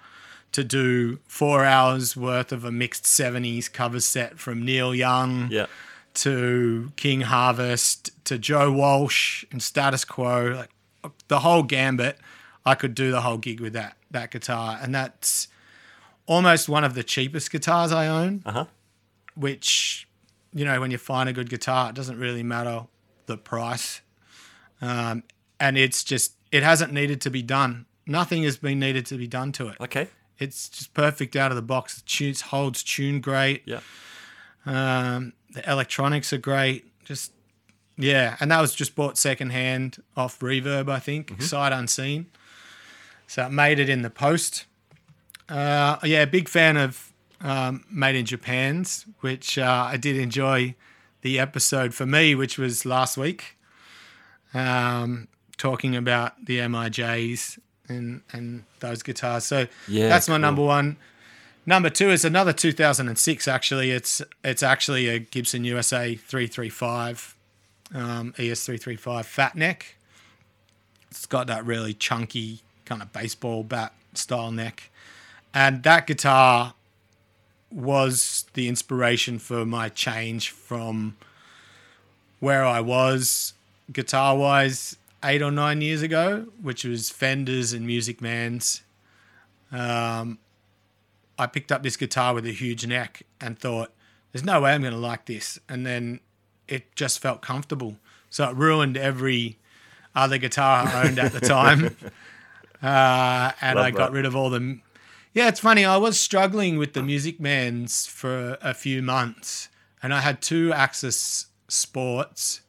to 0.53 0.63
do 0.63 1.19
four 1.27 1.65
hours 1.65 2.15
worth 2.15 2.53
of 2.53 2.63
a 2.65 2.71
mixed 2.71 3.05
70s 3.05 3.73
cover 3.73 4.01
set 4.01 4.39
from 4.39 4.63
Neil 4.67 4.95
Young 4.95 5.49
Yeah. 5.51 5.65
to 6.15 6.93
King 6.97 7.23
Harvest 7.23 8.11
to 8.25 8.39
Joe 8.39 8.71
Walsh 8.71 9.45
and 9.51 9.63
Status 9.63 10.05
Quo, 10.05 10.53
like 10.57 11.13
the 11.29 11.41
whole 11.41 11.63
gambit, 11.63 12.19
I 12.67 12.75
could 12.75 12.95
do 12.95 13.11
the 13.11 13.23
whole 13.23 13.39
gig 13.39 13.61
with 13.61 13.73
that 13.73 13.97
that 14.11 14.31
guitar, 14.31 14.79
and 14.83 14.95
that's 14.95 15.49
almost 16.29 16.69
one 16.69 16.85
of 16.85 16.95
the 16.95 17.03
cheapest 17.03 17.51
guitars 17.51 17.91
I 17.91 18.07
own. 18.07 18.43
Uh 18.47 18.53
huh. 18.53 18.65
Which, 19.35 20.07
you 20.53 20.65
know, 20.65 20.81
when 20.81 20.93
you 20.93 20.99
find 20.99 21.29
a 21.29 21.33
good 21.33 21.51
guitar, 21.51 21.91
it 21.91 21.97
doesn't 21.97 22.19
really 22.19 22.45
matter 22.45 22.87
the 23.27 23.37
price, 23.37 24.01
um, 24.81 25.25
and 25.59 25.77
it's 25.77 26.05
just 26.05 26.35
it 26.53 26.63
hasn't 26.63 26.93
needed 26.93 27.21
to 27.23 27.31
be 27.31 27.43
done. 27.43 27.87
Nothing 28.07 28.43
has 28.45 28.57
been 28.57 28.79
needed 28.79 29.07
to 29.07 29.17
be 29.17 29.27
done 29.27 29.53
to 29.53 29.69
it. 29.69 29.77
Okay. 29.81 30.09
It's 30.39 30.69
just 30.69 30.95
perfect 30.95 31.35
out 31.37 31.51
of 31.51 31.57
the 31.57 31.63
box. 31.63 31.99
It 31.99 32.07
tunes, 32.07 32.41
holds 32.43 32.83
tune 32.83 33.21
great. 33.21 33.63
Yeah. 33.67 33.81
Um, 34.65 35.33
the 35.51 35.69
electronics 35.71 36.33
are 36.33 36.39
great. 36.39 36.85
Just 37.05 37.33
yeah, 37.97 38.37
and 38.41 38.51
that 38.51 38.61
was 38.61 38.75
just 38.75 38.95
bought 38.95 39.19
secondhand 39.19 40.03
off 40.17 40.39
Reverb, 40.39 40.89
I 40.89 41.01
think, 41.01 41.43
sight 41.43 41.73
unseen. 41.73 42.27
So 43.27 43.47
it 43.47 43.51
made 43.51 43.79
it 43.79 43.89
in 43.89 44.03
the 44.03 44.11
post. 44.11 44.67
Uh, 45.49 45.97
yeah, 46.05 46.25
big 46.25 46.49
fan 46.49 46.77
of 46.77 47.13
um, 47.41 47.85
Made 47.91 48.17
in 48.17 48.27
Japan's, 48.27 49.07
which 49.21 49.59
uh, 49.59 49.89
I 49.91 49.97
did 49.97 50.17
enjoy 50.17 50.75
the 51.23 51.39
episode 51.39 51.95
for 51.95 52.07
me, 52.07 52.35
which 52.35 52.59
was 52.59 52.85
last 52.85 53.17
week, 53.17 53.57
um, 54.55 55.29
talking 55.57 55.97
about 55.97 56.45
the 56.45 56.59
MIJs 56.59 57.59
and 57.89 58.23
and 58.33 58.65
those 58.81 59.03
guitars. 59.03 59.45
So 59.45 59.67
Yeah, 59.87 60.09
that's 60.09 60.29
my 60.29 60.35
cool. 60.35 60.41
number 60.41 60.63
one. 60.63 60.97
Number 61.67 61.91
two 61.91 62.11
is 62.11 62.25
another 62.25 62.53
2006. 62.53 63.47
Actually, 63.49 63.91
it's 63.91 64.23
it's 64.45 64.63
actually 64.63 65.09
a 65.09 65.19
Gibson 65.19 65.65
USA 65.65 66.15
335 66.15 67.37
um, 67.95 68.33
ES335 68.39 69.25
Fat 69.25 69.55
Neck. 69.55 69.97
It's 71.11 71.27
got 71.27 71.47
that 71.47 71.65
really 71.65 71.95
chunky 71.95 72.61
kind 72.85 73.03
of 73.03 73.13
baseball 73.13 73.63
bat 73.65 73.93
style 74.15 74.51
neck, 74.51 74.91
and 75.55 75.83
that 75.83 76.07
guitar 76.07 76.75
was 77.71 78.47
the 78.55 78.69
inspiration 78.69 79.39
for 79.39 79.65
my 79.67 79.89
change 79.89 80.51
from 80.51 81.17
where 82.41 82.65
I 82.65 82.81
was 82.81 83.53
guitar 83.93 84.37
wise 84.37 84.97
eight 85.25 85.43
or 85.43 85.51
nine 85.51 85.81
years 85.83 86.03
ago, 86.03 86.47
which 86.63 86.85
was 86.85 87.11
Fenders 87.11 87.73
and 87.73 87.87
Music 87.87 88.21
Man's. 88.21 88.83
Um, 89.73 90.39
I 91.39 91.47
picked 91.47 91.71
up 91.73 91.83
this 91.83 91.97
guitar 91.97 92.35
with 92.35 92.47
a 92.47 92.53
huge 92.53 92.87
neck 92.87 93.23
and 93.41 93.59
thought, 93.59 93.93
there's 94.33 94.45
no 94.45 94.61
way 94.61 94.73
I'm 94.73 94.81
going 94.83 94.93
to 94.95 94.99
like 94.99 95.27
this. 95.27 95.59
And 95.69 95.85
then 95.87 96.21
it 96.69 96.95
just 96.95 97.19
felt 97.19 97.43
comfortable. 97.43 97.97
So 98.31 98.49
it 98.49 98.57
ruined 98.57 98.97
every 98.97 99.57
other 100.15 100.39
guitar 100.39 100.87
I 100.87 101.07
owned 101.07 101.19
at 101.19 101.33
the 101.33 101.41
time. 101.57 101.97
uh, 102.83 103.53
and 103.61 103.77
Love 103.77 103.87
I 103.87 103.91
got 103.91 103.99
that. 103.99 104.13
rid 104.13 104.25
of 104.27 104.37
all 104.37 104.51
the. 104.51 104.79
Yeah, 105.39 105.47
it's 105.47 105.61
funny. 105.61 105.85
I 105.85 105.99
was 105.99 106.19
struggling 106.19 106.79
with 106.79 106.95
the 106.95 107.03
Music 107.05 107.39
Mans 107.39 108.07
for 108.07 108.59
a 108.61 108.75
few 108.75 109.03
months, 109.03 109.69
and 110.03 110.13
I 110.13 110.21
had 110.21 110.43
two 110.43 110.73
Axis 110.73 111.47
Sports, 111.69 112.63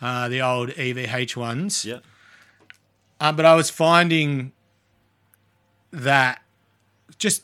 uh, 0.00 0.28
the 0.28 0.40
old 0.40 0.68
EVH 0.68 1.36
ones. 1.36 1.84
Yeah. 1.84 1.98
Uh, 3.18 3.32
but 3.32 3.44
I 3.44 3.56
was 3.56 3.68
finding 3.68 4.52
that 5.90 6.42
just 7.18 7.42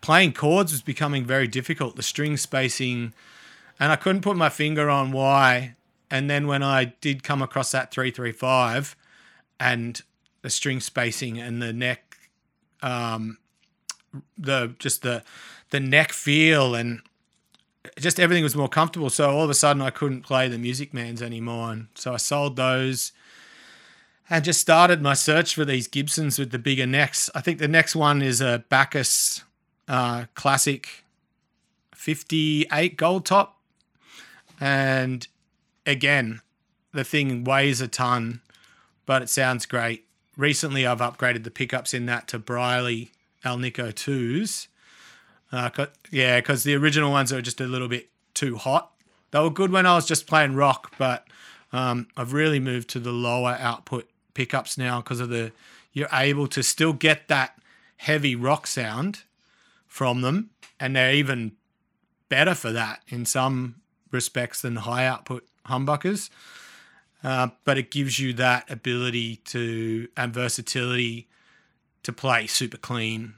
playing 0.00 0.32
chords 0.32 0.72
was 0.72 0.80
becoming 0.80 1.26
very 1.26 1.46
difficult. 1.46 1.96
The 1.96 2.02
string 2.02 2.38
spacing, 2.38 3.12
and 3.78 3.92
I 3.92 3.96
couldn't 3.96 4.22
put 4.22 4.38
my 4.38 4.48
finger 4.48 4.88
on 4.88 5.12
why. 5.12 5.76
And 6.10 6.30
then 6.30 6.46
when 6.46 6.62
I 6.62 6.94
did 7.02 7.22
come 7.22 7.42
across 7.42 7.70
that 7.72 7.90
335 7.90 8.96
and 9.60 10.00
the 10.40 10.48
string 10.48 10.80
spacing 10.80 11.38
and 11.38 11.60
the 11.60 11.74
neck, 11.74 12.05
um, 12.82 13.38
the 14.38 14.74
just 14.78 15.02
the 15.02 15.22
the 15.70 15.80
neck 15.80 16.12
feel 16.12 16.74
and 16.74 17.00
just 17.98 18.18
everything 18.18 18.42
was 18.42 18.56
more 18.56 18.68
comfortable. 18.68 19.10
So 19.10 19.30
all 19.30 19.44
of 19.44 19.50
a 19.50 19.54
sudden 19.54 19.82
I 19.82 19.90
couldn't 19.90 20.22
play 20.22 20.48
the 20.48 20.58
Music 20.58 20.92
Mans 20.92 21.22
anymore, 21.22 21.72
and 21.72 21.88
so 21.94 22.14
I 22.14 22.16
sold 22.18 22.56
those 22.56 23.12
and 24.28 24.44
just 24.44 24.60
started 24.60 25.00
my 25.00 25.14
search 25.14 25.54
for 25.54 25.64
these 25.64 25.86
Gibsons 25.86 26.38
with 26.38 26.50
the 26.50 26.58
bigger 26.58 26.86
necks. 26.86 27.30
I 27.34 27.40
think 27.40 27.58
the 27.58 27.68
next 27.68 27.94
one 27.94 28.22
is 28.22 28.40
a 28.40 28.64
Bacchus 28.68 29.44
uh, 29.88 30.24
Classic 30.34 31.04
58 31.94 32.96
gold 32.96 33.24
top. 33.24 33.60
And 34.60 35.26
again, 35.84 36.40
the 36.92 37.04
thing 37.04 37.44
weighs 37.44 37.80
a 37.80 37.88
ton, 37.88 38.40
but 39.04 39.22
it 39.22 39.28
sounds 39.28 39.66
great. 39.66 40.05
Recently, 40.36 40.86
I've 40.86 40.98
upgraded 40.98 41.44
the 41.44 41.50
pickups 41.50 41.94
in 41.94 42.06
that 42.06 42.28
to 42.28 42.38
Briley 42.38 43.12
Alnico 43.44 43.92
2s. 43.92 44.68
Uh, 45.52 45.86
yeah, 46.10 46.40
because 46.40 46.64
the 46.64 46.74
original 46.74 47.10
ones 47.10 47.32
are 47.32 47.40
just 47.40 47.60
a 47.60 47.66
little 47.66 47.88
bit 47.88 48.08
too 48.34 48.56
hot. 48.56 48.92
They 49.30 49.40
were 49.40 49.50
good 49.50 49.72
when 49.72 49.86
I 49.86 49.94
was 49.94 50.06
just 50.06 50.26
playing 50.26 50.54
rock, 50.54 50.92
but 50.98 51.26
um, 51.72 52.08
I've 52.16 52.32
really 52.32 52.60
moved 52.60 52.88
to 52.90 53.00
the 53.00 53.12
lower 53.12 53.56
output 53.60 54.08
pickups 54.34 54.76
now 54.76 55.00
because 55.00 55.20
of 55.20 55.28
the 55.28 55.52
you're 55.92 56.08
able 56.12 56.46
to 56.48 56.62
still 56.62 56.92
get 56.92 57.28
that 57.28 57.58
heavy 57.96 58.36
rock 58.36 58.66
sound 58.66 59.22
from 59.86 60.20
them, 60.20 60.50
and 60.78 60.94
they're 60.94 61.14
even 61.14 61.52
better 62.28 62.54
for 62.54 62.70
that 62.72 63.00
in 63.08 63.24
some 63.24 63.76
respects 64.10 64.60
than 64.60 64.76
high 64.76 65.06
output 65.06 65.46
humbuckers. 65.66 66.28
Uh, 67.24 67.48
but 67.64 67.78
it 67.78 67.90
gives 67.90 68.18
you 68.18 68.32
that 68.34 68.70
ability 68.70 69.36
to 69.36 70.08
and 70.16 70.32
versatility 70.32 71.28
to 72.02 72.12
play 72.12 72.46
super 72.46 72.76
clean 72.76 73.34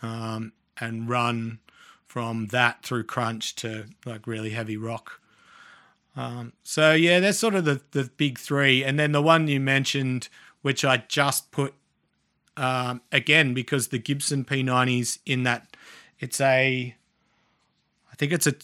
um, 0.00 0.52
and 0.80 1.08
run 1.08 1.58
from 2.06 2.48
that 2.48 2.82
through 2.82 3.04
crunch 3.04 3.54
to 3.56 3.86
like 4.04 4.26
really 4.26 4.50
heavy 4.50 4.76
rock. 4.76 5.20
Um, 6.14 6.52
so 6.62 6.92
yeah, 6.92 7.20
that's 7.20 7.38
sort 7.38 7.54
of 7.54 7.64
the 7.64 7.80
the 7.92 8.10
big 8.16 8.38
three, 8.38 8.84
and 8.84 8.98
then 8.98 9.12
the 9.12 9.22
one 9.22 9.48
you 9.48 9.60
mentioned, 9.60 10.28
which 10.60 10.84
I 10.84 10.98
just 11.08 11.50
put 11.50 11.74
um, 12.56 13.00
again 13.10 13.54
because 13.54 13.88
the 13.88 13.98
Gibson 13.98 14.44
P90s 14.44 15.18
in 15.24 15.44
that 15.44 15.74
it's 16.20 16.40
a 16.40 16.94
I 18.10 18.14
think 18.16 18.32
it's 18.32 18.46
a 18.46 18.54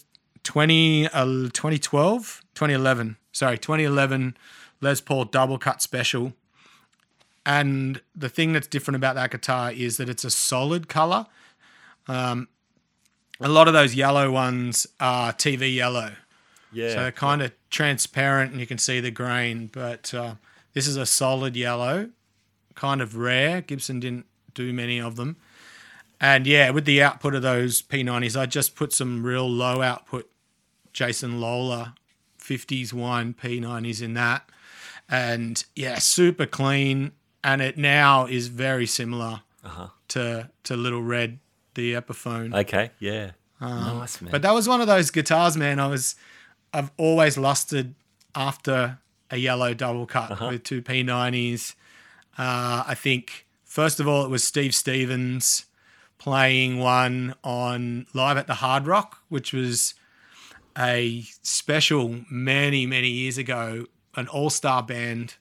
20 0.43 1.07
uh, 1.07 1.25
2012 1.25 2.43
2011 2.53 3.17
sorry 3.31 3.57
2011 3.57 4.35
Les 4.81 5.01
Paul 5.01 5.25
double 5.25 5.57
cut 5.57 5.81
special 5.81 6.33
and 7.45 8.01
the 8.15 8.29
thing 8.29 8.53
that's 8.53 8.67
different 8.67 8.95
about 8.95 9.15
that 9.15 9.31
guitar 9.31 9.71
is 9.71 9.97
that 9.97 10.09
it's 10.09 10.23
a 10.23 10.31
solid 10.31 10.87
color 10.87 11.25
um, 12.07 12.47
a 13.39 13.47
lot 13.47 13.67
of 13.67 13.73
those 13.73 13.95
yellow 13.95 14.31
ones 14.31 14.87
are 14.99 15.31
TV 15.33 15.73
yellow 15.73 16.13
Yeah. 16.71 16.89
so 16.89 16.95
they're 17.01 17.11
kind 17.11 17.41
of 17.41 17.51
transparent 17.69 18.51
and 18.51 18.59
you 18.59 18.67
can 18.67 18.77
see 18.79 18.99
the 18.99 19.11
grain, 19.11 19.69
but 19.71 20.13
uh, 20.13 20.35
this 20.73 20.87
is 20.87 20.97
a 20.97 21.05
solid 21.05 21.55
yellow, 21.55 22.09
kind 22.75 22.99
of 23.01 23.15
rare. 23.15 23.61
Gibson 23.61 23.99
didn't 23.99 24.25
do 24.55 24.73
many 24.73 24.99
of 24.99 25.15
them. 25.15 25.37
And 26.19 26.45
yeah, 26.47 26.71
with 26.71 26.85
the 26.85 27.01
output 27.01 27.35
of 27.35 27.43
those 27.43 27.81
P90s, 27.81 28.35
I 28.39 28.45
just 28.47 28.75
put 28.75 28.91
some 28.91 29.23
real 29.23 29.47
low 29.49 29.81
output 29.83 30.29
Jason 30.91 31.39
Lollar 31.39 31.93
50s 32.49 32.93
wine 32.93 33.33
P90s 33.33 34.01
in 34.01 34.13
that. 34.15 34.49
And 35.07 35.63
yeah, 35.75 35.99
super 35.99 36.45
clean. 36.45 37.11
And 37.43 37.61
it 37.61 37.77
now 37.77 38.25
is 38.25 38.47
very 38.47 38.85
similar 38.85 39.41
uh-huh. 39.63 39.87
to, 40.09 40.49
to 40.63 40.75
Little 40.75 41.01
Red, 41.01 41.39
the 41.75 41.93
Epiphone. 41.93 42.55
okay. 42.55 42.91
Yeah. 42.99 43.31
Um, 43.61 43.99
nice 43.99 44.21
man. 44.21 44.31
But 44.31 44.41
that 44.41 44.53
was 44.53 44.67
one 44.67 44.81
of 44.81 44.87
those 44.87 45.11
guitars, 45.11 45.57
man. 45.57 45.79
I 45.79 45.87
was, 45.87 46.15
I've 46.73 46.91
always 46.97 47.37
lusted 47.37 47.95
after 48.35 48.99
a 49.31 49.37
yellow 49.37 49.73
double 49.73 50.05
cut 50.05 50.31
uh-huh. 50.31 50.49
with 50.51 50.63
two 50.63 50.81
P90s. 50.81 51.75
Uh, 52.37 52.83
I 52.87 52.95
think 52.95 53.45
first 53.63 53.99
of 53.99 54.07
all 54.07 54.23
it 54.25 54.29
was 54.29 54.43
Steve 54.43 54.73
Stevens 54.73 55.65
playing 56.17 56.79
one 56.79 57.33
on 57.43 58.05
live 58.13 58.37
at 58.37 58.47
the 58.47 58.55
Hard 58.55 58.87
Rock, 58.87 59.23
which 59.29 59.53
was 59.53 59.93
a 60.79 61.23
special 61.41 62.21
many 62.31 62.85
many 62.85 63.09
years 63.09 63.37
ago. 63.37 63.85
An 64.15 64.27
all 64.27 64.49
star 64.49 64.81
band, 64.81 65.35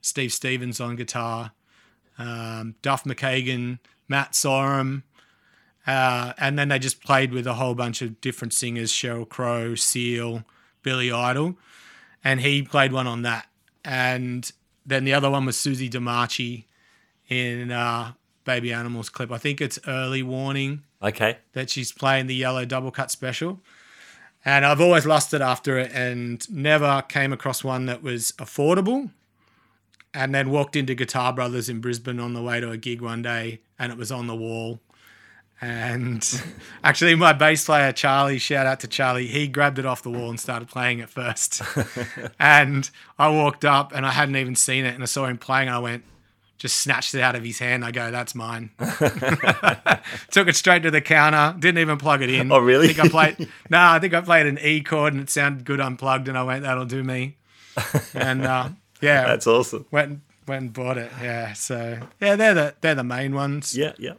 Steve 0.00 0.32
Stevens 0.32 0.80
on 0.80 0.96
guitar, 0.96 1.52
um, 2.18 2.74
Duff 2.80 3.04
McKagan, 3.04 3.78
Matt 4.08 4.32
Sorum, 4.32 5.02
uh, 5.86 6.32
and 6.38 6.58
then 6.58 6.68
they 6.68 6.78
just 6.78 7.02
played 7.02 7.32
with 7.32 7.46
a 7.46 7.54
whole 7.54 7.74
bunch 7.74 8.00
of 8.02 8.20
different 8.20 8.52
singers 8.52 8.90
Sheryl 8.90 9.28
Crow, 9.28 9.74
Seal, 9.74 10.44
Billy 10.82 11.12
Idol. 11.12 11.56
And 12.22 12.40
he 12.40 12.62
played 12.62 12.92
one 12.92 13.06
on 13.06 13.22
that. 13.22 13.46
And 13.84 14.50
then 14.86 15.04
the 15.04 15.12
other 15.12 15.30
one 15.30 15.44
was 15.44 15.58
Susie 15.58 15.90
DeMarchi 15.90 16.64
in 17.28 17.70
uh, 17.70 18.12
Baby 18.44 18.72
Animals 18.72 19.10
clip. 19.10 19.30
I 19.30 19.38
think 19.38 19.60
it's 19.60 19.78
Early 19.86 20.22
Warning 20.22 20.84
okay. 21.02 21.38
that 21.52 21.68
she's 21.68 21.92
playing 21.92 22.28
the 22.28 22.34
yellow 22.34 22.64
double 22.64 22.90
cut 22.90 23.10
special. 23.10 23.60
And 24.44 24.66
I've 24.66 24.80
always 24.80 25.06
lusted 25.06 25.40
after 25.40 25.78
it 25.78 25.90
and 25.92 26.48
never 26.50 27.02
came 27.08 27.32
across 27.32 27.64
one 27.64 27.86
that 27.86 28.02
was 28.02 28.32
affordable. 28.32 29.10
And 30.12 30.32
then 30.34 30.50
walked 30.50 30.76
into 30.76 30.94
Guitar 30.94 31.32
Brothers 31.32 31.68
in 31.68 31.80
Brisbane 31.80 32.20
on 32.20 32.34
the 32.34 32.42
way 32.42 32.60
to 32.60 32.70
a 32.70 32.76
gig 32.76 33.00
one 33.00 33.22
day 33.22 33.60
and 33.78 33.90
it 33.90 33.98
was 33.98 34.12
on 34.12 34.26
the 34.26 34.36
wall. 34.36 34.78
And 35.60 36.42
actually, 36.84 37.14
my 37.14 37.32
bass 37.32 37.64
player, 37.64 37.90
Charlie, 37.90 38.38
shout 38.38 38.66
out 38.66 38.80
to 38.80 38.88
Charlie, 38.88 39.26
he 39.26 39.48
grabbed 39.48 39.78
it 39.78 39.86
off 39.86 40.02
the 40.02 40.10
wall 40.10 40.30
and 40.30 40.38
started 40.38 40.68
playing 40.68 40.98
it 41.00 41.10
first. 41.10 41.62
and 42.38 42.88
I 43.18 43.28
walked 43.28 43.64
up 43.64 43.92
and 43.92 44.06
I 44.06 44.10
hadn't 44.10 44.36
even 44.36 44.54
seen 44.54 44.84
it 44.84 44.94
and 44.94 45.02
I 45.02 45.06
saw 45.06 45.26
him 45.26 45.38
playing 45.38 45.68
and 45.68 45.76
I 45.76 45.80
went, 45.80 46.04
just 46.58 46.80
snatched 46.80 47.14
it 47.14 47.20
out 47.20 47.34
of 47.34 47.42
his 47.44 47.58
hand. 47.58 47.84
I 47.84 47.90
go, 47.90 48.10
that's 48.10 48.34
mine. 48.34 48.70
Took 50.30 50.48
it 50.48 50.56
straight 50.56 50.82
to 50.84 50.90
the 50.90 51.00
counter. 51.00 51.58
Didn't 51.58 51.78
even 51.78 51.98
plug 51.98 52.22
it 52.22 52.30
in. 52.30 52.50
Oh, 52.52 52.58
really? 52.58 52.90
I 52.90 52.92
think 52.92 53.06
I 53.06 53.08
played. 53.08 53.48
no, 53.70 53.78
I 53.80 53.98
think 53.98 54.14
I 54.14 54.20
played 54.20 54.46
an 54.46 54.58
E 54.60 54.80
chord 54.82 55.12
and 55.12 55.22
it 55.22 55.30
sounded 55.30 55.64
good 55.64 55.80
unplugged, 55.80 56.28
and 56.28 56.38
I 56.38 56.42
went, 56.42 56.62
"That'll 56.62 56.84
do 56.86 57.02
me." 57.02 57.36
And 58.14 58.44
uh, 58.44 58.68
yeah, 59.00 59.26
That's 59.26 59.46
awesome. 59.46 59.86
went 59.90 60.08
and- 60.10 60.20
went 60.46 60.60
and 60.62 60.72
bought 60.72 60.98
it. 60.98 61.10
Yeah, 61.22 61.54
so 61.54 61.98
yeah, 62.20 62.36
they're 62.36 62.54
the 62.54 62.74
they're 62.80 62.94
the 62.94 63.02
main 63.04 63.34
ones 63.34 63.74
Yeah. 63.76 63.92
Yeah. 63.98 64.14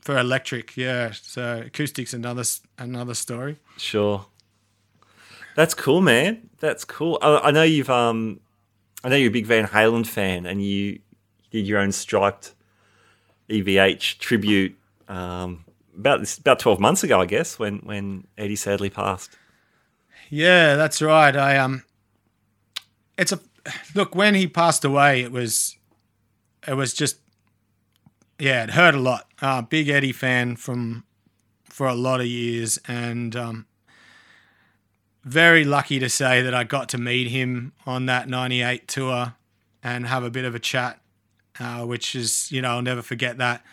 for 0.00 0.16
electric. 0.16 0.76
Yeah, 0.76 1.10
so 1.12 1.62
acoustics 1.66 2.14
another 2.14 2.44
another 2.78 3.14
story. 3.14 3.58
Sure. 3.76 4.26
That's 5.56 5.74
cool, 5.74 6.00
man. 6.00 6.48
That's 6.60 6.84
cool. 6.84 7.18
I, 7.20 7.38
I 7.38 7.50
know 7.50 7.64
you've 7.64 7.90
um, 7.90 8.40
I 9.04 9.08
know 9.08 9.16
you're 9.16 9.28
a 9.30 9.32
big 9.32 9.46
Van 9.46 9.66
Halen 9.66 10.06
fan, 10.06 10.46
and 10.46 10.64
you 10.64 11.00
did 11.50 11.66
your 11.66 11.78
own 11.78 11.92
striped 11.92 12.54
EVH 13.48 14.18
tribute 14.18 14.76
um, 15.08 15.64
about 15.96 16.20
this, 16.20 16.38
about 16.38 16.58
twelve 16.58 16.80
months 16.80 17.02
ago, 17.04 17.20
I 17.20 17.26
guess, 17.26 17.58
when 17.58 17.78
when 17.78 18.26
Eddie 18.38 18.56
sadly 18.56 18.90
passed. 18.90 19.36
Yeah, 20.30 20.76
that's 20.76 21.02
right. 21.02 21.34
I 21.34 21.56
um, 21.56 21.82
it's 23.18 23.32
a 23.32 23.40
look 23.94 24.14
when 24.14 24.34
he 24.34 24.46
passed 24.46 24.84
away. 24.84 25.22
It 25.22 25.32
was, 25.32 25.76
it 26.66 26.74
was 26.74 26.94
just, 26.94 27.18
yeah, 28.38 28.64
it 28.64 28.70
hurt 28.70 28.94
a 28.94 29.00
lot. 29.00 29.26
Uh, 29.42 29.62
big 29.62 29.88
Eddie 29.88 30.12
fan 30.12 30.56
from 30.56 31.04
for 31.64 31.86
a 31.86 31.94
lot 31.94 32.20
of 32.20 32.26
years, 32.26 32.78
and 32.88 33.34
um, 33.36 33.66
very 35.24 35.64
lucky 35.64 35.98
to 35.98 36.08
say 36.08 36.42
that 36.42 36.54
I 36.54 36.64
got 36.64 36.88
to 36.90 36.98
meet 36.98 37.28
him 37.28 37.72
on 37.86 38.06
that 38.06 38.28
'98 38.28 38.88
tour 38.88 39.34
and 39.82 40.06
have 40.06 40.24
a 40.24 40.30
bit 40.30 40.44
of 40.44 40.54
a 40.54 40.58
chat, 40.58 41.00
uh, 41.58 41.84
which 41.84 42.14
is 42.14 42.50
you 42.52 42.62
know 42.62 42.70
I'll 42.70 42.82
never 42.82 43.02
forget 43.02 43.38
that. 43.38 43.64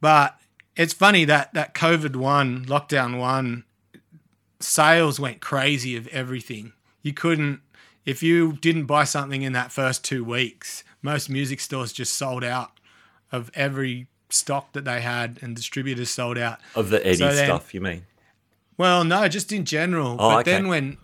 But 0.00 0.38
it's 0.76 0.92
funny 0.94 1.24
that 1.26 1.52
that 1.54 1.74
COVID 1.74 2.16
one, 2.16 2.64
lockdown 2.66 3.18
one, 3.18 3.64
sales 4.60 5.20
went 5.20 5.40
crazy 5.40 5.96
of 5.96 6.06
everything. 6.08 6.72
You 7.02 7.12
couldn't 7.12 7.60
if 8.04 8.22
you 8.22 8.54
didn't 8.54 8.86
buy 8.86 9.04
something 9.04 9.42
in 9.42 9.52
that 9.52 9.72
first 9.72 10.04
two 10.04 10.24
weeks, 10.24 10.84
most 11.02 11.28
music 11.28 11.60
stores 11.60 11.92
just 11.92 12.14
sold 12.14 12.42
out 12.42 12.72
of 13.30 13.50
every 13.54 14.06
stock 14.30 14.72
that 14.72 14.84
they 14.84 15.00
had, 15.00 15.38
and 15.42 15.54
distributors 15.54 16.08
sold 16.10 16.38
out. 16.38 16.58
Of 16.74 16.90
the 16.90 17.04
Eddie 17.06 17.16
So 17.18 17.32
then- 17.34 17.44
stuff, 17.46 17.74
you 17.74 17.80
mean? 17.80 18.06
Well, 18.76 19.04
no, 19.04 19.28
just 19.28 19.52
in 19.52 19.66
general. 19.66 20.12
Oh, 20.18 20.30
but 20.30 20.38
okay. 20.40 20.52
then 20.52 20.68
when 20.68 20.96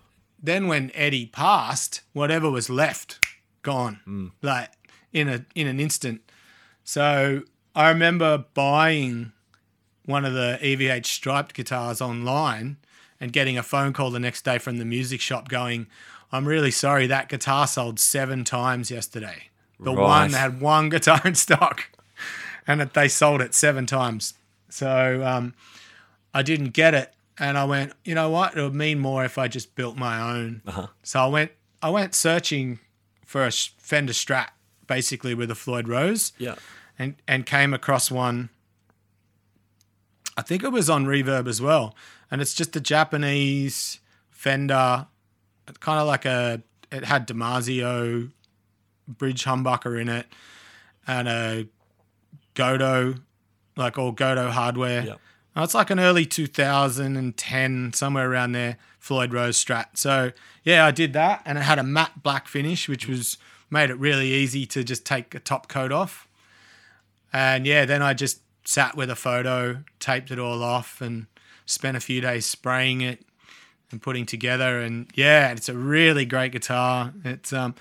then 0.43 0.67
when 0.67 0.91
Eddie 0.95 1.27
passed, 1.27 2.01
whatever 2.15 2.51
was 2.51 2.71
left, 2.71 3.19
gone. 3.63 4.01
Hmm. 4.05 4.29
Like 4.41 4.71
in 5.13 5.29
a 5.29 5.45
in 5.55 5.67
an 5.67 5.81
instant. 5.81 6.21
So 6.85 7.43
I 7.75 7.89
remember 7.89 8.45
buying 8.55 9.33
one 10.05 10.25
of 10.25 10.33
the 10.35 10.59
EVH 10.63 11.07
striped 11.07 11.55
guitars 11.55 12.01
online 12.01 12.77
and 13.21 13.33
getting 13.33 13.59
a 13.59 13.63
phone 13.63 13.93
call 13.93 14.11
the 14.11 14.21
next 14.21 14.45
day 14.45 14.59
from 14.59 14.79
the 14.79 14.85
music 14.85 15.21
shop 15.21 15.49
going, 15.49 15.87
I'm 16.31 16.47
really 16.47 16.71
sorry, 16.71 17.07
that 17.09 17.29
guitar 17.29 17.67
sold 17.67 17.99
seven 17.99 18.45
times 18.45 18.91
yesterday. 18.91 19.49
The 19.81 19.93
Right. 19.93 20.03
one 20.03 20.31
that 20.33 20.39
had 20.39 20.61
one 20.61 20.89
guitar 20.95 21.21
in 21.25 21.35
stock. 21.35 21.91
And 22.69 22.81
that 22.81 22.95
they 22.95 23.09
sold 23.09 23.41
it 23.41 23.55
seven 23.55 23.87
times. 23.87 24.35
So 24.69 25.23
um, 25.25 25.55
I 26.35 26.43
didn't 26.43 26.71
get 26.71 26.95
it, 26.95 27.15
and 27.39 27.57
I 27.57 27.65
went, 27.65 27.93
you 28.05 28.15
know 28.15 28.29
what? 28.29 28.57
It 28.57 28.63
would 28.63 28.75
mean 28.75 28.99
more 28.99 29.25
if 29.25 29.39
I 29.39 29.47
just 29.49 29.75
built 29.77 29.97
my 29.97 30.21
own. 30.37 30.63
Uh-huh. 30.67 30.89
So 31.03 31.21
I 31.21 31.27
went, 31.27 31.53
I 31.83 31.91
went 31.91 32.15
searching 32.15 32.81
for 33.25 33.45
a 33.47 33.51
Fender 33.53 34.13
Strat, 34.13 34.49
basically 34.87 35.35
with 35.35 35.51
a 35.51 35.55
Floyd 35.55 35.89
Rose, 35.89 36.33
Yeah. 36.39 36.55
and 36.99 37.17
and 37.27 37.45
came 37.47 37.73
across 37.75 38.11
one. 38.11 38.51
I 40.37 40.43
think 40.43 40.63
it 40.63 40.71
was 40.73 40.91
on 40.91 41.07
Reverb 41.07 41.49
as 41.49 41.61
well, 41.63 41.95
and 42.31 42.41
it's 42.43 42.55
just 42.55 42.77
a 42.77 42.81
Japanese 42.81 44.01
Fender, 44.31 45.07
It's 45.67 45.79
kind 45.79 45.99
of 45.99 46.07
like 46.07 46.25
a. 46.25 46.63
It 46.93 47.05
had 47.05 47.27
DiMarzio 47.27 48.31
bridge 49.09 49.45
humbucker 49.45 50.01
in 50.01 50.09
it, 50.09 50.27
and 51.07 51.27
a 51.27 51.67
Gotoh, 52.55 53.21
like 53.77 53.99
all 53.99 54.13
Gotoh 54.13 54.51
hardware. 54.51 55.03
Yeah. 55.05 55.15
It's 55.65 55.75
like 55.75 55.89
an 55.91 55.99
early 55.99 56.27
2010, 56.27 57.93
somewhere 57.95 58.31
around 58.31 58.53
there, 58.53 58.77
Floyd 58.99 59.33
Rose 59.33 59.63
Strat. 59.63 59.87
So 59.95 60.33
yeah, 60.65 60.85
I 60.85 60.91
did 60.91 61.13
that, 61.15 61.41
and 61.47 61.57
it 61.59 61.63
had 61.63 61.79
a 61.79 61.83
matte 61.83 62.23
black 62.23 62.47
finish, 62.47 62.89
which 62.89 63.09
was 63.09 63.39
made 63.71 63.91
it 63.91 63.99
really 63.99 64.31
easy 64.31 64.67
to 64.67 64.85
just 64.85 65.05
take 65.05 65.35
a 65.35 65.41
top 65.41 65.69
coat 65.69 65.93
off. 65.93 66.29
And 67.33 67.67
yeah, 67.67 67.85
then 67.85 68.03
I 68.03 68.15
just 68.15 68.41
sat 68.65 68.97
with 68.97 69.11
a 69.11 69.17
photo, 69.17 69.85
taped 70.01 70.31
it 70.31 70.39
all 70.39 70.63
off, 70.63 71.01
and 71.01 71.27
spent 71.65 71.97
a 71.97 72.01
few 72.01 72.21
days 72.21 72.47
spraying 72.47 73.01
it 73.01 73.25
and 73.91 74.01
putting 74.01 74.27
together. 74.27 74.81
And 74.81 75.11
yeah, 75.15 75.53
it's 75.53 75.69
a 75.69 75.77
really 75.77 76.25
great 76.25 76.53
guitar. 76.53 77.13
It's 77.25 77.53
um, 77.53 77.75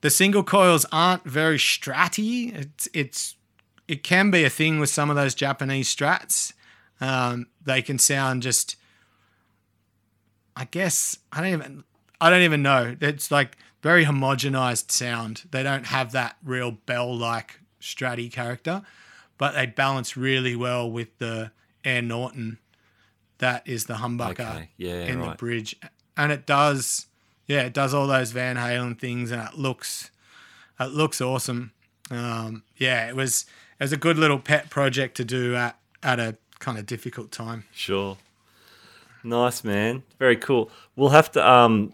the 0.00 0.10
single 0.10 0.42
coils 0.42 0.86
aren't 0.92 1.24
very 1.24 1.58
stratty. 1.58 2.54
It's 2.54 2.88
it's 2.92 3.34
it 3.88 4.02
can 4.02 4.30
be 4.30 4.44
a 4.44 4.50
thing 4.50 4.78
with 4.78 4.90
some 4.90 5.10
of 5.10 5.16
those 5.16 5.34
Japanese 5.34 5.94
strats. 5.94 6.52
Um, 7.00 7.48
they 7.64 7.82
can 7.82 7.98
sound 7.98 8.42
just, 8.42 8.76
I 10.56 10.66
guess 10.66 11.18
I 11.32 11.40
don't 11.40 11.52
even 11.52 11.84
I 12.20 12.30
don't 12.30 12.42
even 12.42 12.62
know. 12.62 12.96
It's 13.00 13.30
like 13.30 13.56
very 13.82 14.04
homogenized 14.04 14.90
sound. 14.90 15.42
They 15.50 15.62
don't 15.62 15.86
have 15.86 16.12
that 16.12 16.36
real 16.42 16.70
bell 16.70 17.14
like 17.14 17.60
stratty 17.80 18.32
character, 18.32 18.82
but 19.38 19.54
they 19.54 19.66
balance 19.66 20.16
really 20.16 20.56
well 20.56 20.90
with 20.90 21.18
the 21.18 21.50
Air 21.84 22.00
Norton. 22.00 22.58
That 23.38 23.66
is 23.66 23.86
the 23.86 23.94
humbucker 23.94 24.30
Okay. 24.30 24.68
Yeah, 24.76 25.04
in 25.06 25.20
the 25.20 25.30
bridge, 25.30 25.74
and 26.16 26.30
it 26.30 26.46
does, 26.46 27.06
yeah, 27.48 27.62
it 27.62 27.74
does 27.74 27.92
all 27.92 28.06
those 28.06 28.30
Van 28.30 28.56
Halen 28.56 28.98
things, 28.98 29.32
and 29.32 29.42
it 29.42 29.58
looks, 29.58 30.12
it 30.78 30.92
looks 30.92 31.20
awesome. 31.20 31.72
Um, 32.08 32.62
yeah, 32.76 33.08
it 33.08 33.16
was 33.16 33.46
it 33.80 33.84
was 33.84 33.92
a 33.92 33.96
good 33.96 34.16
little 34.16 34.38
pet 34.38 34.70
project 34.70 35.16
to 35.16 35.24
do 35.24 35.56
at 35.56 35.76
at 36.04 36.20
a 36.20 36.36
kind 36.60 36.78
of 36.78 36.86
difficult 36.86 37.32
time. 37.32 37.64
Sure. 37.72 38.16
Nice, 39.24 39.64
man. 39.64 40.04
Very 40.18 40.36
cool. 40.36 40.70
We'll 40.94 41.10
have 41.10 41.32
to. 41.32 41.48
Um, 41.48 41.92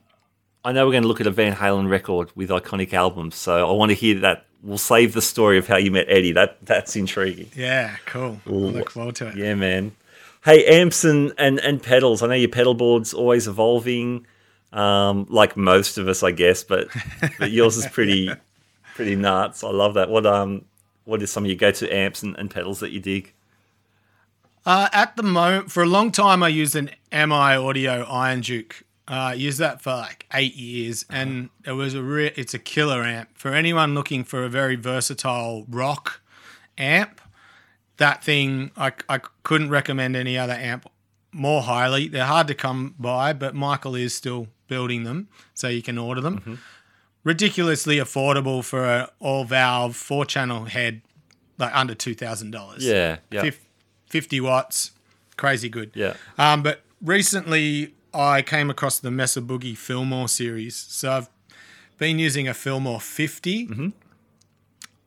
I 0.64 0.72
know 0.72 0.86
we're 0.86 0.92
going 0.92 1.02
to 1.02 1.08
look 1.08 1.20
at 1.20 1.26
a 1.26 1.30
Van 1.30 1.54
Halen 1.54 1.88
record 1.88 2.30
with 2.34 2.50
iconic 2.50 2.92
albums, 2.92 3.36
so 3.36 3.68
I 3.68 3.72
want 3.72 3.90
to 3.90 3.94
hear 3.94 4.18
that. 4.20 4.44
We'll 4.62 4.76
save 4.76 5.12
the 5.12 5.22
story 5.22 5.56
of 5.56 5.68
how 5.68 5.76
you 5.76 5.92
met 5.92 6.06
Eddie. 6.08 6.32
That 6.32 6.58
that's 6.62 6.96
intriguing. 6.96 7.48
Yeah, 7.54 7.96
cool. 8.06 8.40
I 8.44 8.50
look 8.50 8.90
forward 8.90 9.14
to 9.16 9.28
it. 9.28 9.36
Yeah, 9.36 9.54
man. 9.54 9.92
Hey, 10.44 10.64
amps 10.66 11.04
and, 11.04 11.32
and, 11.38 11.60
and 11.60 11.80
pedals. 11.80 12.22
I 12.22 12.26
know 12.26 12.34
your 12.34 12.48
pedal 12.48 12.74
board's 12.74 13.14
always 13.14 13.46
evolving, 13.46 14.26
um, 14.72 15.26
like 15.30 15.56
most 15.56 15.96
of 15.96 16.08
us, 16.08 16.24
I 16.24 16.32
guess. 16.32 16.64
But 16.64 16.88
but 17.38 17.52
yours 17.52 17.76
is 17.76 17.86
pretty 17.86 18.30
pretty 18.96 19.14
nuts. 19.14 19.62
I 19.62 19.70
love 19.70 19.94
that. 19.94 20.10
What 20.10 20.26
um 20.26 20.64
what 21.04 21.22
is 21.22 21.30
some 21.30 21.44
of 21.44 21.48
your 21.50 21.56
go 21.56 21.70
to 21.70 21.88
amps 21.94 22.22
and, 22.24 22.36
and 22.36 22.50
pedals 22.50 22.80
that 22.80 22.90
you 22.90 22.98
dig? 22.98 23.32
Uh, 24.66 24.88
at 24.92 25.16
the 25.16 25.22
moment, 25.22 25.70
for 25.70 25.82
a 25.82 25.86
long 25.86 26.10
time, 26.12 26.42
I 26.42 26.48
used 26.48 26.76
an 26.76 26.90
MI 27.12 27.54
Audio 27.56 28.04
Iron 28.04 28.42
Duke. 28.42 28.82
Uh, 29.10 29.14
I 29.14 29.34
used 29.34 29.58
that 29.58 29.80
for 29.80 29.92
like 29.94 30.26
eight 30.34 30.54
years, 30.54 31.06
and 31.08 31.48
it 31.64 31.72
was 31.72 31.94
a 31.94 32.02
re- 32.02 32.32
it's 32.36 32.52
a 32.52 32.58
killer 32.58 33.02
amp 33.02 33.30
for 33.34 33.54
anyone 33.54 33.94
looking 33.94 34.22
for 34.22 34.44
a 34.44 34.48
very 34.50 34.76
versatile 34.76 35.64
rock 35.68 36.20
amp. 36.76 37.20
That 37.96 38.22
thing, 38.22 38.70
I, 38.76 38.92
I 39.08 39.20
couldn't 39.42 39.70
recommend 39.70 40.14
any 40.14 40.36
other 40.36 40.52
amp 40.52 40.90
more 41.32 41.62
highly. 41.62 42.06
They're 42.08 42.26
hard 42.26 42.46
to 42.48 42.54
come 42.54 42.94
by, 42.98 43.32
but 43.32 43.54
Michael 43.54 43.94
is 43.94 44.14
still 44.14 44.48
building 44.68 45.04
them, 45.04 45.28
so 45.54 45.68
you 45.68 45.80
can 45.82 45.96
order 45.96 46.20
them. 46.20 46.60
Ridiculously 47.24 47.96
affordable 47.96 48.62
for 48.64 48.84
a 48.84 49.10
all 49.18 49.44
valve 49.44 49.96
four 49.96 50.24
channel 50.24 50.64
head, 50.66 51.02
like 51.58 51.74
under 51.74 51.94
two 51.94 52.14
thousand 52.14 52.52
dollars. 52.52 52.84
Yeah, 52.84 53.18
yeah, 53.30 53.42
Fif- 53.42 53.64
50 54.06 54.40
watts, 54.40 54.92
crazy 55.36 55.68
good. 55.68 55.90
yeah. 55.94 56.14
Um, 56.38 56.62
but 56.62 56.82
recently 57.02 57.94
I 58.12 58.42
came 58.42 58.70
across 58.70 58.98
the 58.98 59.10
Mesa 59.10 59.40
Boogie 59.40 59.76
Fillmore 59.76 60.28
series. 60.28 60.76
So 60.76 61.10
I've 61.12 61.28
been 61.98 62.18
using 62.18 62.48
a 62.48 62.54
Fillmore 62.54 63.00
50, 63.00 63.66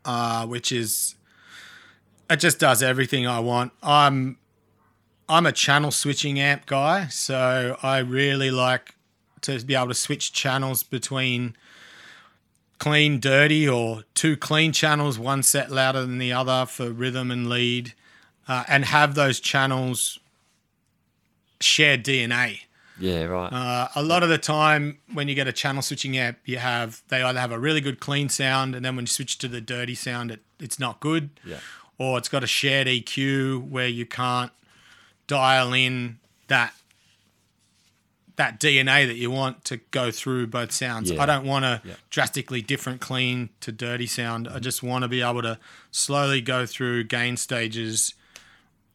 uh, 0.05 0.45
which 0.45 0.71
is, 0.71 1.15
it 2.29 2.37
just 2.37 2.59
does 2.59 2.83
everything 2.83 3.25
I 3.25 3.39
want. 3.39 3.71
I'm, 3.81 4.37
I'm 5.27 5.45
a 5.45 5.51
channel 5.51 5.91
switching 5.91 6.39
amp 6.39 6.65
guy. 6.65 7.07
So 7.07 7.77
I 7.81 7.99
really 7.99 8.51
like 8.51 8.95
to 9.41 9.59
be 9.63 9.75
able 9.75 9.87
to 9.87 9.93
switch 9.93 10.33
channels 10.33 10.83
between 10.83 11.55
clean, 12.77 13.19
dirty, 13.19 13.67
or 13.67 14.03
two 14.13 14.35
clean 14.35 14.71
channels, 14.71 15.17
one 15.19 15.43
set 15.43 15.71
louder 15.71 16.01
than 16.01 16.17
the 16.17 16.33
other 16.33 16.65
for 16.65 16.91
rhythm 16.91 17.31
and 17.31 17.47
lead, 17.49 17.93
uh, 18.47 18.63
and 18.67 18.85
have 18.85 19.15
those 19.15 19.39
channels 19.39 20.19
share 21.59 21.97
DNA. 21.97 22.61
Yeah, 23.01 23.23
right. 23.23 23.51
Uh, 23.51 23.87
a 23.95 24.03
lot 24.03 24.23
of 24.23 24.29
the 24.29 24.37
time, 24.37 24.99
when 25.13 25.27
you 25.27 25.35
get 25.35 25.47
a 25.47 25.51
channel 25.53 25.81
switching 25.81 26.15
amp, 26.17 26.37
you 26.45 26.57
have 26.59 27.01
they 27.09 27.21
either 27.21 27.39
have 27.39 27.51
a 27.51 27.59
really 27.59 27.81
good 27.81 27.99
clean 27.99 28.29
sound, 28.29 28.75
and 28.75 28.85
then 28.85 28.95
when 28.95 29.03
you 29.03 29.07
switch 29.07 29.37
to 29.39 29.47
the 29.47 29.59
dirty 29.59 29.95
sound, 29.95 30.31
it, 30.31 30.39
it's 30.59 30.79
not 30.79 30.99
good. 30.99 31.31
Yeah. 31.43 31.57
Or 31.97 32.17
it's 32.17 32.29
got 32.29 32.43
a 32.43 32.47
shared 32.47 32.87
EQ 32.87 33.69
where 33.69 33.87
you 33.87 34.05
can't 34.05 34.51
dial 35.27 35.73
in 35.73 36.19
that 36.47 36.73
that 38.37 38.59
DNA 38.59 39.05
that 39.05 39.17
you 39.17 39.29
want 39.29 39.63
to 39.65 39.77
go 39.91 40.09
through 40.09 40.47
both 40.47 40.71
sounds. 40.71 41.11
Yeah. 41.11 41.21
I 41.21 41.25
don't 41.25 41.45
want 41.45 41.65
a 41.65 41.81
Yeah. 41.83 41.93
drastically 42.09 42.61
different 42.61 43.01
clean 43.01 43.49
to 43.59 43.71
dirty 43.71 44.07
sound. 44.07 44.47
I 44.47 44.59
just 44.59 44.81
want 44.81 45.03
to 45.03 45.07
be 45.07 45.21
able 45.21 45.41
to 45.43 45.59
slowly 45.91 46.41
go 46.41 46.65
through 46.65 47.03
gain 47.03 47.37
stages 47.37 48.13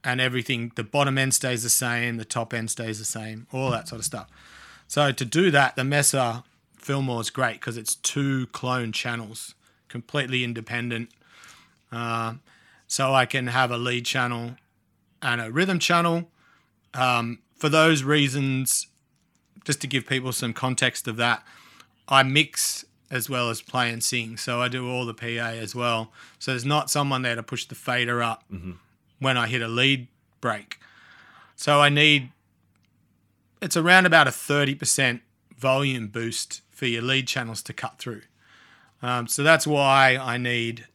and 0.07 0.21
everything. 0.21 0.71
The 0.77 0.85
bottom 0.85 1.19
end 1.19 1.35
stays 1.35 1.65
the 1.65 1.69
same, 1.69 2.17
the 2.17 2.25
top 2.25 2.55
end 2.55 2.71
stays 2.71 3.01
the 3.01 3.05
same, 3.05 3.49
all 3.53 3.71
that 3.73 3.89
sort 3.89 3.99
of 3.99 4.05
stuff. 4.05 4.31
So 4.87 5.11
to 5.11 5.25
do 5.25 5.51
that, 5.51 5.75
the 5.75 5.83
Mesa 5.83 6.45
Fillmore 6.77 7.21
is 7.21 7.29
great 7.29 7.55
because 7.55 7.77
it's 7.77 7.97
two 7.97 8.47
clone 8.49 8.93
channels, 8.93 9.57
completely 9.89 10.45
independent. 10.45 11.11
Uh, 11.91 12.35
so 12.87 13.13
I 13.13 13.27
can 13.27 13.49
have 13.49 13.73
a 13.73 13.77
lead 13.77 14.07
channel 14.07 14.55
and 15.21 15.41
a 15.41 15.51
rhythm 15.51 15.81
channel. 15.81 16.31
Um, 16.95 17.41
for 17.57 17.69
those 17.69 18.05
reasons, 18.05 18.87
just 19.65 19.81
to 19.81 19.89
give 19.89 20.07
people 20.07 20.31
some 20.31 20.53
context 20.53 21.09
of 21.09 21.17
that, 21.17 21.43
I 22.09 22.23
mix 22.23 22.85
as 23.11 23.29
well 23.29 23.51
as 23.51 23.61
play 23.61 23.91
and 23.91 24.05
sing. 24.05 24.37
So 24.37 24.63
I 24.63 24.69
do 24.69 24.89
all 24.89 25.05
the 25.05 25.15
PA 25.15 25.27
as 25.27 25.75
well. 25.75 26.13
So 26.39 26.53
there's 26.53 26.65
not 26.65 26.91
someone 26.91 27.23
there 27.23 27.35
to 27.35 27.43
push 27.43 27.65
the 27.65 27.75
fader 27.75 28.23
up 28.23 28.45
when 29.19 29.37
I 29.37 29.47
hit 29.47 29.63
a 29.63 29.69
lead 29.69 30.09
break. 30.41 30.79
So 31.55 31.81
I 31.81 31.89
need, 31.89 32.31
it's 33.63 33.77
around 33.77 34.07
about 34.07 34.27
a 34.27 34.31
30% 34.31 35.21
volume 35.57 36.09
boost 36.09 36.61
for 36.71 36.87
your 36.87 37.03
lead 37.03 37.27
channels 37.27 37.63
to 37.63 37.73
cut 37.73 37.99
through. 37.99 38.23
Um, 39.03 39.27
so 39.27 39.43
that's 39.43 39.67
why 39.67 40.17
I 40.17 40.37
need 40.37 40.87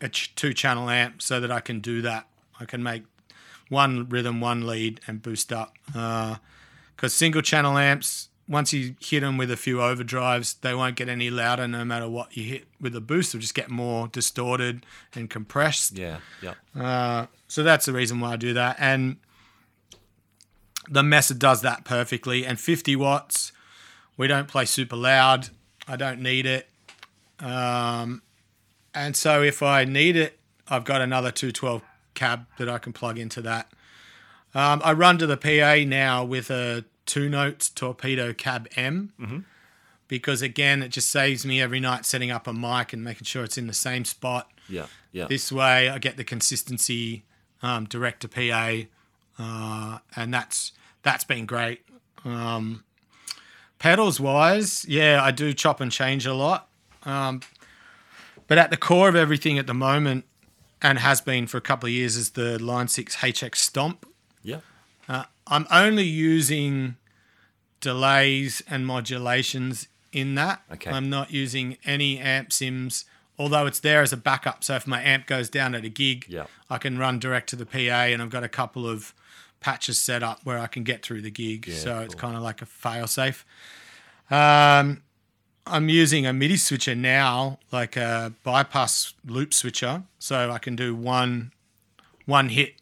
a 0.00 0.08
ch- 0.08 0.34
two 0.34 0.52
channel 0.54 0.88
amp 0.88 1.20
so 1.22 1.40
that 1.40 1.50
I 1.50 1.60
can 1.60 1.80
do 1.80 2.02
that. 2.02 2.26
I 2.58 2.64
can 2.64 2.82
make 2.82 3.04
one 3.68 4.08
rhythm, 4.08 4.40
one 4.40 4.66
lead, 4.66 5.00
and 5.06 5.22
boost 5.22 5.52
up. 5.52 5.74
Because 5.86 7.12
single 7.12 7.42
channel 7.42 7.76
amps, 7.76 8.28
once 8.46 8.72
you 8.72 8.94
hit 9.00 9.20
them 9.20 9.38
with 9.38 9.50
a 9.50 9.56
few 9.56 9.76
overdrives, 9.76 10.60
they 10.60 10.74
won't 10.74 10.96
get 10.96 11.08
any 11.08 11.30
louder 11.30 11.66
no 11.66 11.84
matter 11.84 12.08
what 12.08 12.36
you 12.36 12.44
hit 12.44 12.66
with 12.80 12.94
a 12.94 13.00
boost. 13.00 13.32
They'll 13.32 13.40
just 13.40 13.54
get 13.54 13.70
more 13.70 14.08
distorted 14.08 14.84
and 15.14 15.30
compressed. 15.30 15.96
Yeah. 15.96 16.18
Yeah. 16.42 16.54
Uh, 16.78 17.26
so 17.48 17.62
that's 17.62 17.86
the 17.86 17.92
reason 17.92 18.20
why 18.20 18.32
I 18.32 18.36
do 18.36 18.52
that. 18.52 18.76
And 18.78 19.16
the 20.88 21.02
Mesa 21.02 21.34
does 21.34 21.62
that 21.62 21.84
perfectly. 21.84 22.44
And 22.44 22.60
50 22.60 22.96
watts, 22.96 23.52
we 24.16 24.26
don't 24.26 24.48
play 24.48 24.66
super 24.66 24.96
loud. 24.96 25.48
I 25.88 25.96
don't 25.96 26.20
need 26.20 26.44
it. 26.44 26.68
Um, 27.40 28.22
and 28.94 29.16
so 29.16 29.42
if 29.42 29.62
I 29.62 29.84
need 29.84 30.16
it, 30.16 30.38
I've 30.68 30.84
got 30.84 31.00
another 31.00 31.30
212 31.30 31.82
cab 32.14 32.46
that 32.58 32.68
I 32.68 32.78
can 32.78 32.92
plug 32.92 33.18
into 33.18 33.40
that. 33.42 33.70
Um, 34.54 34.80
I 34.84 34.92
run 34.92 35.18
to 35.18 35.26
the 35.26 35.36
PA 35.36 35.88
now 35.88 36.24
with 36.24 36.50
a 36.50 36.84
two 37.06 37.28
notes 37.28 37.68
torpedo 37.68 38.32
cab 38.32 38.68
M 38.76 39.12
because 40.08 40.42
again, 40.42 40.82
it 40.82 40.90
just 40.90 41.10
saves 41.10 41.44
me 41.46 41.60
every 41.60 41.80
night 41.80 42.04
setting 42.04 42.30
up 42.30 42.46
a 42.46 42.52
mic 42.52 42.92
and 42.92 43.02
making 43.02 43.24
sure 43.24 43.44
it's 43.44 43.58
in 43.58 43.66
the 43.66 43.72
same 43.72 44.04
spot. 44.04 44.50
Yeah. 44.68 44.86
Yeah. 45.12 45.26
This 45.28 45.50
way, 45.50 45.88
I 45.88 45.98
get 45.98 46.16
the 46.16 46.24
consistency 46.24 47.24
um, 47.62 47.84
direct 47.86 48.20
to 48.22 48.28
PA, 48.28 48.82
uh, 49.38 49.98
and 50.16 50.34
that's 50.34 50.72
that's 51.02 51.24
been 51.24 51.46
great. 51.46 51.82
Um, 52.24 52.84
pedals 53.78 54.18
wise, 54.18 54.84
yeah, 54.86 55.20
I 55.22 55.30
do 55.30 55.52
chop 55.52 55.80
and 55.80 55.90
change 55.90 56.26
a 56.26 56.34
lot, 56.34 56.68
um, 57.04 57.40
but 58.48 58.58
at 58.58 58.70
the 58.70 58.76
core 58.76 59.08
of 59.08 59.16
everything 59.16 59.58
at 59.58 59.66
the 59.66 59.74
moment, 59.74 60.24
and 60.82 60.98
has 60.98 61.20
been 61.20 61.46
for 61.46 61.58
a 61.58 61.62
couple 61.62 61.86
of 61.86 61.92
years, 61.92 62.16
is 62.16 62.30
the 62.30 62.62
Line 62.62 62.88
Six 62.88 63.16
HX 63.16 63.56
Stomp. 63.56 64.06
I'm 65.46 65.66
only 65.70 66.04
using 66.04 66.96
delays 67.80 68.62
and 68.68 68.86
modulations 68.86 69.88
in 70.12 70.34
that. 70.36 70.62
Okay. 70.72 70.90
I'm 70.90 71.10
not 71.10 71.30
using 71.32 71.76
any 71.84 72.18
amp 72.18 72.52
sims, 72.52 73.04
although 73.38 73.66
it's 73.66 73.80
there 73.80 74.00
as 74.02 74.12
a 74.12 74.16
backup. 74.16 74.64
So 74.64 74.74
if 74.76 74.86
my 74.86 75.02
amp 75.02 75.26
goes 75.26 75.48
down 75.50 75.74
at 75.74 75.84
a 75.84 75.88
gig, 75.88 76.26
Yeah. 76.28 76.46
I 76.70 76.78
can 76.78 76.98
run 76.98 77.18
direct 77.18 77.48
to 77.50 77.56
the 77.56 77.66
PA, 77.66 78.04
and 78.06 78.22
I've 78.22 78.30
got 78.30 78.44
a 78.44 78.48
couple 78.48 78.88
of 78.88 79.12
patches 79.60 79.98
set 79.98 80.22
up 80.22 80.40
where 80.44 80.58
I 80.58 80.66
can 80.66 80.82
get 80.84 81.02
through 81.02 81.22
the 81.22 81.30
gig. 81.30 81.66
Yeah, 81.66 81.76
so 81.76 81.98
it's 82.00 82.14
kind 82.14 82.36
of 82.36 82.42
like 82.42 82.62
a 82.62 82.66
fail 82.66 83.06
safe. 83.06 83.44
Um, 84.30 85.02
I'm 85.66 85.88
using 85.88 86.26
a 86.26 86.32
MIDI 86.32 86.56
switcher 86.58 86.94
now, 86.94 87.58
like 87.72 87.96
a 87.96 88.32
bypass 88.44 89.14
loop 89.26 89.52
switcher, 89.54 90.02
so 90.18 90.50
I 90.50 90.58
can 90.58 90.76
do 90.76 90.94
one 90.94 91.52
one 92.26 92.48
hit 92.50 92.76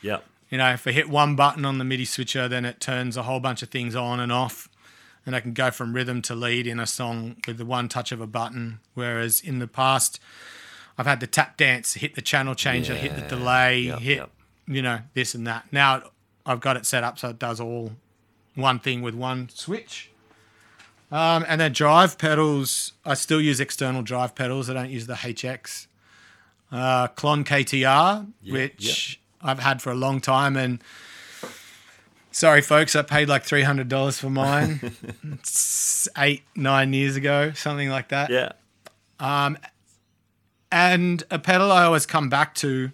Yeah. 0.00 0.18
You 0.50 0.58
know, 0.58 0.72
if 0.72 0.86
I 0.86 0.92
hit 0.92 1.08
one 1.08 1.36
button 1.36 1.64
on 1.64 1.78
the 1.78 1.84
MIDI 1.84 2.04
switcher, 2.04 2.48
then 2.48 2.64
it 2.64 2.80
turns 2.80 3.16
a 3.16 3.24
whole 3.24 3.40
bunch 3.40 3.62
of 3.62 3.68
things 3.70 3.96
on 3.96 4.20
and 4.20 4.30
off. 4.30 4.68
And 5.24 5.34
I 5.34 5.40
can 5.40 5.54
go 5.54 5.72
from 5.72 5.92
rhythm 5.92 6.22
to 6.22 6.36
lead 6.36 6.68
in 6.68 6.78
a 6.78 6.86
song 6.86 7.36
with 7.48 7.58
the 7.58 7.64
one 7.64 7.88
touch 7.88 8.12
of 8.12 8.20
a 8.20 8.28
button. 8.28 8.78
Whereas 8.94 9.40
in 9.40 9.58
the 9.58 9.66
past, 9.66 10.20
I've 10.96 11.06
had 11.06 11.18
the 11.18 11.26
tap 11.26 11.56
dance, 11.56 11.94
hit 11.94 12.14
the 12.14 12.22
channel 12.22 12.54
changer, 12.54 12.94
hit 12.94 13.16
the 13.16 13.22
delay, 13.22 13.80
Yep, 13.80 13.98
hit, 13.98 14.16
yep. 14.18 14.30
you 14.68 14.82
know, 14.82 15.00
this 15.14 15.34
and 15.34 15.44
that. 15.48 15.66
Now 15.72 16.02
I've 16.44 16.60
got 16.60 16.76
it 16.76 16.86
set 16.86 17.02
up 17.02 17.18
so 17.18 17.30
it 17.30 17.40
does 17.40 17.60
all 17.60 17.92
one 18.54 18.78
thing 18.78 19.02
with 19.02 19.14
one 19.16 19.48
switch. 19.48 20.10
Um, 21.10 21.44
and 21.48 21.60
then 21.60 21.72
drive 21.72 22.18
pedals, 22.18 22.92
I 23.04 23.14
still 23.14 23.40
use 23.40 23.60
external 23.60 24.02
drive 24.02 24.34
pedals. 24.34 24.70
I 24.70 24.74
don't 24.74 24.90
use 24.90 25.06
the 25.06 25.14
HX. 25.14 25.86
Uh, 26.72 27.08
Klon 27.08 27.44
KTR, 27.44 28.26
which 28.48 29.20
I've 29.46 29.60
had 29.60 29.80
for 29.80 29.90
a 29.90 29.94
long 29.94 30.20
time. 30.20 30.56
And 30.56 30.82
sorry, 32.32 32.60
folks, 32.62 32.94
I 32.96 33.02
paid 33.02 33.28
like 33.28 33.44
$300 33.44 34.18
for 34.18 34.30
mine 34.30 34.92
eight, 36.18 36.42
nine 36.54 36.92
years 36.92 37.16
ago, 37.16 37.52
something 37.54 37.88
like 37.88 38.08
that. 38.08 38.30
Yeah. 38.30 38.52
Um, 39.20 39.56
And 40.72 41.22
a 41.30 41.38
pedal 41.38 41.70
I 41.72 41.84
always 41.84 42.06
come 42.06 42.28
back 42.28 42.54
to 42.56 42.90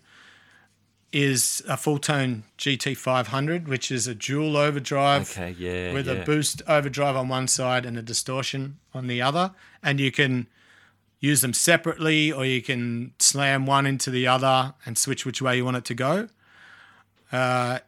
is 1.13 1.63
a 1.69 1.75
Fulltone 1.75 2.43
GT500, 2.59 3.67
which 3.69 3.91
is 3.91 4.07
a 4.07 4.15
dual 4.15 4.57
overdrive 4.57 5.31
Okay. 5.31 5.55
Yeah. 5.59 5.93
with 5.93 6.07
yeah. 6.07 6.15
a 6.15 6.25
boost 6.25 6.63
overdrive 6.67 7.17
on 7.17 7.29
one 7.29 7.49
side 7.49 7.85
and 7.85 7.99
a 7.99 8.03
distortion 8.03 8.79
on 8.95 9.09
the 9.09 9.21
other. 9.21 9.53
And 9.83 10.01
you 10.01 10.11
can 10.11 10.47
use 11.21 11.41
them 11.43 11.53
separately 11.53 12.33
or 12.33 12.45
you 12.47 12.63
can 12.63 13.13
slam 13.19 13.67
one 13.67 13.87
into 13.87 14.11
the 14.11 14.27
other 14.27 14.75
and 14.87 14.97
switch 14.97 15.27
which 15.27 15.43
way 15.43 15.57
you 15.57 15.65
want 15.65 15.77
it 15.77 15.85
to 15.87 15.95
go. 15.95 16.29
Uh, 17.33 17.79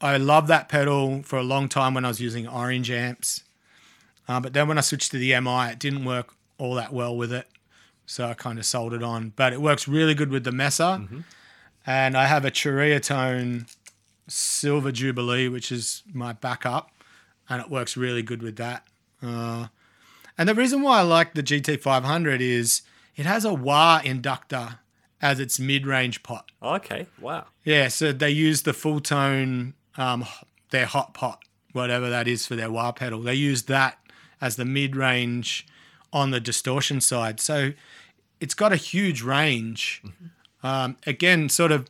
I 0.00 0.16
love 0.16 0.46
that 0.46 0.68
pedal 0.68 1.22
for 1.22 1.38
a 1.38 1.42
long 1.42 1.68
time 1.68 1.94
when 1.94 2.04
I 2.04 2.08
was 2.08 2.20
using 2.20 2.48
orange 2.48 2.90
amps. 2.90 3.42
Uh, 4.28 4.40
but 4.40 4.52
then 4.52 4.68
when 4.68 4.78
I 4.78 4.80
switched 4.80 5.10
to 5.10 5.18
the 5.18 5.38
MI, 5.40 5.70
it 5.72 5.78
didn't 5.78 6.04
work 6.04 6.34
all 6.58 6.74
that 6.74 6.92
well 6.92 7.16
with 7.16 7.32
it. 7.32 7.48
So 8.06 8.26
I 8.26 8.34
kind 8.34 8.58
of 8.58 8.64
sold 8.66 8.94
it 8.94 9.02
on. 9.02 9.32
But 9.36 9.52
it 9.52 9.60
works 9.60 9.88
really 9.88 10.14
good 10.14 10.30
with 10.30 10.44
the 10.44 10.52
Mesa. 10.52 11.06
And 11.86 12.16
I 12.16 12.26
have 12.26 12.44
a 12.44 12.50
Churia 12.50 13.00
Tone 13.00 13.66
Silver 14.28 14.92
Jubilee, 14.92 15.48
which 15.48 15.72
is 15.72 16.02
my 16.12 16.32
backup. 16.32 16.90
And 17.48 17.60
it 17.60 17.70
works 17.70 17.96
really 17.96 18.22
good 18.22 18.42
with 18.42 18.56
that. 18.56 18.86
Uh, 19.22 19.68
and 20.38 20.48
the 20.48 20.54
reason 20.54 20.82
why 20.82 20.98
I 20.98 21.02
like 21.02 21.34
the 21.34 21.42
GT500 21.42 22.40
is 22.40 22.82
it 23.16 23.26
has 23.26 23.44
a 23.44 23.52
wah 23.52 24.00
inductor 24.04 24.78
as 25.22 25.38
its 25.38 25.58
mid-range 25.60 26.22
pot. 26.24 26.50
Okay. 26.62 27.06
Wow. 27.20 27.46
Yeah, 27.64 27.88
so 27.88 28.12
they 28.12 28.30
use 28.30 28.62
the 28.62 28.72
Fulltone, 28.72 29.72
um, 29.96 30.26
their 30.70 30.86
hot 30.86 31.14
pot, 31.14 31.44
whatever 31.72 32.10
that 32.10 32.26
is 32.26 32.44
for 32.46 32.56
their 32.56 32.70
wah 32.70 32.92
pedal. 32.92 33.22
They 33.22 33.34
use 33.34 33.62
that 33.64 33.98
as 34.40 34.56
the 34.56 34.64
mid-range 34.64 35.66
on 36.12 36.32
the 36.32 36.40
distortion 36.40 37.00
side. 37.00 37.40
So 37.40 37.72
it's 38.40 38.54
got 38.54 38.72
a 38.72 38.76
huge 38.76 39.22
range. 39.22 40.02
Um, 40.62 40.96
again, 41.06 41.48
sort 41.48 41.72
of 41.72 41.88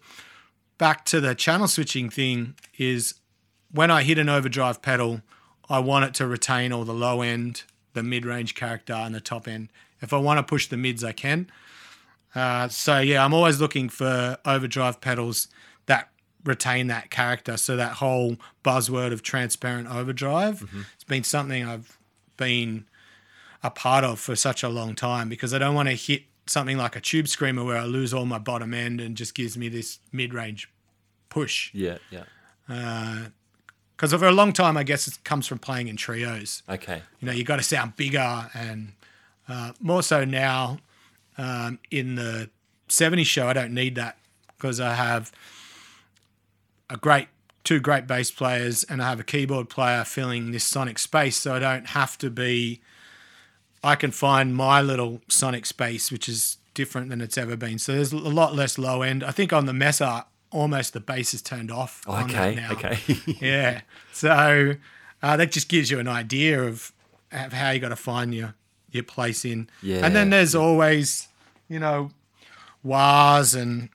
back 0.79 1.05
to 1.07 1.21
the 1.21 1.35
channel 1.35 1.69
switching 1.69 2.11
thing 2.11 2.55
is 2.77 3.15
when 3.71 3.91
I 3.91 4.03
hit 4.03 4.19
an 4.19 4.29
overdrive 4.29 4.83
pedal, 4.83 5.23
I 5.71 5.79
want 5.79 6.05
it 6.05 6.15
to 6.15 6.27
retain 6.27 6.73
all 6.73 6.85
the 6.85 6.93
low 6.93 7.23
end, 7.23 7.63
the 7.95 8.03
mid 8.03 8.27
range 8.27 8.55
character, 8.55 8.93
and 8.93 9.15
the 9.15 9.21
top 9.21 9.49
end. 9.49 9.71
If 10.03 10.13
I 10.13 10.19
want 10.19 10.39
to 10.39 10.43
push 10.43 10.67
the 10.67 10.77
mids, 10.77 11.03
I 11.03 11.13
can. 11.13 11.51
Uh, 12.35 12.69
so 12.69 12.99
yeah, 12.99 13.25
I'm 13.25 13.35
always 13.35 13.61
looking 13.61 13.89
for 13.89 14.39
overdrive 14.45 15.01
pedals 15.01 15.49
that 15.87 16.09
retain 16.45 16.87
that 16.89 17.11
character. 17.11 17.57
So 17.57 17.77
that 17.77 17.95
whole 17.95 18.37
buzzword 18.65 19.13
of 19.13 19.23
transparent 19.23 19.89
overdrive, 19.89 20.67
it's 20.95 21.05
been 21.05 21.25
something 21.25 21.65
I've 21.65 21.99
been 22.37 22.87
a 23.63 23.71
part 23.71 24.05
of 24.05 24.19
for 24.19 24.35
such 24.35 24.63
a 24.63 24.69
long 24.69 24.95
time 24.95 25.29
because 25.29 25.55
I 25.55 25.59
don't 25.59 25.75
want 25.75 25.89
to 25.89 25.95
hit 25.95 26.23
something 26.47 26.77
like 26.77 26.97
a 26.97 27.01
tube 27.01 27.29
screamer 27.29 27.65
where 27.65 27.77
I 27.77 27.85
lose 27.85 28.13
all 28.13 28.27
my 28.27 28.39
bottom 28.39 28.75
end 28.75 29.01
and 29.01 29.17
just 29.17 29.35
gives 29.35 29.57
me 29.57 29.69
this 29.69 30.01
mid 30.11 30.35
range 30.35 30.69
push. 31.29 31.71
Yeah. 31.73 31.99
Yeah. 32.11 32.25
Because 33.97 34.13
for 34.13 34.27
a 34.27 34.33
long 34.33 34.53
time, 34.53 34.77
I 34.77 34.83
guess 34.83 35.07
it 35.07 35.23
comes 35.23 35.47
from 35.47 35.59
playing 35.59 35.89
in 35.89 35.97
trios. 35.97 36.63
Okay. 36.69 37.03
You 37.21 37.27
know, 37.27 37.33
you 37.33 37.45
got 37.45 37.57
to 37.57 37.63
sound 37.63 37.97
bigger 37.97 38.51
and 38.55 38.93
uh, 39.49 39.73
more 39.81 40.03
so 40.03 40.25
now 40.25 40.79
um, 41.39 41.79
in 41.91 42.15
the 42.17 42.51
70s 42.89 43.27
show, 43.27 43.47
I 43.49 43.53
don't 43.53 43.73
need 43.75 43.95
that 43.97 44.19
because 44.49 44.81
I 44.81 44.95
have 44.95 45.33
a 46.91 46.97
great 46.97 47.29
two 47.65 47.79
great 47.79 48.07
bass 48.09 48.31
players 48.31 48.83
and 48.85 49.01
I 49.01 49.09
have 49.09 49.21
a 49.21 49.25
keyboard 49.25 49.69
player 49.69 50.03
filling 50.05 50.51
this 50.51 50.65
sonic 50.65 50.99
space, 50.99 51.37
so 51.37 51.55
I 51.55 51.59
don't 51.59 51.87
have 51.89 52.19
to 52.19 52.31
be. 52.31 52.81
I 53.85 53.95
can 53.97 54.11
find 54.13 54.55
my 54.55 54.81
little 54.81 55.21
sonic 55.29 55.67
space, 55.67 56.11
which 56.13 56.29
is 56.29 56.59
different 56.75 57.09
than 57.11 57.21
it's 57.21 57.37
ever 57.37 57.57
been. 57.57 57.79
So 57.79 57.93
there's 57.93 58.13
a 58.13 58.17
lot 58.17 58.55
less 58.55 58.79
low 58.79 59.03
end. 59.03 59.25
I 59.25 59.31
think 59.33 59.53
on 59.53 59.67
the 59.67 59.73
Mesa, 59.73 60.27
almost 60.51 60.93
the 60.93 61.01
bass 61.01 61.35
is 61.35 61.43
turned 61.43 61.71
off. 61.71 62.03
on 62.09 62.25
Okay. 62.31 62.55
now. 62.55 62.73
Okay. 62.73 62.99
Yeah. 63.41 63.81
So 64.13 64.75
uh, 65.23 65.37
that 65.37 65.51
just 65.51 65.69
gives 65.69 65.91
you 65.91 65.99
an 65.99 66.07
idea 66.09 66.63
of, 66.63 66.93
of 67.33 67.53
how 67.53 67.71
you 67.71 67.81
got 67.81 67.89
to 67.89 67.97
find 67.97 68.33
your 68.35 68.55
your 68.95 69.05
place 69.05 69.45
in. 69.45 69.69
Yeah. 69.83 70.05
And 70.05 70.15
then 70.15 70.31
there's 70.31 70.55
always, 70.55 71.29
you 71.69 71.79
know, 71.79 72.11
wahs 72.83 73.55
and 73.55 73.89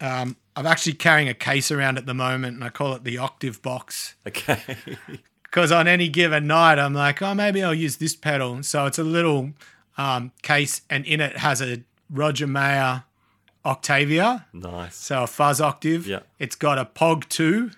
um, 0.00 0.36
I'm 0.56 0.66
actually 0.66 0.94
carrying 0.94 1.28
a 1.28 1.34
case 1.34 1.70
around 1.70 1.96
at 1.96 2.06
the 2.06 2.14
moment, 2.14 2.56
and 2.56 2.64
I 2.64 2.68
call 2.68 2.94
it 2.94 3.04
the 3.04 3.18
octave 3.18 3.62
box 3.62 4.16
okay. 4.26 4.76
because 5.44 5.72
on 5.72 5.88
any 5.88 6.08
given 6.08 6.46
night 6.46 6.78
I'm 6.78 6.92
like, 6.92 7.22
oh, 7.22 7.34
maybe 7.34 7.62
I'll 7.62 7.74
use 7.74 7.96
this 7.96 8.14
pedal. 8.16 8.62
So 8.62 8.86
it's 8.86 8.98
a 8.98 9.04
little 9.04 9.52
um, 9.96 10.32
case, 10.42 10.82
and 10.90 11.06
in 11.06 11.20
it 11.20 11.38
has 11.38 11.62
a 11.62 11.82
Roger 12.10 12.46
Mayer 12.46 13.04
Octavia, 13.64 14.46
nice. 14.52 14.96
so 14.96 15.22
a 15.22 15.26
fuzz 15.26 15.60
octave. 15.60 16.06
Yeah. 16.06 16.20
It's 16.38 16.56
got 16.56 16.78
a 16.78 16.84
POG 16.84 17.28
2 17.28 17.70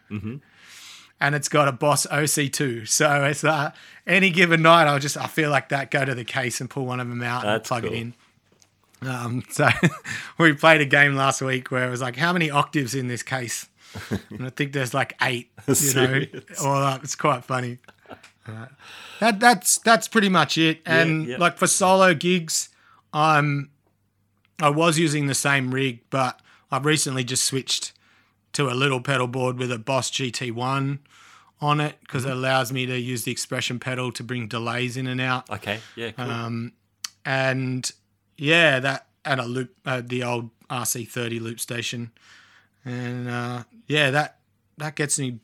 and 1.25 1.35
it's 1.35 1.49
got 1.49 1.69
a 1.69 1.73
Boss 1.73 2.07
OC2. 2.07 2.87
So 2.87 3.25
it's 3.25 3.45
uh, 3.45 3.73
any 4.07 4.29
given 4.29 4.61
night, 4.61 4.87
I'll 4.87 4.99
just 4.99 5.17
I 5.17 5.27
feel 5.27 5.51
like 5.51 5.71
that. 5.71 5.91
Go 5.91 6.05
to 6.05 6.15
the 6.15 6.25
case 6.25 6.61
and 6.61 6.69
pull 6.69 6.85
one 6.85 7.01
of 7.01 7.09
them 7.09 7.23
out 7.23 7.47
and 7.47 7.65
plug 7.65 7.85
cool. 7.85 7.93
it 7.93 7.97
in. 7.97 8.15
Um, 9.03 9.43
so 9.49 9.69
we 10.39 10.53
played 10.53 10.83
a 10.83 10.87
game 10.87 11.15
last 11.15 11.41
week 11.41 11.71
where 11.71 11.87
it 11.87 11.91
was 11.91 12.03
like, 12.03 12.17
how 12.17 12.33
many 12.33 12.51
octaves 12.51 12.95
in 12.95 13.09
this 13.09 13.23
case? 13.23 13.69
and 14.31 14.45
I 14.47 14.51
think 14.51 14.73
there's 14.73 14.93
like 14.93 15.15
eight. 15.23 15.51
You 15.67 15.95
know, 15.95 16.25
all 16.63 16.83
up. 16.83 17.03
It's 17.03 17.15
quite 17.15 17.43
funny. 17.43 17.79
that 19.21 19.41
that's 19.41 19.79
that's 19.79 20.09
pretty 20.09 20.29
much 20.29 20.59
it. 20.59 20.83
And 20.85 21.27
yeah. 21.27 21.37
like 21.39 21.57
for 21.57 21.67
solo 21.67 22.13
gigs, 22.13 22.69
I'm 23.15 23.71
I 24.61 24.69
was 24.69 24.99
using 24.99 25.27
the 25.27 25.35
same 25.35 25.73
rig, 25.73 26.01
but 26.11 26.39
I've 26.71 26.85
recently 26.85 27.25
just 27.25 27.47
switched 27.47 27.94
to 28.55 28.69
a 28.69 28.75
little 28.75 29.01
pedal 29.01 29.27
board 29.27 29.59
with 29.59 29.71
a 29.71 29.79
Boss 29.79 30.11
GT1 30.11 30.99
on 31.61 31.81
it 31.81 31.97
because 32.01 32.25
it 32.25 32.33
allows 32.33 32.73
me 32.73 32.87
to 32.87 32.99
use 32.99 33.25
the 33.25 33.33
expression 33.33 33.79
pedal 33.79 34.11
to 34.13 34.25
bring 34.25 34.49
delays 34.49 34.97
in 34.97 35.07
and 35.07 35.21
out. 35.21 35.49
Okay. 35.51 35.81
Yeah. 35.97 36.11
Cool. 36.13 36.31
Um, 36.31 36.73
and 37.25 37.91
yeah, 38.37 38.81
that 38.81 39.07
and 39.25 39.41
a 39.41 39.45
loop, 39.45 39.75
uh, 39.87 40.03
the 40.05 40.23
old 40.23 40.51
RC30 40.69 41.41
loop 41.41 41.61
station, 41.61 42.13
and 42.85 43.29
uh, 43.29 43.65
yeah, 43.87 44.11
that 44.11 44.39
that 44.79 44.95
gets 44.97 45.19
me 45.19 45.39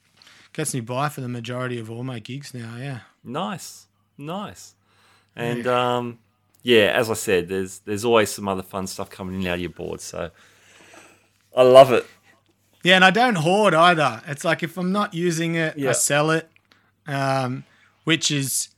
gets 0.52 0.74
me 0.74 0.80
by 0.80 1.08
for 1.08 1.20
the 1.20 1.28
majority 1.28 1.78
of 1.78 1.90
all 1.90 2.04
my 2.04 2.18
gigs 2.18 2.52
now. 2.52 2.76
Yeah. 2.78 3.00
Nice, 3.22 3.86
nice, 4.18 4.74
and 5.36 5.66
um, 5.66 6.18
yeah, 6.62 6.92
as 6.94 7.10
I 7.10 7.14
said, 7.14 7.48
there's 7.48 7.78
there's 7.80 8.04
always 8.04 8.30
some 8.30 8.48
other 8.48 8.62
fun 8.62 8.86
stuff 8.86 9.10
coming 9.10 9.40
in 9.40 9.46
out 9.46 9.54
of 9.54 9.60
your 9.60 9.70
board, 9.70 10.00
so 10.00 10.30
I 11.56 11.62
love 11.62 11.92
it. 11.92 12.06
Yeah, 12.82 12.94
and 12.96 13.04
I 13.04 13.10
don't 13.10 13.36
hoard 13.36 13.74
either. 13.74 14.22
It's 14.26 14.44
like 14.44 14.62
if 14.62 14.76
I'm 14.78 14.92
not 14.92 15.12
using 15.14 15.54
it, 15.54 15.76
Yeah. 15.78 15.90
I 15.90 15.92
sell 15.92 16.30
it, 16.30 16.50
um, 17.06 17.64
which 18.04 18.30
is 18.30 18.68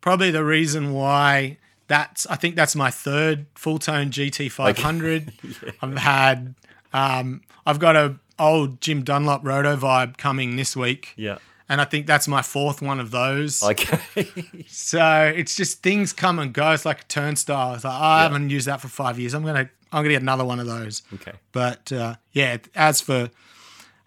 probably 0.00 0.30
the 0.30 0.44
reason 0.44 0.92
why 0.92 1.58
that's. 1.88 2.26
I 2.26 2.36
think 2.36 2.54
that's 2.56 2.76
my 2.76 2.90
third 2.90 3.52
Fulltone 3.54 4.10
GT 4.10 4.50
500. 4.50 5.32
I've 5.82 5.98
had. 5.98 6.54
Um, 6.92 7.42
I've 7.66 7.78
got 7.78 7.96
a 7.96 8.16
old 8.38 8.80
Jim 8.80 9.02
Dunlop 9.02 9.44
Roto 9.44 9.76
Vibe 9.76 10.16
coming 10.16 10.54
this 10.56 10.76
week, 10.76 11.12
Yeah. 11.16 11.38
and 11.68 11.80
I 11.80 11.84
think 11.84 12.06
that's 12.06 12.28
my 12.28 12.40
fourth 12.40 12.80
one 12.80 13.00
of 13.00 13.10
those. 13.10 13.62
Okay. 13.62 13.98
So 14.68 15.32
it's 15.36 15.56
just 15.56 15.82
things 15.82 16.12
come 16.12 16.38
and 16.38 16.52
go. 16.52 16.70
It's 16.72 16.84
like 16.86 17.00
a 17.02 17.04
turnstile. 17.06 17.74
It's 17.74 17.84
like 17.84 17.92
oh, 18.00 18.04
I 18.04 18.22
haven't 18.22 18.50
used 18.50 18.66
that 18.68 18.80
for 18.80 18.88
five 18.88 19.18
years. 19.18 19.34
I'm 19.34 19.44
gonna 19.44 19.68
I'm 19.92 20.02
gonna 20.04 20.10
get 20.10 20.22
another 20.22 20.44
one 20.44 20.60
of 20.60 20.66
those. 20.66 21.02
okay. 21.14 21.32
But 21.52 21.90
uh, 21.92 22.14
yeah, 22.32 22.58
as 22.74 23.00
for 23.00 23.30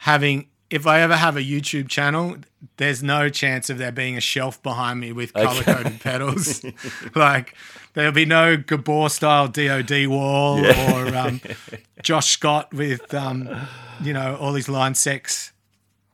having, 0.02 0.48
if 0.70 0.86
I 0.88 1.02
ever 1.02 1.16
have 1.16 1.38
a 1.38 1.42
YouTube 1.42 1.88
channel, 1.90 2.38
there's 2.78 3.02
no 3.04 3.30
chance 3.30 3.70
of 3.70 3.78
there 3.78 3.92
being 3.92 4.18
a 4.18 4.22
shelf 4.22 4.62
behind 4.64 5.00
me 5.00 5.12
with 5.12 5.34
color 5.34 5.64
coded 5.64 6.00
pedals. 6.08 6.64
like 7.16 7.56
there'll 7.94 8.12
be 8.12 8.26
no 8.26 8.56
Gabor 8.58 9.10
style 9.10 9.48
DOD 9.48 10.08
wall 10.08 10.60
Yeah. 10.62 10.94
or 11.12 11.16
um, 11.16 11.42
Josh 12.04 12.32
Scott 12.32 12.74
with 12.74 13.14
um, 13.14 13.50
you 14.02 14.14
know 14.14 14.38
all 14.40 14.54
these 14.54 14.70
line 14.70 14.96
sex 14.96 15.52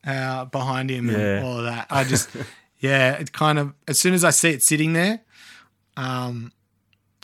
uh, 0.06 0.46
behind 0.46 0.90
him 0.90 1.10
Yeah. 1.10 1.18
and 1.18 1.46
all 1.46 1.58
of 1.60 1.66
that. 1.66 1.88
I 1.90 2.04
just 2.04 2.30
yeah, 2.80 3.14
it 3.14 3.32
kind 3.32 3.60
of 3.60 3.74
as 3.88 4.00
soon 4.00 4.14
as 4.14 4.24
I 4.24 4.32
see 4.32 4.50
it 4.52 4.64
sitting 4.64 4.94
there. 4.94 5.22
Um, 5.96 6.52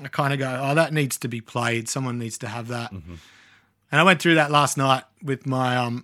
I 0.03 0.07
kind 0.07 0.33
of 0.33 0.39
go, 0.39 0.59
oh, 0.61 0.75
that 0.75 0.91
needs 0.93 1.17
to 1.19 1.27
be 1.27 1.39
played. 1.41 1.87
Someone 1.87 2.17
needs 2.19 2.37
to 2.39 2.47
have 2.47 2.67
that. 2.69 2.91
And 2.91 3.19
I 3.91 4.03
went 4.03 4.21
through 4.21 4.35
that 4.35 4.49
last 4.51 4.75
night 4.77 5.03
with 5.21 5.45
my 5.45 5.77
um, 5.77 6.03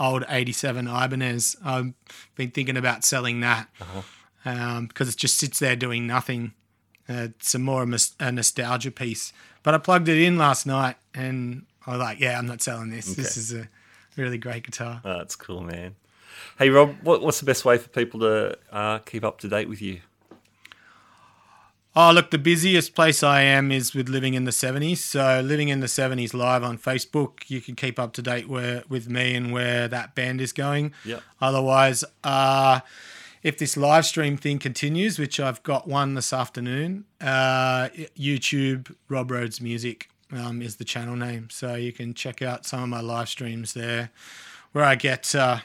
old 0.00 0.24
87 0.28 0.88
Ibanez. 0.88 1.56
I've 1.64 1.92
been 2.34 2.50
thinking 2.50 2.76
about 2.76 3.04
selling 3.04 3.40
that 3.40 3.68
because 4.42 5.08
it 5.08 5.16
just 5.16 5.36
sits 5.36 5.58
there 5.58 5.76
doing 5.76 6.06
nothing. 6.06 6.54
Uh, 7.08 7.28
it's 7.36 7.54
a 7.54 7.58
more 7.58 7.86
a 8.20 8.32
nostalgia 8.32 8.90
piece. 8.90 9.32
But 9.62 9.74
I 9.74 9.78
plugged 9.78 10.08
it 10.08 10.18
in 10.20 10.38
last 10.38 10.66
night 10.66 10.96
and 11.14 11.66
I 11.86 11.92
was 11.92 12.00
like, 12.00 12.20
yeah, 12.20 12.38
I'm 12.38 12.46
not 12.46 12.62
selling 12.62 12.90
this. 12.90 13.14
This 13.14 13.36
is 13.36 13.52
a 13.52 13.68
really 14.16 14.38
great 14.38 14.64
guitar. 14.64 15.00
Oh, 15.04 15.18
that's 15.18 15.36
cool, 15.36 15.60
man. 15.60 15.96
Hey, 16.58 16.70
Rob, 16.70 16.94
what, 17.02 17.20
what's 17.22 17.40
the 17.40 17.46
best 17.46 17.64
way 17.64 17.78
for 17.78 17.88
people 17.88 18.20
to 18.20 18.56
uh, 18.72 18.98
keep 18.98 19.24
up 19.24 19.40
to 19.40 19.48
date 19.48 19.68
with 19.68 19.82
you? 19.82 20.00
Oh, 21.96 22.12
look, 22.12 22.30
the 22.30 22.38
busiest 22.38 22.94
place 22.94 23.24
I 23.24 23.42
am 23.42 23.72
is 23.72 23.94
with 23.94 24.08
Living 24.08 24.34
in 24.34 24.44
the 24.44 24.52
70s. 24.52 24.98
So, 24.98 25.40
Living 25.40 25.70
in 25.70 25.80
the 25.80 25.88
70s 25.88 26.32
live 26.32 26.62
on 26.62 26.78
Facebook, 26.78 27.50
you 27.50 27.60
can 27.60 27.74
keep 27.74 27.98
up 27.98 28.12
to 28.12 28.22
date 28.22 28.48
where, 28.48 28.84
with 28.88 29.08
me 29.08 29.34
and 29.34 29.52
where 29.52 29.88
that 29.88 30.14
band 30.14 30.40
is 30.40 30.52
going. 30.52 30.92
Yep. 31.04 31.20
Otherwise, 31.40 32.04
uh, 32.22 32.80
if 33.42 33.58
this 33.58 33.76
live 33.76 34.06
stream 34.06 34.36
thing 34.36 34.60
continues, 34.60 35.18
which 35.18 35.40
I've 35.40 35.60
got 35.64 35.88
one 35.88 36.14
this 36.14 36.32
afternoon, 36.32 37.06
uh, 37.20 37.88
YouTube, 38.16 38.94
Rob 39.08 39.32
Rhodes 39.32 39.60
Music 39.60 40.08
um, 40.30 40.62
is 40.62 40.76
the 40.76 40.84
channel 40.84 41.16
name. 41.16 41.48
So, 41.50 41.74
you 41.74 41.92
can 41.92 42.14
check 42.14 42.40
out 42.40 42.64
some 42.64 42.84
of 42.84 42.88
my 42.88 43.00
live 43.00 43.28
streams 43.28 43.72
there 43.72 44.10
where 44.70 44.84
I 44.84 44.94
get, 44.94 45.34
uh, 45.34 45.58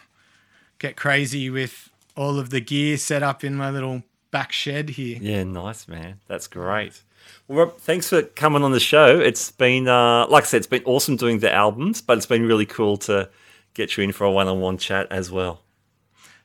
get 0.79 0.95
crazy 0.95 1.51
with 1.51 1.91
all 2.17 2.39
of 2.39 2.49
the 2.49 2.61
gear 2.61 2.97
set 2.97 3.21
up 3.21 3.43
in 3.43 3.53
my 3.53 3.69
little 3.69 4.01
back 4.35 4.51
shed 4.51 4.89
here. 4.89 5.17
Yeah, 5.21 5.45
nice, 5.45 5.87
man. 5.87 6.19
That's 6.27 6.47
great. 6.47 7.01
Well, 7.47 7.67
Rob, 7.67 7.77
thanks 7.77 8.09
for 8.09 8.21
coming 8.21 8.63
on 8.63 8.73
the 8.73 8.81
show. 8.81 9.17
It's 9.17 9.49
been, 9.49 9.87
uh, 9.87 10.27
like 10.27 10.43
I 10.43 10.47
said, 10.47 10.57
it's 10.57 10.67
been 10.67 10.83
awesome 10.83 11.15
doing 11.15 11.39
the 11.39 11.53
albums, 11.53 12.01
but 12.01 12.17
it's 12.17 12.25
been 12.25 12.45
really 12.45 12.65
cool 12.65 12.97
to 12.97 13.29
get 13.75 13.95
you 13.95 14.03
in 14.03 14.11
for 14.11 14.25
a 14.25 14.31
one 14.31 14.49
on 14.49 14.59
one 14.59 14.77
chat 14.77 15.07
as 15.09 15.31
well. 15.31 15.61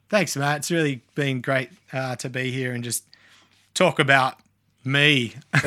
Thanks, 0.09 0.37
Matt. 0.37 0.59
It's 0.59 0.71
really 0.71 1.03
been 1.17 1.41
great 1.41 1.71
uh, 1.93 2.15
to 2.15 2.31
be 2.31 2.53
here 2.53 2.73
and 2.73 2.85
just 2.85 3.03
talk 3.75 3.99
about 3.99 4.37
me. 4.85 5.35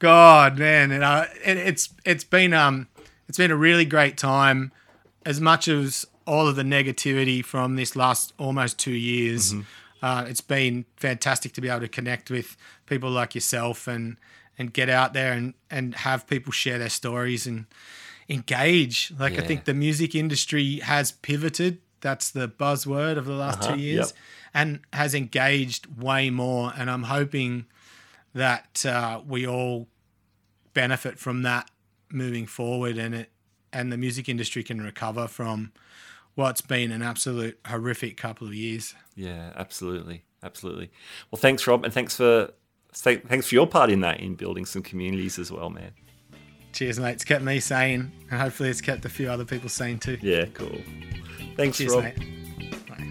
God, 0.00 0.58
man, 0.58 0.90
and 0.90 1.02
uh, 1.02 1.24
it, 1.42 1.56
it's 1.56 1.88
it's 2.04 2.24
been 2.24 2.52
um 2.52 2.88
it's 3.26 3.38
been 3.38 3.50
a 3.50 3.56
really 3.56 3.86
great 3.86 4.18
time. 4.18 4.70
As 5.24 5.40
much 5.40 5.66
as 5.66 6.06
all 6.28 6.46
of 6.48 6.56
the 6.56 6.62
negativity 6.62 7.40
from 7.44 7.76
this 7.76 7.96
last 7.96 8.32
almost 8.38 8.78
two 8.78 8.92
years, 9.12 9.54
uh, 10.02 10.24
it's 10.30 10.42
been 10.42 10.84
fantastic 10.96 11.52
to 11.54 11.60
be 11.60 11.68
able 11.68 11.80
to 11.80 11.88
connect 11.88 12.30
with 12.30 12.56
people 12.86 13.10
like 13.10 13.34
yourself 13.34 13.88
and 13.88 14.16
and 14.58 14.72
get 14.72 14.88
out 14.88 15.12
there 15.12 15.32
and 15.32 15.54
and 15.70 15.94
have 15.94 16.26
people 16.26 16.52
share 16.52 16.78
their 16.78 16.90
stories 16.90 17.46
and 17.46 17.66
engage. 18.28 19.12
Like 19.18 19.38
I 19.38 19.42
think 19.48 19.64
the 19.64 19.74
music 19.74 20.14
industry 20.14 20.80
has 20.80 21.12
pivoted. 21.12 21.78
That's 22.00 22.30
the 22.30 22.48
buzzword 22.48 23.16
of 23.18 23.24
the 23.24 23.32
last 23.32 23.62
Uh-huh, 23.62 23.74
two 23.74 23.80
years, 23.80 24.08
yep. 24.08 24.16
and 24.54 24.80
has 24.92 25.14
engaged 25.14 25.86
way 26.00 26.30
more. 26.30 26.72
And 26.76 26.90
I'm 26.90 27.04
hoping 27.04 27.66
that 28.34 28.84
uh, 28.86 29.20
we 29.26 29.46
all 29.46 29.88
benefit 30.74 31.18
from 31.18 31.42
that 31.42 31.70
moving 32.10 32.46
forward, 32.46 32.98
and 32.98 33.14
it 33.14 33.30
and 33.72 33.92
the 33.92 33.96
music 33.96 34.28
industry 34.28 34.62
can 34.62 34.80
recover 34.80 35.28
from 35.28 35.72
what's 36.38 36.60
been 36.60 36.92
an 36.92 37.02
absolute 37.02 37.58
horrific 37.66 38.16
couple 38.16 38.46
of 38.46 38.54
years. 38.54 38.94
Yeah, 39.16 39.50
absolutely, 39.56 40.22
absolutely. 40.40 40.88
Well, 41.32 41.40
thanks, 41.40 41.66
Rob, 41.66 41.84
and 41.84 41.92
thanks 41.92 42.16
for 42.16 42.52
thanks 42.92 43.48
for 43.48 43.54
your 43.56 43.66
part 43.66 43.90
in 43.90 44.00
that 44.02 44.20
in 44.20 44.36
building 44.36 44.64
some 44.64 44.82
communities 44.82 45.36
as 45.40 45.50
well, 45.50 45.68
man. 45.68 45.90
Cheers, 46.72 47.00
mate. 47.00 47.14
It's 47.14 47.24
kept 47.24 47.42
me 47.42 47.58
sane, 47.58 48.12
and 48.30 48.40
hopefully, 48.40 48.68
it's 48.68 48.80
kept 48.80 49.04
a 49.04 49.08
few 49.08 49.28
other 49.28 49.44
people 49.44 49.68
sane 49.68 49.98
too. 49.98 50.16
Yeah, 50.22 50.44
cool. 50.54 50.78
Thanks, 51.56 51.78
Cheers, 51.78 51.94
Rob. 51.94 52.04
mate. 52.04 52.86
Bye. 52.86 53.04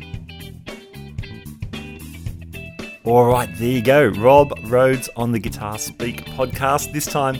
All 3.03 3.25
right, 3.25 3.49
there 3.57 3.67
you 3.67 3.81
go. 3.81 4.07
Rob 4.07 4.57
Rhodes 4.67 5.09
on 5.17 5.33
the 5.33 5.39
Guitar 5.39 5.77
Speak 5.77 6.25
podcast, 6.27 6.93
this 6.93 7.05
time 7.05 7.35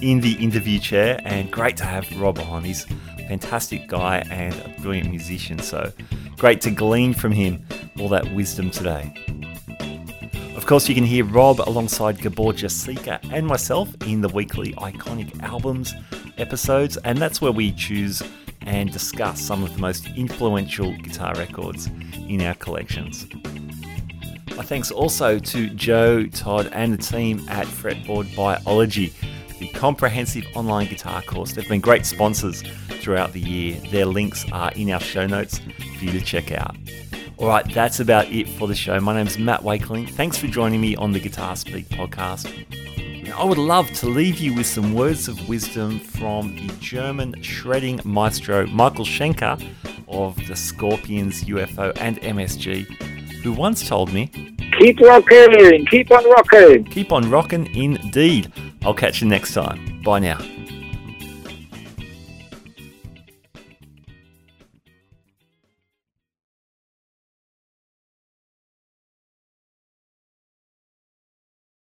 in 0.00 0.20
the 0.22 0.32
interview 0.42 0.78
chair. 0.78 1.20
And 1.24 1.50
great 1.52 1.76
to 1.76 1.84
have 1.84 2.10
Rob 2.18 2.38
on. 2.38 2.64
He's 2.64 2.86
a 3.15 3.15
fantastic 3.28 3.86
guy 3.88 4.18
and 4.30 4.54
a 4.54 4.80
brilliant 4.80 5.10
musician. 5.10 5.58
So 5.58 5.92
great 6.36 6.60
to 6.62 6.70
glean 6.70 7.14
from 7.14 7.32
him 7.32 7.64
all 7.98 8.08
that 8.10 8.32
wisdom 8.34 8.70
today. 8.70 9.14
Of 10.56 10.66
course, 10.66 10.88
you 10.88 10.94
can 10.94 11.04
hear 11.04 11.24
Rob 11.24 11.60
alongside 11.60 12.20
Gabor 12.20 12.52
Jasika 12.52 13.20
and 13.32 13.46
myself 13.46 13.94
in 14.06 14.20
the 14.20 14.28
weekly 14.28 14.72
Iconic 14.74 15.40
Albums 15.42 15.94
episodes, 16.38 16.96
and 16.98 17.18
that's 17.18 17.40
where 17.40 17.52
we 17.52 17.72
choose 17.72 18.22
and 18.62 18.92
discuss 18.92 19.40
some 19.40 19.62
of 19.62 19.72
the 19.74 19.78
most 19.78 20.08
influential 20.16 20.92
guitar 20.96 21.34
records 21.36 21.86
in 22.28 22.42
our 22.42 22.54
collections. 22.54 23.26
My 24.56 24.64
thanks 24.64 24.90
also 24.90 25.38
to 25.38 25.68
Joe, 25.70 26.26
Todd, 26.26 26.70
and 26.72 26.92
the 26.92 26.98
team 26.98 27.46
at 27.48 27.66
Fretboard 27.66 28.34
Biology, 28.34 29.12
the 29.58 29.68
comprehensive 29.68 30.46
online 30.54 30.86
guitar 30.86 31.22
course. 31.22 31.52
They've 31.52 31.68
been 31.68 31.80
great 31.80 32.06
sponsors 32.06 32.62
throughout 33.00 33.32
the 33.32 33.40
year. 33.40 33.80
Their 33.90 34.06
links 34.06 34.44
are 34.52 34.72
in 34.72 34.90
our 34.90 35.00
show 35.00 35.26
notes 35.26 35.58
for 35.58 36.04
you 36.04 36.12
to 36.12 36.20
check 36.20 36.52
out. 36.52 36.76
All 37.38 37.48
right, 37.48 37.70
that's 37.74 38.00
about 38.00 38.30
it 38.32 38.48
for 38.48 38.66
the 38.66 38.74
show. 38.74 38.98
My 39.00 39.14
name's 39.14 39.38
Matt 39.38 39.62
Wakeling. 39.62 40.08
Thanks 40.08 40.38
for 40.38 40.46
joining 40.46 40.80
me 40.80 40.96
on 40.96 41.12
the 41.12 41.20
Guitar 41.20 41.54
Speak 41.56 41.86
podcast. 41.88 42.50
I 43.32 43.44
would 43.44 43.58
love 43.58 43.90
to 43.94 44.06
leave 44.08 44.38
you 44.38 44.54
with 44.54 44.66
some 44.66 44.94
words 44.94 45.28
of 45.28 45.48
wisdom 45.48 45.98
from 46.00 46.54
the 46.56 46.72
German 46.80 47.42
shredding 47.42 48.00
maestro 48.04 48.66
Michael 48.68 49.04
Schenker 49.04 49.62
of 50.08 50.36
the 50.46 50.56
Scorpions, 50.56 51.44
UFO, 51.44 51.92
and 52.00 52.18
MSG, 52.22 52.86
who 53.42 53.52
once 53.52 53.86
told 53.86 54.12
me, 54.12 54.30
Keep 54.78 55.00
rocking, 55.00 55.86
keep 55.86 56.10
on 56.10 56.24
rocking. 56.30 56.84
Keep 56.84 57.12
on 57.12 57.30
rocking 57.30 57.74
indeed. 57.74 58.52
I'll 58.86 58.94
catch 58.94 59.20
you 59.20 59.26
next 59.26 59.52
time. 59.52 60.00
Bye 60.02 60.20
now. 60.20 60.55